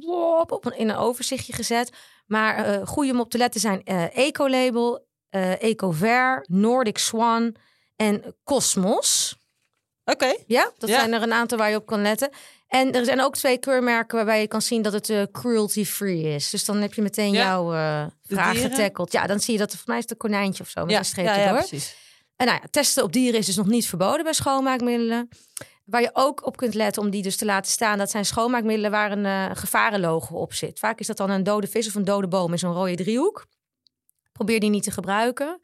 op, 0.48 0.64
een, 0.64 0.76
in 0.78 0.88
een 0.88 0.96
overzichtje 0.96 1.52
gezet. 1.52 1.90
Maar 2.26 2.64
eh 2.64 2.86
goede 2.86 3.12
om 3.12 3.20
op 3.20 3.30
te 3.30 3.38
letten 3.38 3.60
zijn 3.60 3.82
eh 3.84 4.16
Ecolabel, 4.16 5.06
eh 5.30 5.62
Ecover, 5.62 6.44
Nordic 6.48 6.98
Swan 6.98 7.54
en 7.96 8.36
Cosmos. 8.44 9.36
Oké. 10.04 10.34
Ja, 10.46 10.70
dat 10.78 10.88
Ja. 10.88 10.98
zijn 10.98 11.12
er 11.12 11.22
een 11.22 11.32
aantal 11.32 11.58
waar 11.58 11.70
je 11.70 11.76
op 11.76 11.86
kan 11.86 12.02
letten. 12.02 12.30
En 12.70 12.92
er 12.92 13.04
zijn 13.04 13.20
ook 13.20 13.34
twee 13.34 13.58
keurmerken 13.58 14.16
waarbij 14.16 14.40
je 14.40 14.46
kan 14.48 14.62
zien 14.62 14.82
dat 14.82 14.92
het 14.92 15.10
eh, 15.10 15.22
cruelty-free 15.32 16.34
is. 16.34 16.50
Dus 16.50 16.64
dan 16.64 16.76
heb 16.80 16.94
je 16.94 17.02
meteen 17.02 17.32
Ja. 17.32 17.44
jouw 17.44 17.72
eh 17.74 18.06
vraag 18.22 18.60
getackeld. 18.60 19.12
Ja, 19.12 19.26
dan 19.26 19.40
zie 19.40 19.52
je 19.52 19.58
dat 19.58 19.68
volgens 19.68 19.88
mij 19.88 19.96
is 19.96 20.02
het 20.02 20.10
een 20.12 20.16
konijntje 20.30 20.62
of 20.62 20.68
zo 20.68 20.80
met 20.80 20.90
Ja, 20.90 20.98
een 20.98 21.04
streep 21.04 21.24
ja, 21.26 21.34
ja, 21.36 21.40
erdoor. 21.44 21.58
precies. 21.58 21.94
En 22.36 22.46
nou 22.46 22.58
ja, 22.62 22.68
testen 22.70 23.02
op 23.04 23.12
dieren 23.12 23.38
is 23.40 23.46
dus 23.46 23.56
nog 23.56 23.66
niet 23.66 23.86
verboden 23.88 24.24
bij 24.24 24.32
schoonmaakmiddelen. 24.32 25.28
Waar 25.84 26.00
je 26.00 26.10
ook 26.12 26.46
op 26.46 26.56
kunt 26.56 26.74
letten 26.74 27.02
om 27.02 27.10
die 27.10 27.22
dus 27.22 27.36
te 27.36 27.44
laten 27.44 27.70
staan, 27.72 27.98
dat 27.98 28.10
zijn 28.10 28.24
schoonmaakmiddelen 28.24 28.90
waar 28.90 29.12
een 29.12 29.26
eh, 29.26 29.50
gevarenlogo 29.56 30.34
op 30.36 30.52
zit. 30.52 30.78
Vaak 30.78 30.98
is 30.98 31.06
dat 31.06 31.16
dan 31.16 31.30
een 31.30 31.42
dode 31.42 31.66
vis 31.66 31.86
of 31.86 31.94
een 31.94 32.04
dode 32.04 32.28
boom 32.28 32.52
in 32.52 32.58
zo'n 32.58 32.72
rode 32.72 32.94
driehoek. 32.94 33.46
Probeer 34.32 34.60
die 34.60 34.70
niet 34.70 34.82
te 34.82 34.90
gebruiken. 34.90 35.60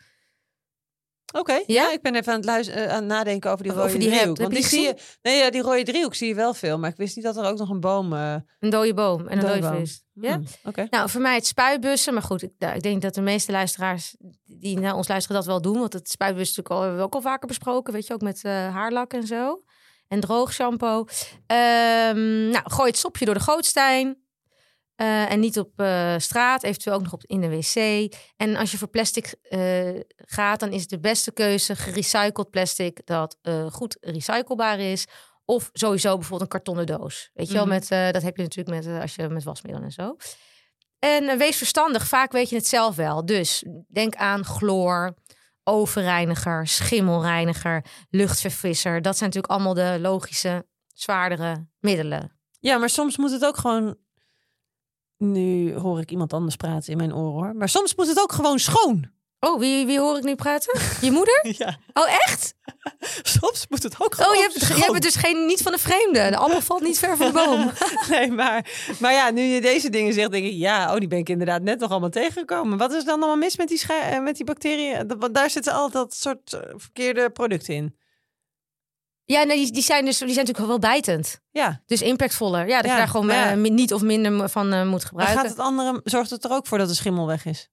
Oké, 1.33 1.53
ja? 1.53 1.63
Ja? 1.67 1.93
ik 1.93 2.03
ben 2.03 2.15
even 2.15 2.33
aan 2.33 2.39
het, 2.39 2.45
luisteren, 2.49 2.91
aan 2.91 2.97
het 2.97 3.05
nadenken 3.05 3.51
over 3.51 3.63
die 3.63 3.73
Of- 3.73 3.79
rode 3.79 3.99
die 3.99 4.09
driehoek. 4.09 4.27
Heb 4.27 4.37
Want 4.37 4.53
die 4.53 4.65
zie 4.67 4.81
je, 4.81 4.95
nee, 5.23 5.39
ja, 5.39 5.51
die 5.51 5.63
rode 5.63 5.83
driehoek 5.83 6.15
zie 6.15 6.29
je 6.29 6.35
wel 6.35 6.55
veel, 6.55 6.79
maar 6.79 6.91
ik 6.91 6.97
wist 6.97 7.17
niet 7.17 7.25
dat 7.25 7.37
er 7.37 7.45
ook 7.45 7.59
nog 7.59 7.71
een 7.71 7.81
boom... 7.81 8.13
eh 8.13 8.35
Een 8.61 8.71
dode 8.71 8.95
boom 8.95 9.27
en 9.27 9.39
een 9.39 9.45
dode 9.47 9.61
dode 9.61 9.77
vis. 9.79 10.05
Ja? 10.13 10.35
Hmm, 10.35 10.45
Oké. 10.65 10.87
Nou, 10.91 11.11
voor 11.11 11.21
mij 11.21 11.35
het 11.35 11.47
spuitbussen. 11.47 12.13
Maar 12.15 12.23
goed, 12.23 12.43
ik, 12.43 12.51
nou, 12.59 12.75
ik 12.75 12.83
denk 12.83 13.03
dat 13.03 13.15
de 13.15 13.21
meeste 13.21 13.53
luisteraars 13.53 14.17
die 14.45 14.79
naar 14.81 14.95
ons 14.95 15.09
luisteren 15.09 15.37
dat 15.37 15.47
wel 15.47 15.61
doen. 15.61 15.79
Want 15.79 15.93
het 15.93 16.09
spuitbus 16.11 16.43
is 16.51 16.57
natuurlijk 16.57 16.75
al, 16.75 16.81
hebben 16.81 16.99
we 16.99 17.05
ook 17.05 17.15
al 17.15 17.21
vaker 17.21 17.47
besproken. 17.49 17.93
Weet 17.93 18.07
je, 18.07 18.15
ook 18.15 18.21
met 18.23 18.45
eh, 18.45 18.53
haarlak 18.53 19.13
en 19.13 19.27
zo. 19.27 19.63
En 20.09 20.21
droog 20.21 20.53
shampoo. 20.53 21.05
Ehm, 21.47 22.49
nou, 22.49 22.71
gooi 22.71 22.89
het 22.89 22.99
sopje 22.99 23.25
door 23.25 23.35
de 23.35 23.41
gootsteen. 23.41 24.25
Eh, 24.97 25.31
en 25.31 25.41
niet 25.41 25.59
op 25.59 25.81
eh, 25.81 26.15
straat, 26.19 26.63
eventueel 26.63 26.97
ook 26.97 27.03
nog 27.03 27.13
op, 27.13 27.25
in 27.25 27.41
de 27.41 27.49
wc. 27.49 28.15
En 28.37 28.57
als 28.57 28.71
je 28.71 28.79
voor 28.79 28.89
plastic 28.89 29.35
eh, 29.43 30.01
gaat, 30.17 30.61
dan 30.61 30.73
is 30.73 30.87
de 30.87 30.99
beste 31.01 31.33
keuze 31.33 31.77
gerecycled 31.77 32.51
plastic 32.51 33.01
dat 33.05 33.39
goed 33.71 33.97
recyclebaar 34.01 34.79
is. 34.79 35.05
Of 35.45 35.71
sowieso 35.73 36.15
bijvoorbeeld 36.15 36.41
een 36.41 36.49
kartonnen 36.49 36.87
doos. 36.87 37.31
Weet 37.35 37.47
je 37.49 37.53
wel, 37.53 37.67
Mhm. 37.67 37.73
met, 37.75 37.89
dat 37.89 38.23
heb 38.23 38.37
je 38.37 38.43
natuurlijk 38.43 38.85
met, 38.85 39.01
als 39.01 39.15
je 39.15 39.29
met 39.29 39.45
wasmiddelen 39.45 39.89
en 39.89 39.93
zo. 39.93 40.17
En 40.99 41.39
wees 41.39 41.57
verstandig, 41.57 42.07
vaak 42.07 42.33
weet 42.33 42.49
je 42.49 42.57
het 42.57 42.67
zelf 42.67 42.97
wel. 42.97 43.27
Dus 43.27 43.65
denk 43.89 44.15
aan 44.15 44.45
chloor, 44.45 45.15
overreiniger, 45.65 46.67
schimmelreiniger, 46.67 47.85
luchtverfrisser. 48.11 49.03
Dat 49.03 49.17
zijn 49.17 49.31
natuurlijk 49.31 49.53
allemaal 49.53 49.75
de 49.75 49.99
logische, 50.01 50.67
zwaardere 50.93 51.69
middelen. 51.79 52.39
Ja, 52.61 52.79
maar 52.79 52.91
soms 52.91 53.17
moet 53.17 53.31
het 53.31 53.45
ook 53.45 53.57
gewoon... 53.57 53.97
Nu 55.19 55.75
hoor 55.75 56.01
ik 56.01 56.11
iemand 56.11 56.33
anders 56.33 56.57
praten 56.57 56.91
in 56.93 56.97
mijn 56.99 57.15
oren, 57.15 57.33
hoor. 57.33 57.55
Maar 57.57 57.69
soms 57.69 57.95
moet 57.95 58.07
het 58.09 58.21
ook 58.21 58.33
gewoon 58.33 58.59
schoon. 58.59 59.15
Oh, 59.41 59.59
wie, 59.61 59.87
wie 59.87 59.99
hoor 59.99 60.17
ik 60.17 60.23
nu 60.25 60.35
praten? 60.35 60.81
Je 61.01 61.11
moeder? 61.11 61.41
Ja, 61.59 61.79
Oh, 61.93 62.09
echt? 62.27 62.55
soms 63.39 63.67
moet 63.69 63.83
het 63.83 63.95
ook 64.01 64.15
gewoon 64.15 64.31
Oh, 64.31 64.37
je 64.37 64.43
hebt, 64.43 64.55
je 64.55 64.65
schoon. 64.65 64.81
hebt 64.81 64.93
het 64.93 65.03
dus 65.03 65.17
geen, 65.17 65.47
niet 65.47 65.63
van 65.63 65.73
de 65.73 65.79
vreemde. 65.79 66.31
De 66.31 66.37
appel 66.37 66.61
valt 66.61 66.83
niet 66.83 66.99
ver 66.99 67.17
van 67.17 67.27
de 67.27 67.33
boom. 67.33 67.71
Nee, 68.11 68.31
maar, 68.31 68.71
maar 69.01 69.13
ja, 69.13 69.31
nu 69.31 69.43
je 69.43 69.61
deze 69.61 69.91
dingen 69.91 70.13
zegt, 70.13 70.31
denk 70.31 70.45
ik, 70.45 70.53
ja, 70.53 70.93
oh, 70.93 70.99
die 70.99 71.09
ben 71.09 71.19
ik 71.19 71.29
inderdaad 71.29 71.63
net 71.63 71.79
nog 71.81 71.91
allemaal 71.91 72.11
tegengekomen. 72.11 72.79
Wat 72.79 72.93
is 72.93 73.05
dan 73.05 73.19
allemaal 73.19 73.37
mis 73.37 73.57
met 73.57 73.69
die, 73.69 73.83
eh, 73.89 74.21
met 74.21 74.37
die 74.37 74.45
bacteriën? 74.45 75.13
Daar 75.33 75.51
zitten 75.51 75.73
altijd 75.73 75.93
dat 75.93 76.15
soort 76.15 76.53
eh, 76.53 76.61
verkeerde 76.77 77.31
producten 77.31 77.75
in. 77.75 77.97
Ja, 79.27 79.43
nee, 79.43 79.57
die, 79.57 79.73
die, 79.73 79.83
zijn 79.83 80.05
dus, 80.05 80.19
die 80.19 80.33
zijn 80.33 80.47
natuurlijk 80.47 80.67
wel 80.67 80.91
bijtend. 80.91 81.41
Ja, 81.51 81.83
Dus 81.87 82.03
impactvoller. 82.03 82.69
Ja, 82.69 82.83
dat 82.83 82.91
je 82.91 82.97
daar 82.97 83.09
gewoon 83.09 83.27
maar 83.27 83.37
ja. 83.59 83.65
eh, 83.65 83.71
niet 83.71 83.93
of 83.95 84.03
minder 84.03 84.49
van 84.49 84.73
eh, 84.73 84.83
moet 84.83 84.91
maar 84.91 85.01
gebruiken. 85.01 85.39
gaat 85.39 85.49
het 85.51 85.59
andere, 85.59 86.01
zorgt 86.05 86.31
het 86.31 86.45
er 86.45 86.51
ook 86.51 86.67
voor 86.67 86.79
dat 86.79 86.89
de 86.89 86.95
schimmel 86.95 87.27
weg 87.27 87.45
is? 87.45 87.71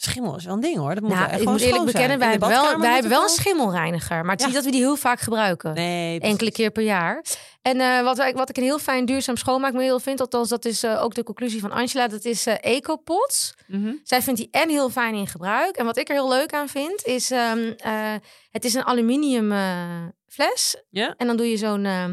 Schimmel 0.00 0.36
is 0.36 0.44
wel 0.44 0.54
een 0.54 0.60
ding 0.60 0.76
hoor. 0.76 0.94
Dat 0.94 1.02
moet 1.02 1.12
Nou, 1.12 1.30
echt 1.30 1.40
ik 1.40 1.48
moet 1.48 1.60
eerlijk 1.60 1.84
bekennen, 1.84 2.18
wij 2.18 2.30
hebben 2.30 2.48
wel, 2.48 2.78
wij 2.78 2.92
hebben 2.92 3.10
wel 3.10 3.22
een 3.22 3.28
schimmelreiniger. 3.28 4.22
Maar 4.22 4.30
het 4.30 4.40
is 4.40 4.40
Ja. 4.40 4.46
niet 4.46 4.54
dat 4.54 4.64
we 4.64 4.70
die 4.70 4.80
heel 4.80 4.96
vaak 4.96 5.20
gebruiken. 5.20 5.74
Nee, 5.74 6.20
Enkele 6.20 6.52
keer 6.52 6.70
per 6.70 6.82
jaar. 6.82 7.24
En 7.62 7.80
eh, 7.80 8.02
wat, 8.02 8.16
wij, 8.16 8.32
wat 8.32 8.48
ik 8.48 8.56
een 8.56 8.62
heel 8.62 8.78
fijn 8.78 9.04
duurzaam 9.04 9.36
schoonmaakmiddel 9.36 10.00
vind, 10.00 10.20
althans 10.20 10.48
dat 10.48 10.64
is 10.64 10.82
eh, 10.82 11.02
ook 11.02 11.14
de 11.14 11.22
conclusie 11.22 11.60
van 11.60 11.72
Angela, 11.72 12.08
dat 12.08 12.24
is 12.24 12.46
eh 12.46 12.54
Ecopots. 12.60 13.54
Mhm. 13.66 13.92
Zij 14.04 14.22
vindt 14.22 14.40
die 14.40 14.48
en 14.50 14.68
heel 14.68 14.90
fijn 14.90 15.14
in 15.14 15.26
gebruik. 15.26 15.76
En 15.76 15.84
wat 15.84 15.96
ik 15.96 16.08
er 16.08 16.14
heel 16.14 16.28
leuk 16.28 16.52
aan 16.52 16.68
vind, 16.68 17.04
is 17.04 17.30
ehm, 17.30 17.72
eh, 17.76 18.14
het 18.50 18.64
is 18.64 18.74
een 18.74 18.84
aluminium 18.84 19.52
fles. 20.26 20.82
En 20.90 21.26
dan 21.26 21.36
doe 21.36 21.50
je 21.50 21.56
zo'n 21.56 21.84
eh, 21.84 22.04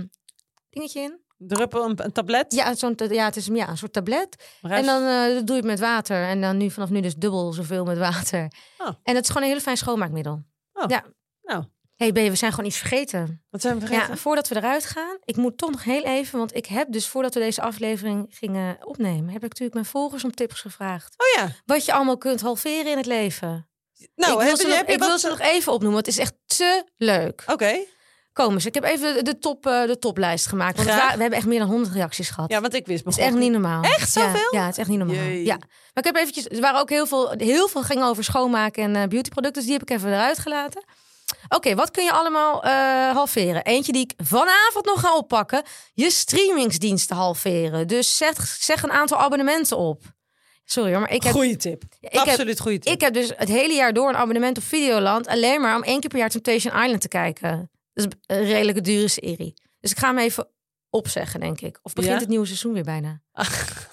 dingetje 0.70 1.02
in. 1.02 1.20
Druppel, 1.38 1.86
een, 1.86 2.04
een 2.04 2.12
tablet. 2.12 2.54
Ja, 2.54 2.76
zo'n, 2.76 2.96
ja, 2.98 3.26
het 3.26 3.36
is 3.36 3.46
ja, 3.46 3.70
een 3.70 3.78
soort 3.78 3.94
tablet. 3.94 4.58
En 4.62 4.86
dan 4.86 5.04
eh, 5.04 5.26
doe 5.26 5.56
je 5.56 5.62
het 5.62 5.66
met 5.66 5.80
water. 5.80 6.24
En 6.24 6.42
dan 6.42 6.58
nu 6.58 6.72
vanaf 6.72 6.90
nu 6.90 7.02
dus 7.02 7.16
dubbel 7.16 7.54
zoveel 7.54 7.86
met 7.86 7.98
water. 7.98 8.52
Oh. 8.78 8.88
En 9.04 9.14
dat 9.14 9.24
is 9.24 9.28
gewoon 9.28 9.44
een 9.44 9.50
hele 9.50 9.62
fijn 9.62 9.78
schoonmaakmiddel. 9.78 10.44
Oh. 10.74 10.84
Ja. 10.88 11.04
Nou, 11.42 11.64
hey, 11.96 12.12
B, 12.12 12.16
we 12.16 12.36
zijn 12.36 12.52
gewoon 12.52 12.66
iets 12.66 12.78
vergeten. 12.78 13.44
wat 13.50 13.62
zijn 13.62 13.74
we 13.74 13.80
vergeten? 13.80 14.10
Ja, 14.10 14.16
voordat 14.16 14.48
we 14.48 14.56
eruit 14.56 14.86
gaan, 14.86 15.18
ik 15.24 15.36
moet 15.36 15.58
toch 15.58 15.72
nog 15.72 15.84
heel 15.84 16.04
even, 16.04 16.38
want 16.38 16.56
ik 16.56 16.66
heb 16.66 16.92
dus 16.92 17.08
voordat 17.08 17.34
we 17.34 17.40
deze 17.40 17.62
aflevering 17.62 18.26
gingen 18.30 18.78
opnemen, 18.86 19.26
heb 19.26 19.44
ik 19.44 19.50
natuurlijk 19.50 19.74
mijn 19.74 19.86
volgers 19.86 20.24
om 20.24 20.32
tips 20.32 20.62
gevraagd. 20.62 21.16
Oh 21.18 21.44
ja. 21.44 21.52
Wat 21.66 21.86
je 21.86 21.94
allemaal 21.94 22.18
kunt 22.18 22.42
halveren 22.42 22.92
in 22.92 22.98
het 22.98 23.06
leven. 23.06 23.70
Nou, 24.16 24.32
ik 24.32 24.38
wil, 24.38 24.48
heb 24.48 24.58
ze, 24.58 24.68
nog, 24.68 24.78
heb 24.78 24.90
ik 24.90 25.00
wil 25.00 25.18
ze 25.18 25.28
nog 25.28 25.40
even 25.40 25.74
opnoemen. 25.74 26.00
Het 26.00 26.08
is 26.08 26.18
echt 26.18 26.34
te 26.46 26.84
leuk. 26.98 27.44
Oké. 27.48 27.86
Komen 28.36 28.62
ze. 28.62 28.68
Ik 28.68 28.74
heb 28.74 28.84
even 28.84 29.26
de, 29.26 29.38
top, 29.40 29.66
eh, 29.66 29.86
de 29.86 30.00
toplijst 30.00 30.46
gemaakt. 30.46 30.76
Want 30.76 30.88
we 30.90 31.22
hebben 31.22 31.32
echt 31.32 31.46
meer 31.46 31.60
dan 31.60 31.68
100 31.68 31.94
reacties 31.94 32.30
gehad. 32.30 32.52
Ja, 32.52 32.62
want 32.62 32.74
ik 32.74 32.86
wist 32.86 33.06
Het 33.06 33.18
is 33.18 33.24
echt 33.24 33.34
niet 33.36 33.52
normaal. 33.52 33.84
Echt 33.84 34.14
Ja, 34.14 34.22
zoveel? 34.22 34.48
Ja, 34.52 34.62
het 34.66 34.72
is 34.72 34.78
echt 34.78 34.90
niet 34.90 34.98
normaal. 34.98 35.16
Jee. 35.16 35.46
Ja. 35.46 35.56
Maar 35.56 35.68
ik 35.94 36.04
heb 36.04 36.16
eventjes, 36.16 36.46
er 36.46 36.62
waren 36.62 36.80
ook 36.80 36.90
heel 36.90 37.08
veel, 37.08 37.34
heel 37.38 37.68
veel 37.68 37.82
ging 37.84 38.04
over 38.04 38.24
schoonmaken 38.24 38.84
en 38.84 38.96
eh, 38.96 39.08
beautyproducten, 39.08 39.54
dus 39.54 39.64
die 39.64 39.80
heb 39.80 39.90
ik 39.90 39.98
even 39.98 40.10
eruit 40.10 40.40
gelaten. 40.40 40.84
Oké, 41.50 41.76
wat 41.76 41.92
kun 41.92 42.04
je 42.04 42.12
allemaal 42.12 42.64
eh, 42.64 42.72
halveren? 43.12 43.64
Eentje 43.64 43.92
die 43.92 44.02
ik 44.02 44.14
vanavond 44.24 44.86
nog 44.86 45.00
ga 45.00 45.16
oppakken. 45.16 45.64
Je 45.94 46.10
streamingsdiensten 46.12 47.16
halveren. 47.16 47.88
Dus 47.88 48.18
zeg, 48.18 48.48
zeg 48.60 48.84
een 48.84 48.92
aantal 48.92 49.18
abonnementen 49.18 49.78
op. 49.78 50.04
Sorry 50.66 50.92
hoor, 50.92 51.00
maar 51.02 51.12
ik 51.12 51.24
heb, 51.24 51.34
Goeie 51.34 51.58
tip. 51.58 51.84
ik 52.00 52.12
heb, 52.12 52.28
Absoluut 52.28 52.60
goede 52.60 52.80
tip. 52.80 52.94
ik 52.94 53.02
heb 53.02 53.14
dus 53.14 53.32
het 53.36 53.50
hele 53.50 53.74
jaar 53.74 53.94
door 53.94 54.10
een 54.10 54.16
abonnement 54.18 54.58
op 54.58 54.64
Videoland. 54.64 55.28
Alleen 55.28 55.62
maar 55.62 55.76
om 55.76 55.84
één 55.84 56.00
keer 56.00 56.10
per 56.10 56.20
jaar 56.20 56.30
Temptation 56.30 56.84
Island 56.84 57.02
te 57.02 57.08
kijken. 57.08 57.70
Dat 57.96 58.06
is 58.06 58.36
een 58.38 58.44
redelijke 58.46 58.82
dure 58.82 59.08
serie. 59.08 59.54
Dus 59.80 59.92
ik 59.92 59.98
ga 59.98 60.08
hem 60.08 60.18
even 60.18 60.48
opzeggen, 60.90 61.40
denk 61.40 61.62
ik. 61.62 61.80
Of 61.82 61.94
begint 61.94 62.14
Ja? 62.14 62.20
het 62.20 62.30
nieuwe 62.30 62.46
seizoen 62.46 62.74
weer 62.74 62.84
bijna? 62.84 63.22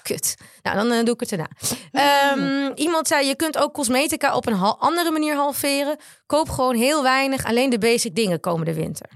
Kut. 0.01 0.35
Nou, 0.61 0.75
dan 0.77 0.91
eh, 0.91 1.05
doe 1.05 1.13
ik 1.13 1.19
het 1.19 1.31
erna. 1.31 1.47
Ehm, 1.91 2.71
iemand 2.75 3.07
zei, 3.07 3.27
je 3.27 3.35
kunt 3.35 3.57
ook 3.57 3.73
cosmetica 3.73 4.35
op 4.35 4.47
een 4.47 4.59
andere 4.59 5.11
manier 5.11 5.35
halveren. 5.35 5.97
Koop 6.25 6.49
gewoon 6.49 6.75
heel 6.75 7.03
weinig, 7.03 7.45
alleen 7.45 7.69
de 7.69 7.77
basic 7.77 8.15
dingen 8.15 8.39
komende 8.39 8.73
winter. 8.73 9.09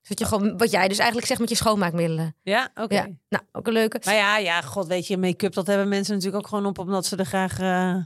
Dus 0.00 0.08
wat, 0.08 0.18
je 0.18 0.24
gewoon, 0.24 0.58
wat 0.58 0.70
jij 0.70 0.88
dus 0.88 0.98
eigenlijk 0.98 1.26
zegt 1.26 1.40
met 1.40 1.48
je 1.48 1.56
schoonmaakmiddelen. 1.56 2.36
Ja, 2.42 2.70
oké. 2.74 2.94
Ja, 2.94 3.06
nou, 3.28 3.44
ook 3.52 3.66
een 3.66 3.72
leuke. 3.72 4.00
Maar 4.04 4.14
ja, 4.14 4.38
ja, 4.38 4.60
god, 4.60 4.86
weet 4.86 5.06
je, 5.06 5.16
make-up, 5.16 5.52
dat 5.52 5.66
hebben 5.66 5.88
mensen 5.88 6.14
natuurlijk 6.14 6.42
ook 6.44 6.48
gewoon 6.48 6.66
op, 6.66 6.78
omdat 6.78 7.06
ze 7.06 7.16
er 7.16 7.26
graag, 7.26 7.58
eh, 7.58 7.96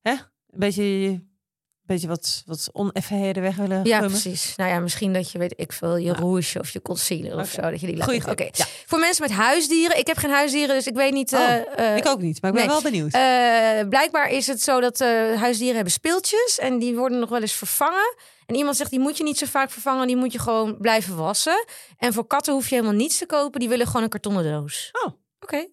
hè, 0.00 0.12
een 0.12 0.58
beetje 0.58 1.22
beetje 1.86 2.08
wat, 2.08 2.42
wat 2.46 2.68
oneffenheden 2.72 3.42
weg 3.42 3.56
willen 3.56 3.84
Ja, 3.84 3.98
gummen. 3.98 4.20
precies. 4.20 4.56
Nou 4.56 4.70
ja, 4.70 4.80
misschien 4.80 5.12
dat 5.12 5.30
je, 5.30 5.38
weet 5.38 5.54
ik 5.56 5.72
veel, 5.72 5.96
je 5.96 6.12
rouge 6.12 6.58
of 6.58 6.70
je 6.70 6.82
concealer 6.82 7.38
of 7.38 7.50
zo. 7.50 7.60
Dat 7.60 7.80
je 7.80 7.86
die 7.86 7.96
laat. 7.96 8.28
Oké. 8.28 8.48
Ja. 8.52 8.66
Voor 8.86 8.98
mensen 8.98 9.22
met 9.22 9.32
huisdieren. 9.36 9.98
Ik 9.98 10.06
heb 10.06 10.16
geen 10.16 10.30
huisdieren, 10.30 10.74
dus 10.74 10.86
ik 10.86 10.94
weet 10.94 11.12
niet... 11.12 11.32
Oh, 11.32 11.40
eh, 11.76 11.96
Ik 11.96 12.06
ook 12.06 12.20
niet, 12.20 12.42
maar 12.42 12.50
ik 12.50 12.56
ben 12.56 12.66
nee. 12.66 12.74
wel 12.74 12.90
benieuwd. 12.90 13.12
Eh, 13.12 13.88
blijkbaar 13.88 14.30
is 14.30 14.46
het 14.46 14.62
zo 14.62 14.80
dat 14.80 15.00
eh, 15.00 15.08
huisdieren 15.40 15.74
hebben 15.74 15.92
speeltjes 15.92 16.58
en 16.58 16.78
die 16.78 16.94
worden 16.96 17.18
nog 17.18 17.28
wel 17.28 17.40
eens 17.40 17.52
vervangen. 17.52 18.16
En 18.46 18.54
iemand 18.54 18.76
zegt, 18.76 18.90
die 18.90 19.00
moet 19.00 19.16
je 19.16 19.22
niet 19.22 19.38
zo 19.38 19.46
vaak 19.46 19.70
vervangen, 19.70 20.06
die 20.06 20.16
moet 20.16 20.32
je 20.32 20.38
gewoon 20.38 20.76
blijven 20.78 21.16
wassen. 21.16 21.64
En 21.98 22.12
voor 22.12 22.26
katten 22.26 22.52
hoef 22.52 22.68
je 22.68 22.74
helemaal 22.74 22.96
niets 22.96 23.18
te 23.18 23.26
kopen, 23.26 23.60
die 23.60 23.68
willen 23.68 23.86
gewoon 23.86 24.02
een 24.02 24.08
kartonnen 24.08 24.44
doos. 24.44 24.90
Oh. 25.04 25.12
Oké. 25.40 25.66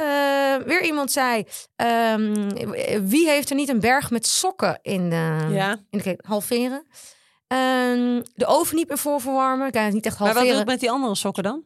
Eh, 0.00 0.66
weer 0.66 0.84
iemand 0.84 1.12
zei, 1.12 1.44
ehm, 1.76 2.48
wie 3.06 3.28
heeft 3.28 3.50
er 3.50 3.56
niet 3.56 3.68
een 3.68 3.80
berg 3.80 4.10
met 4.10 4.26
sokken 4.26 4.78
in 4.82 5.10
de, 5.10 5.46
ja. 5.50 5.76
in 5.90 5.98
de? 5.98 6.18
Halveren. 6.26 6.86
Ehm, 7.46 8.22
de 8.34 8.46
oven 8.46 8.76
niet 8.76 8.88
meer 8.88 8.98
voorverwarmen. 8.98 9.70
Kijk, 9.70 9.92
niet 9.92 10.06
echt 10.06 10.18
Maar 10.18 10.26
wat 10.28 10.36
halveren. 10.36 10.56
doe 10.56 10.64
ik 10.66 10.70
met 10.72 10.80
die 10.80 10.90
andere 10.90 11.14
sokken 11.14 11.42
dan? 11.42 11.64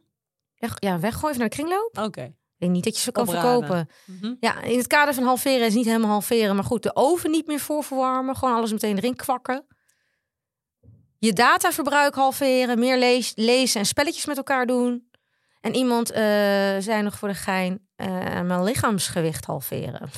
Weg- 0.57 0.75
ja, 0.79 0.99
weggooien 0.99 1.37
naar 1.39 1.49
de 1.49 1.55
kringloop. 1.55 1.97
Oké. 2.01 2.21
Ik 2.23 2.61
denk 2.61 2.71
niet 2.71 2.83
dat 2.83 2.95
je 2.95 3.01
ze 3.01 3.11
kan 3.11 3.27
Opraden. 3.27 3.51
verkopen. 3.51 3.89
Mhm. 4.05 4.33
Ja, 4.39 4.61
in 4.61 4.77
het 4.77 4.87
kader 4.87 5.13
van 5.13 5.23
halveren 5.23 5.65
is 5.67 5.73
niet 5.73 5.85
helemaal 5.85 6.09
halveren. 6.09 6.55
Maar 6.55 6.63
goed, 6.63 6.83
de 6.83 6.95
oven 6.95 7.31
niet 7.31 7.47
meer 7.47 7.59
voorverwarmen. 7.59 8.35
Gewoon 8.35 8.55
alles 8.55 8.71
meteen 8.71 8.97
erin 8.97 9.15
kwakken. 9.15 9.65
Je 11.19 11.33
dataverbruik 11.33 12.15
halveren. 12.15 12.79
Meer 12.79 12.97
lees, 12.97 13.31
lezen 13.35 13.79
en 13.79 13.85
spelletjes 13.85 14.25
met 14.25 14.37
elkaar 14.37 14.65
doen. 14.65 15.09
En 15.61 15.75
iemand 15.75 16.11
eh, 16.11 16.21
zei 16.79 17.01
nog 17.01 17.17
voor 17.17 17.27
de 17.27 17.33
gein... 17.33 17.84
eh, 17.95 18.41
mijn 18.41 18.63
lichaamsgewicht 18.63 19.45
halveren. 19.45 20.01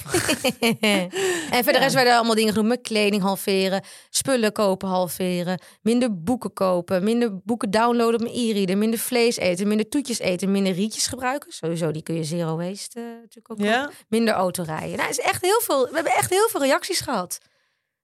en 0.79 1.63
verder 1.63 1.73
Ja. 1.73 1.79
rest 1.79 1.93
werden 1.93 2.13
allemaal 2.15 2.35
dingen 2.35 2.49
genoemd. 2.53 2.67
Mijn 2.67 2.81
kleding 2.81 3.21
halveren. 3.21 3.83
Spullen 4.09 4.51
kopen 4.51 4.87
halveren. 4.89 5.61
Minder 5.81 6.23
boeken 6.23 6.53
kopen. 6.53 7.03
Minder 7.03 7.39
boeken 7.43 7.71
downloaden 7.71 8.13
op 8.15 8.21
mijn 8.21 8.35
e-reader. 8.35 8.77
Minder 8.77 8.99
vlees 8.99 9.37
eten. 9.37 9.67
Minder 9.67 9.89
toetjes 9.89 10.19
eten. 10.19 10.51
Minder 10.51 10.73
rietjes 10.73 11.07
gebruiken. 11.07 11.51
Sowieso, 11.51 11.91
die 11.91 12.03
kun 12.03 12.15
je 12.15 12.23
zero 12.23 12.55
waste 12.57 12.99
eh, 12.99 13.05
natuurlijk 13.05 13.51
ook 13.51 13.59
Ja. 13.59 13.89
minder 14.07 14.33
autorijden. 14.33 14.97
Nou, 14.97 15.09
het 15.09 15.17
is 15.19 15.25
echt 15.25 15.41
heel 15.41 15.61
veel. 15.61 15.87
We 15.87 15.95
hebben 15.95 16.13
echt 16.15 16.29
heel 16.29 16.47
veel 16.49 16.61
reacties 16.61 16.99
gehad. 16.99 17.37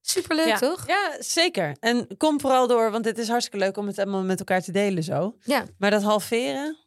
Superleuk, 0.01 0.47
ja. 0.47 0.57
toch? 0.57 0.87
Ja, 0.87 1.15
zeker. 1.19 1.75
En 1.79 2.07
kom 2.17 2.39
vooral 2.39 2.67
door, 2.67 2.91
want 2.91 3.05
het 3.05 3.17
is 3.17 3.27
hartstikke 3.27 3.65
leuk 3.65 3.77
om 3.77 3.87
het 3.87 3.97
allemaal 3.99 4.23
met 4.23 4.39
elkaar 4.39 4.61
te 4.61 4.71
delen 4.71 5.03
zo. 5.03 5.35
Ja. 5.43 5.63
Maar 5.77 5.91
dat 5.91 6.01
halveren... 6.03 6.77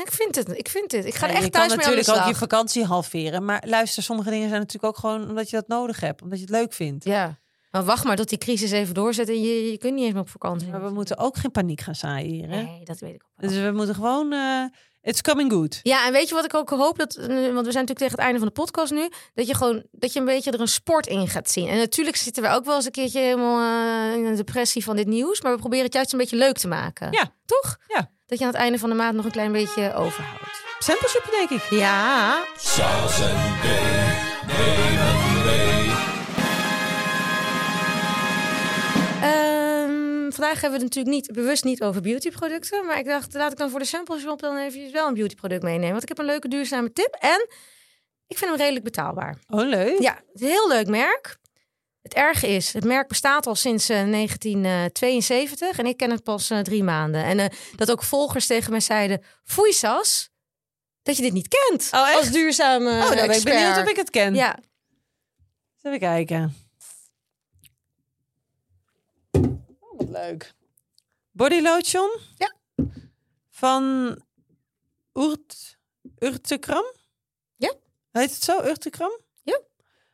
Ik 0.00 0.10
vind 0.12 0.34
het. 0.34 0.58
Ik 0.58 0.68
vind 0.68 0.92
het. 0.92 1.04
Ik 1.04 1.14
ga 1.14 1.26
Ja, 1.26 1.32
echt 1.32 1.44
je 1.44 1.50
kan 1.50 1.60
thuis 1.60 1.76
mee 1.76 1.86
de 1.86 1.90
natuurlijk 1.90 2.18
ook 2.18 2.32
je 2.32 2.38
vakantie 2.38 2.84
halveren. 2.84 3.44
Maar 3.44 3.62
luister, 3.66 4.02
sommige 4.02 4.30
dingen 4.30 4.48
zijn 4.48 4.60
natuurlijk 4.60 4.94
ook 4.94 4.98
gewoon 4.98 5.28
omdat 5.28 5.50
je 5.50 5.56
dat 5.56 5.68
nodig 5.68 6.00
hebt. 6.00 6.22
Omdat 6.22 6.38
je 6.38 6.44
het 6.44 6.54
leuk 6.54 6.72
vindt. 6.72 7.04
Ja. 7.04 7.38
Maar 7.70 7.84
wacht 7.84 8.04
maar 8.04 8.16
tot 8.16 8.28
die 8.28 8.38
crisis 8.38 8.70
even 8.70 8.94
doorzet 8.94 9.28
en 9.28 9.40
je, 9.40 9.70
je 9.70 9.78
kunt 9.78 9.94
niet 9.94 10.04
eens 10.04 10.12
meer 10.12 10.22
op 10.22 10.28
vakantie. 10.28 10.68
Maar 10.68 10.84
we 10.84 10.90
moeten 10.90 11.18
ook 11.18 11.36
geen 11.36 11.50
paniek 11.50 11.80
gaan 11.80 11.94
zaaien 11.94 12.30
hier. 12.30 12.48
Hè? 12.48 12.62
Nee, 12.62 12.84
dat 12.84 12.98
weet 12.98 13.14
ik 13.14 13.22
ook 13.22 13.30
wel. 13.36 13.50
Dus 13.50 13.58
we 13.58 13.70
moeten 13.72 13.94
gewoon... 13.94 14.32
eh 14.32 14.64
it's 15.10 15.22
coming 15.22 15.52
good. 15.52 15.80
Ja, 15.82 16.06
en 16.06 16.12
weet 16.12 16.28
je 16.28 16.34
wat 16.34 16.44
ik 16.44 16.54
ook 16.54 16.70
hoop? 16.70 16.98
Dat, 16.98 17.14
eh, 17.14 17.26
want 17.26 17.38
we 17.38 17.42
zijn 17.50 17.54
natuurlijk 17.62 17.98
tegen 17.98 18.14
het 18.14 18.18
einde 18.18 18.38
van 18.38 18.48
de 18.48 18.54
podcast 18.54 18.92
nu. 18.92 19.08
Dat 19.34 19.46
je 19.46 19.54
gewoon 19.54 19.82
dat 19.90 20.12
je 20.12 20.18
een 20.18 20.24
beetje 20.24 20.50
er 20.50 20.60
een 20.60 20.68
sport 20.68 21.06
in 21.06 21.28
gaat 21.28 21.50
zien. 21.50 21.68
En 21.68 21.78
natuurlijk 21.78 22.16
zitten 22.16 22.42
we 22.42 22.48
ook 22.48 22.64
wel 22.64 22.76
eens 22.76 22.84
een 22.84 22.90
keertje 22.90 23.20
helemaal 23.20 23.60
eh, 23.60 24.16
in 24.16 24.24
een 24.24 24.36
depressie 24.36 24.84
van 24.84 24.96
dit 24.96 25.06
nieuws. 25.06 25.40
Maar 25.40 25.52
we 25.52 25.58
proberen 25.58 25.84
het 25.84 25.94
juist 25.94 26.12
een 26.12 26.18
beetje 26.18 26.36
leuk 26.36 26.58
te 26.58 26.68
maken. 26.68 27.12
Ja. 27.12 27.34
Toch? 27.44 27.76
Ja. 27.86 28.10
Dat 28.26 28.38
je 28.38 28.44
aan 28.44 28.50
het 28.50 28.60
einde 28.60 28.78
van 28.78 28.88
de 28.88 28.94
maand 28.94 29.14
nog 29.14 29.24
een 29.24 29.30
klein 29.30 29.52
beetje 29.52 29.94
overhoudt. 29.94 30.62
Sample 30.78 31.22
denk 31.30 31.50
ik. 31.50 31.70
Ja. 31.70 32.44
Vandaag 40.40 40.60
hebben 40.60 40.78
we 40.80 40.84
het 40.84 40.94
natuurlijk 40.94 41.26
niet, 41.26 41.36
bewust 41.36 41.64
niet 41.64 41.82
over 41.82 42.00
beautyproducten. 42.00 42.86
Maar 42.86 42.98
ik 42.98 43.04
dacht, 43.04 43.34
laat 43.34 43.52
ik 43.52 43.58
dan 43.58 43.70
voor 43.70 43.78
de 43.78 43.84
sample 43.84 44.18
shop 44.18 44.40
dan 44.40 44.56
even 44.56 44.92
wel 44.92 45.08
een 45.08 45.14
beautyproduct 45.14 45.62
meenemen. 45.62 45.90
Want 45.90 46.02
ik 46.02 46.08
heb 46.08 46.18
een 46.18 46.24
leuke 46.24 46.48
duurzame 46.48 46.92
tip. 46.92 47.16
En 47.20 47.48
ik 48.26 48.38
vind 48.38 48.50
hem 48.50 48.58
redelijk 48.60 48.84
betaalbaar. 48.84 49.38
Oh, 49.48 49.68
leuk. 49.68 50.00
Ja, 50.00 50.14
het 50.14 50.34
is 50.34 50.40
een 50.40 50.46
heel 50.46 50.68
leuk 50.68 50.86
merk. 50.86 51.38
Het 52.02 52.14
erge 52.14 52.46
is, 52.48 52.72
het 52.72 52.84
merk 52.84 53.08
bestaat 53.08 53.46
al 53.46 53.54
sinds 53.54 53.88
eh, 53.88 54.10
1972 54.10 55.78
en 55.78 55.86
ik 55.86 55.96
ken 55.96 56.10
het 56.10 56.22
pas 56.22 56.50
eh, 56.50 56.58
drie 56.58 56.82
maanden. 56.82 57.24
En 57.24 57.38
eh, 57.38 57.46
dat 57.76 57.90
ook 57.90 58.02
volgers 58.02 58.46
tegen 58.46 58.70
mij 58.70 58.80
zeiden, 58.80 59.24
foei 59.44 59.72
Sas, 59.72 60.30
dat 61.02 61.16
je 61.16 61.22
dit 61.22 61.32
niet 61.32 61.48
kent 61.48 61.88
Oh, 61.92 62.16
als 62.16 62.30
duurzame 62.30 62.90
Oh, 62.90 63.00
dan 63.00 63.14
ben 63.14 63.24
ik 63.24 63.30
expert. 63.30 63.54
benieuwd 63.56 63.78
of 63.78 63.88
ik 63.88 63.96
het 63.96 64.10
ken. 64.10 64.34
Ja, 64.34 64.58
Even 65.82 65.98
kijken. 65.98 66.54
Oh, 69.80 69.89
wat 70.06 70.08
leuk. 70.22 70.54
Body 71.30 71.60
lotion? 71.60 72.10
Ja. 72.36 72.54
Van 73.50 74.16
Urt, 75.14 75.78
Urtekram? 76.18 76.84
Ja. 77.56 77.74
Heet 78.12 78.30
het 78.34 78.42
zo, 78.42 78.62
Urtekram? 78.64 79.18
Ja. 79.42 79.60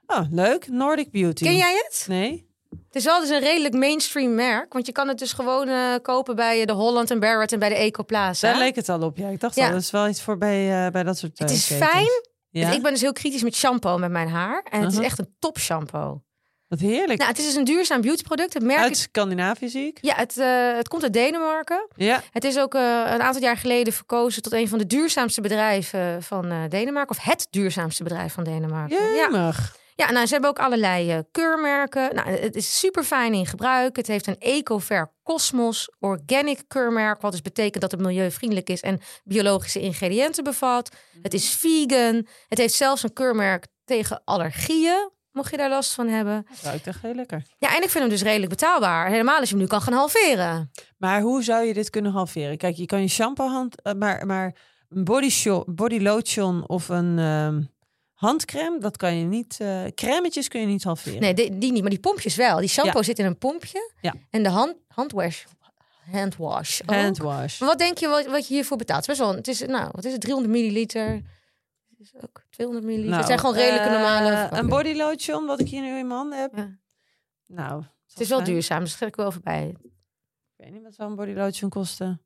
Oh, 0.07 0.27
leuk. 0.31 0.68
Nordic 0.68 1.11
Beauty. 1.11 1.44
ken 1.44 1.57
jij 1.57 1.75
het? 1.75 2.05
Nee. 2.09 2.44
Het 2.87 2.94
is 2.96 3.05
wel 3.05 3.20
dus 3.20 3.29
een 3.29 3.40
redelijk 3.40 3.75
mainstream 3.75 4.35
merk, 4.35 4.72
want 4.72 4.87
je 4.87 4.92
kan 4.92 5.09
het 5.09 5.18
dus 5.18 5.33
gewoon 5.33 5.68
eh, 5.68 5.94
kopen 6.03 6.37
bij 6.37 6.61
eh, 6.61 6.66
de 6.66 6.72
Holland 6.72 7.11
en 7.11 7.20
Barrett 7.20 7.53
en 7.53 7.59
bij 7.59 7.68
de 7.68 7.75
Ecoplaza. 7.75 8.49
Daar 8.51 8.59
leek 8.59 8.75
het 8.75 8.88
al 8.88 9.03
op. 9.03 9.16
Ja, 9.16 9.29
ik 9.29 9.40
dacht 9.40 9.55
Ja. 9.55 9.66
al, 9.66 9.72
dat 9.72 9.81
is 9.81 9.90
wel 9.90 10.09
iets 10.09 10.22
voor 10.22 10.38
bij, 10.38 10.87
eh, 10.87 10.92
bij 10.92 11.03
dat 11.03 11.18
soort 11.18 11.38
Het 11.38 11.51
is 11.51 11.66
ketens. 11.66 11.90
fijn. 11.90 12.09
Ja, 12.51 12.70
Ik 12.72 12.83
ben 12.83 12.92
dus 12.92 13.01
heel 13.01 13.12
kritisch 13.12 13.42
met 13.42 13.55
shampoo 13.55 13.99
met 13.99 14.11
mijn 14.11 14.29
haar 14.29 14.62
en 14.70 14.81
het 14.81 14.88
Uh-huh. 14.88 15.01
is 15.01 15.07
echt 15.11 15.18
een 15.18 15.35
top 15.38 15.59
shampoo. 15.59 16.22
Wat 16.69 16.79
heerlijk. 16.79 17.19
Nou, 17.19 17.31
het 17.31 17.39
is 17.39 17.45
dus 17.45 17.55
een 17.55 17.65
duurzaam 17.65 18.01
beautyproduct. 18.01 18.55
Het 18.55 18.63
merk 18.63 18.79
Uit 18.79 18.97
Scandinavië 18.97 19.69
zie 19.69 19.87
ik. 19.87 19.99
ja, 20.01 20.15
het, 20.15 20.39
eh, 20.39 20.75
het 20.77 20.89
komt 20.89 21.03
uit 21.03 21.13
Denemarken. 21.13 21.89
Ja. 21.97 22.23
Het 22.31 22.45
is 22.45 22.59
ook 22.59 22.75
eh, 22.75 22.81
een 23.07 23.23
aantal 23.23 23.43
jaar 23.43 23.57
geleden 23.57 23.93
verkozen 23.93 24.43
tot 24.43 24.53
een 24.53 24.69
van 24.69 24.79
de 24.79 24.87
duurzaamste 24.87 25.41
bedrijven 25.41 26.23
van 26.23 26.51
eh, 26.51 26.59
Denemarken. 26.69 27.17
Of 27.17 27.25
het 27.25 27.47
duurzaamste 27.51 28.03
bedrijf 28.03 28.33
van 28.33 28.45
Denemarken. 28.45 28.97
Ja, 28.97 29.23
Jemig. 29.23 29.77
ja 29.95 30.11
nou, 30.11 30.27
ze 30.27 30.33
hebben 30.33 30.51
ook 30.51 30.59
allerlei 30.59 31.23
keurmerken. 31.31 32.15
Nou, 32.15 32.29
het 32.31 32.57
is 32.57 32.79
super 32.79 33.05
fijn 33.05 33.33
in 33.35 33.47
gebruik. 33.47 33.97
Het 33.97 34.07
heeft 34.07 34.27
een 34.27 34.39
Ecover 34.39 35.13
Cosmos 35.23 35.91
Organic 35.99 36.61
keurmerk. 36.69 37.21
Wat 37.21 37.33
dus 37.33 37.43
betekent 37.43 37.83
dat 37.83 37.91
het 37.91 38.01
milieuvriendelijk 38.01 38.69
is 38.69 38.81
en 38.81 39.01
biologische 39.25 39.81
ingrediënten 39.81 40.45
bevat. 40.45 40.97
Het 41.23 41.35
is 41.35 41.51
vegan. 41.51 42.27
Het 42.49 42.59
heeft 42.59 42.75
zelfs 42.75 43.03
een 43.03 43.13
keurmerk 43.13 43.67
tegen 43.85 44.23
allergieën. 44.25 45.11
Mocht 45.37 45.51
je 45.51 45.57
daar 45.57 45.68
last 45.68 45.92
van 45.92 46.09
hebben. 46.09 46.46
Dat 46.49 46.59
ruikt 46.62 46.87
echt 46.87 47.03
heel 47.03 47.14
lekker. 47.14 47.42
Ja, 47.59 47.68
en 47.77 47.83
ik 47.83 47.90
vind 47.90 48.05
hem 48.05 48.09
dus 48.09 48.22
redelijk 48.22 48.51
betaalbaar. 48.51 49.09
Helemaal 49.09 49.38
als 49.38 49.49
je 49.49 49.55
hem 49.55 49.62
nu 49.64 49.68
kan 49.68 49.81
gaan 49.81 49.92
halveren. 49.92 50.70
Maar 50.96 51.20
hoe 51.20 51.42
zou 51.42 51.64
je 51.64 51.75
dit 51.75 51.90
kunnen 51.90 52.12
halveren? 52.12 52.57
Kijk, 52.57 52.77
je 52.77 52.87
kan 52.87 53.01
je 53.01 53.09
shampoo 53.09 53.49
hand, 53.49 53.83
eh, 53.83 53.92
maar, 53.92 54.27
maar 54.27 54.55
een 54.88 55.05
body, 55.05 55.31
body 55.66 55.99
lotion 55.99 56.68
of 56.68 56.88
een 56.88 57.18
ehm, 57.18 57.62
handcrème, 58.12 58.79
dat 58.79 58.96
kan 58.96 59.16
je 59.18 59.25
niet. 59.25 59.57
eh 59.61 59.85
crèmetjes 59.94 60.49
kun 60.49 60.61
je 60.61 60.66
niet 60.66 60.85
halveren. 60.85 61.20
Nee, 61.20 61.35
die, 61.35 61.59
die 61.59 61.72
niet, 61.72 61.81
maar 61.81 61.90
die 61.90 62.01
pompjes 62.01 62.35
wel. 62.37 62.59
Die 62.59 62.68
shampoo 62.68 63.03
zit 63.03 63.18
in 63.18 63.25
een 63.25 63.38
pompje. 63.38 63.92
Ja. 64.01 64.14
En 64.31 64.42
de 64.42 64.49
hand, 64.49 64.75
handwash. 64.88 65.44
Handwash. 66.12 66.81
ook. 66.87 66.94
Handwash. 66.96 67.59
Wat 67.59 67.79
denk 67.79 67.99
je 67.99 68.09
wat, 68.09 68.27
wat 68.27 68.49
je 68.49 68.55
hiervoor 68.55 68.77
betaalt? 68.77 69.07
Het 69.07 69.11
is 69.11 69.18
best 69.18 69.31
wel, 69.31 69.38
het 69.38 69.49
is, 69.49 69.61
nou, 69.61 69.88
wat 69.92 70.05
is 70.05 70.12
het? 70.12 70.20
300 70.20 70.55
milliliter. 70.55 71.22
Is 71.99 72.15
ook 72.21 72.43
200 72.51 72.87
milliliter. 72.87 73.11
Nou, 73.11 73.17
het 73.17 73.27
zijn 73.27 73.39
gewoon 73.39 73.55
redelijke 73.55 73.89
eh, 73.89 73.95
normale. 73.95 74.49
een 74.59 74.69
body 74.69 74.95
lotion, 74.95 75.47
wat 75.47 75.61
ik 75.61 75.69
hier 75.69 75.81
nu 75.83 75.99
in 75.99 76.07
mijn 76.07 76.19
handen 76.19 76.41
heb. 76.41 76.57
Ja. 76.57 76.79
Nou, 77.47 77.83
Het 78.09 78.21
is 78.21 78.29
wel 78.29 78.45
duurzaam, 78.45 78.81
dus 78.81 78.95
ga 78.95 79.07
ik 79.07 79.17
wel 79.17 79.33
voorbij. 79.33 79.77
Ik 79.79 80.65
weet 80.65 80.73
niet 80.73 80.83
wat 80.83 80.95
zou 80.95 81.11
een 81.11 81.17
body 81.17 81.33
lotion 81.33 81.71
kosten. 81.71 82.23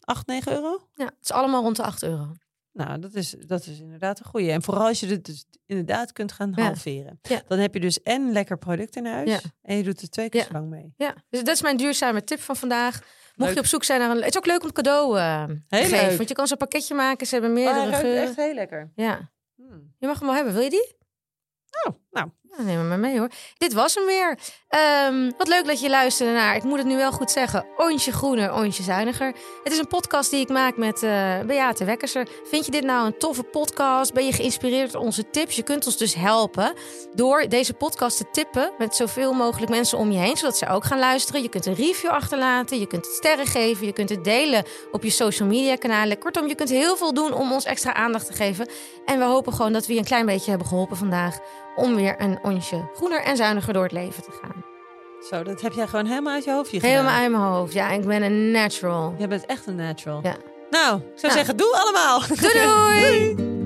8, 0.00 0.26
9 0.26 0.52
euro? 0.52 0.88
Ja, 0.94 1.04
het 1.04 1.14
is 1.22 1.32
allemaal 1.32 1.62
rond 1.62 1.76
de 1.76 1.82
8 1.82 2.02
euro. 2.02 2.36
Nou, 2.74 2.98
dat 3.00 3.14
is, 3.14 3.30
dat 3.46 3.66
is 3.66 3.80
inderdaad 3.80 4.18
een 4.18 4.24
goede. 4.24 4.50
En 4.50 4.62
vooral 4.62 4.86
als 4.86 5.00
je 5.00 5.06
dit 5.06 5.24
dus 5.24 5.44
inderdaad 5.66 6.12
kunt 6.12 6.32
gaan 6.32 6.52
Ja. 6.56 6.64
halveren. 6.64 7.18
Ja. 7.22 7.42
Dan 7.48 7.58
heb 7.58 7.74
je 7.74 7.80
dus 7.80 8.02
en 8.02 8.32
lekker 8.32 8.58
product 8.58 8.96
in 8.96 9.06
huis. 9.06 9.30
Ja. 9.30 9.40
En 9.62 9.76
je 9.76 9.82
doet 9.82 10.00
er 10.00 10.08
twee 10.08 10.28
keer 10.28 10.42
zo 10.42 10.52
lang 10.52 10.68
mee. 10.68 10.92
Ja, 10.96 11.14
dus 11.30 11.44
dat 11.44 11.54
is 11.54 11.62
mijn 11.62 11.76
duurzame 11.76 12.24
tip 12.24 12.40
van 12.40 12.56
vandaag. 12.56 12.94
Mocht 13.00 13.08
Leuk. 13.36 13.54
je 13.54 13.60
op 13.60 13.66
zoek 13.66 13.84
zijn 13.84 14.00
naar 14.00 14.10
een... 14.10 14.16
Het 14.16 14.26
is 14.28 14.36
ook 14.36 14.46
leuk 14.46 14.60
om 14.60 14.66
het 14.66 14.74
cadeau 14.74 15.18
eh, 15.18 15.44
te 15.44 15.76
geven. 15.76 15.90
leuk. 16.08 16.16
Want 16.16 16.28
je 16.28 16.34
kan 16.34 16.46
zo'n 16.46 16.56
pakketje 16.56 16.94
maken. 16.94 17.26
Ze 17.26 17.32
hebben 17.32 17.50
Oh, 17.50 17.56
meerdere 17.56 17.84
ruikt 17.88 17.96
geuren. 18.00 18.22
echt 18.22 18.36
heel 18.36 18.54
lekker. 18.54 18.92
Ja, 18.94 19.32
Hmm. 19.56 19.94
je 19.98 20.06
mag 20.06 20.18
hem 20.18 20.26
wel 20.26 20.36
hebben. 20.36 20.52
Wil 20.54 20.62
je 20.62 20.70
die? 20.70 20.96
Oh, 21.86 21.94
nou, 22.10 22.30
Ja, 22.56 22.62
neem 22.64 22.88
maar 22.88 22.98
mee 22.98 23.18
hoor. 23.18 23.28
Dit 23.58 23.72
was 23.72 23.94
hem 23.94 24.06
weer. 24.06 24.38
Ehm, 24.68 25.30
wat 25.38 25.48
leuk 25.48 25.66
dat 25.66 25.80
je 25.80 25.90
luisterde 25.90 26.32
naar, 26.32 26.56
ik 26.56 26.62
moet 26.62 26.78
het 26.78 26.86
nu 26.86 26.96
wel 26.96 27.12
goed 27.12 27.30
zeggen, 27.30 27.66
Ontje 27.76 28.12
Groener, 28.12 28.54
Ontje 28.54 28.82
Zuiniger. 28.82 29.34
Het 29.64 29.72
is 29.72 29.78
een 29.78 29.86
podcast 29.86 30.30
die 30.30 30.40
ik 30.40 30.48
maak 30.48 30.76
met 30.76 31.02
eh 31.02 31.40
Beate 31.46 31.84
Wekkerser. 31.84 32.28
Vind 32.44 32.64
je 32.64 32.70
dit 32.70 32.84
nou 32.84 33.06
een 33.06 33.18
toffe 33.18 33.42
podcast? 33.42 34.12
Ben 34.12 34.24
je 34.24 34.32
geïnspireerd 34.32 34.92
door 34.92 35.02
onze 35.02 35.30
tips? 35.30 35.56
Je 35.56 35.62
kunt 35.62 35.86
ons 35.86 35.96
dus 35.96 36.14
helpen 36.14 36.72
door 37.14 37.48
deze 37.48 37.74
podcast 37.74 38.16
te 38.16 38.24
tippen 38.32 38.72
met 38.78 38.96
zoveel 38.96 39.32
mogelijk 39.32 39.70
mensen 39.70 39.98
om 39.98 40.10
je 40.10 40.18
heen, 40.18 40.36
zodat 40.36 40.56
ze 40.56 40.68
ook 40.68 40.84
gaan 40.84 40.98
luisteren. 40.98 41.42
Je 41.42 41.48
kunt 41.48 41.66
een 41.66 41.74
review 41.74 42.10
achterlaten, 42.10 42.78
je 42.78 42.86
kunt 42.86 43.06
het 43.06 43.14
sterren 43.14 43.46
geven, 43.46 43.86
je 43.86 43.92
kunt 43.92 44.08
het 44.08 44.24
delen 44.24 44.64
op 44.92 45.02
je 45.02 45.10
social 45.10 45.48
media 45.48 45.76
kanalen. 45.76 46.18
Kortom, 46.18 46.48
je 46.48 46.54
kunt 46.54 46.68
heel 46.68 46.96
veel 46.96 47.14
doen 47.14 47.32
om 47.32 47.52
ons 47.52 47.64
extra 47.64 47.94
aandacht 47.94 48.26
te 48.26 48.32
geven. 48.32 48.68
En 49.04 49.18
we 49.18 49.24
hopen 49.24 49.52
gewoon 49.52 49.72
dat 49.72 49.86
we 49.86 49.92
je 49.92 49.98
een 49.98 50.04
klein 50.04 50.26
beetje 50.26 50.50
hebben 50.50 50.68
geholpen 50.68 50.96
vandaag 50.96 51.38
om 51.76 51.94
weer 51.94 52.14
een 52.18 52.38
onsje 52.42 52.90
groener 52.94 53.22
en 53.22 53.36
zuiniger 53.36 53.72
door 53.72 53.82
het 53.82 53.92
leven 53.92 54.22
te 54.22 54.30
gaan. 54.42 54.64
Zo, 55.30 55.42
dat 55.42 55.60
heb 55.60 55.72
jij 55.72 55.86
gewoon 55.86 56.06
helemaal 56.06 56.34
uit 56.34 56.44
je 56.44 56.50
hoofdje 56.52 56.80
gedaan. 56.80 56.90
Helemaal 56.96 57.20
uit 57.20 57.30
mijn 57.30 57.42
hoofd. 57.42 57.72
Ja, 57.72 57.90
ik 57.90 58.04
ben 58.06 58.22
een 58.22 58.50
natural. 58.50 59.14
Je 59.18 59.28
bent 59.28 59.46
echt 59.46 59.66
een 59.66 59.74
natural. 59.76 60.20
Ja. 60.22 60.36
Nou, 60.70 60.96
ik 60.96 61.02
zou 61.18 61.32
Nou. 61.32 61.32
zeggen, 61.32 61.56
doe 61.56 61.76
allemaal. 61.76 62.20
Doei 62.28 62.52
doei! 62.52 63.34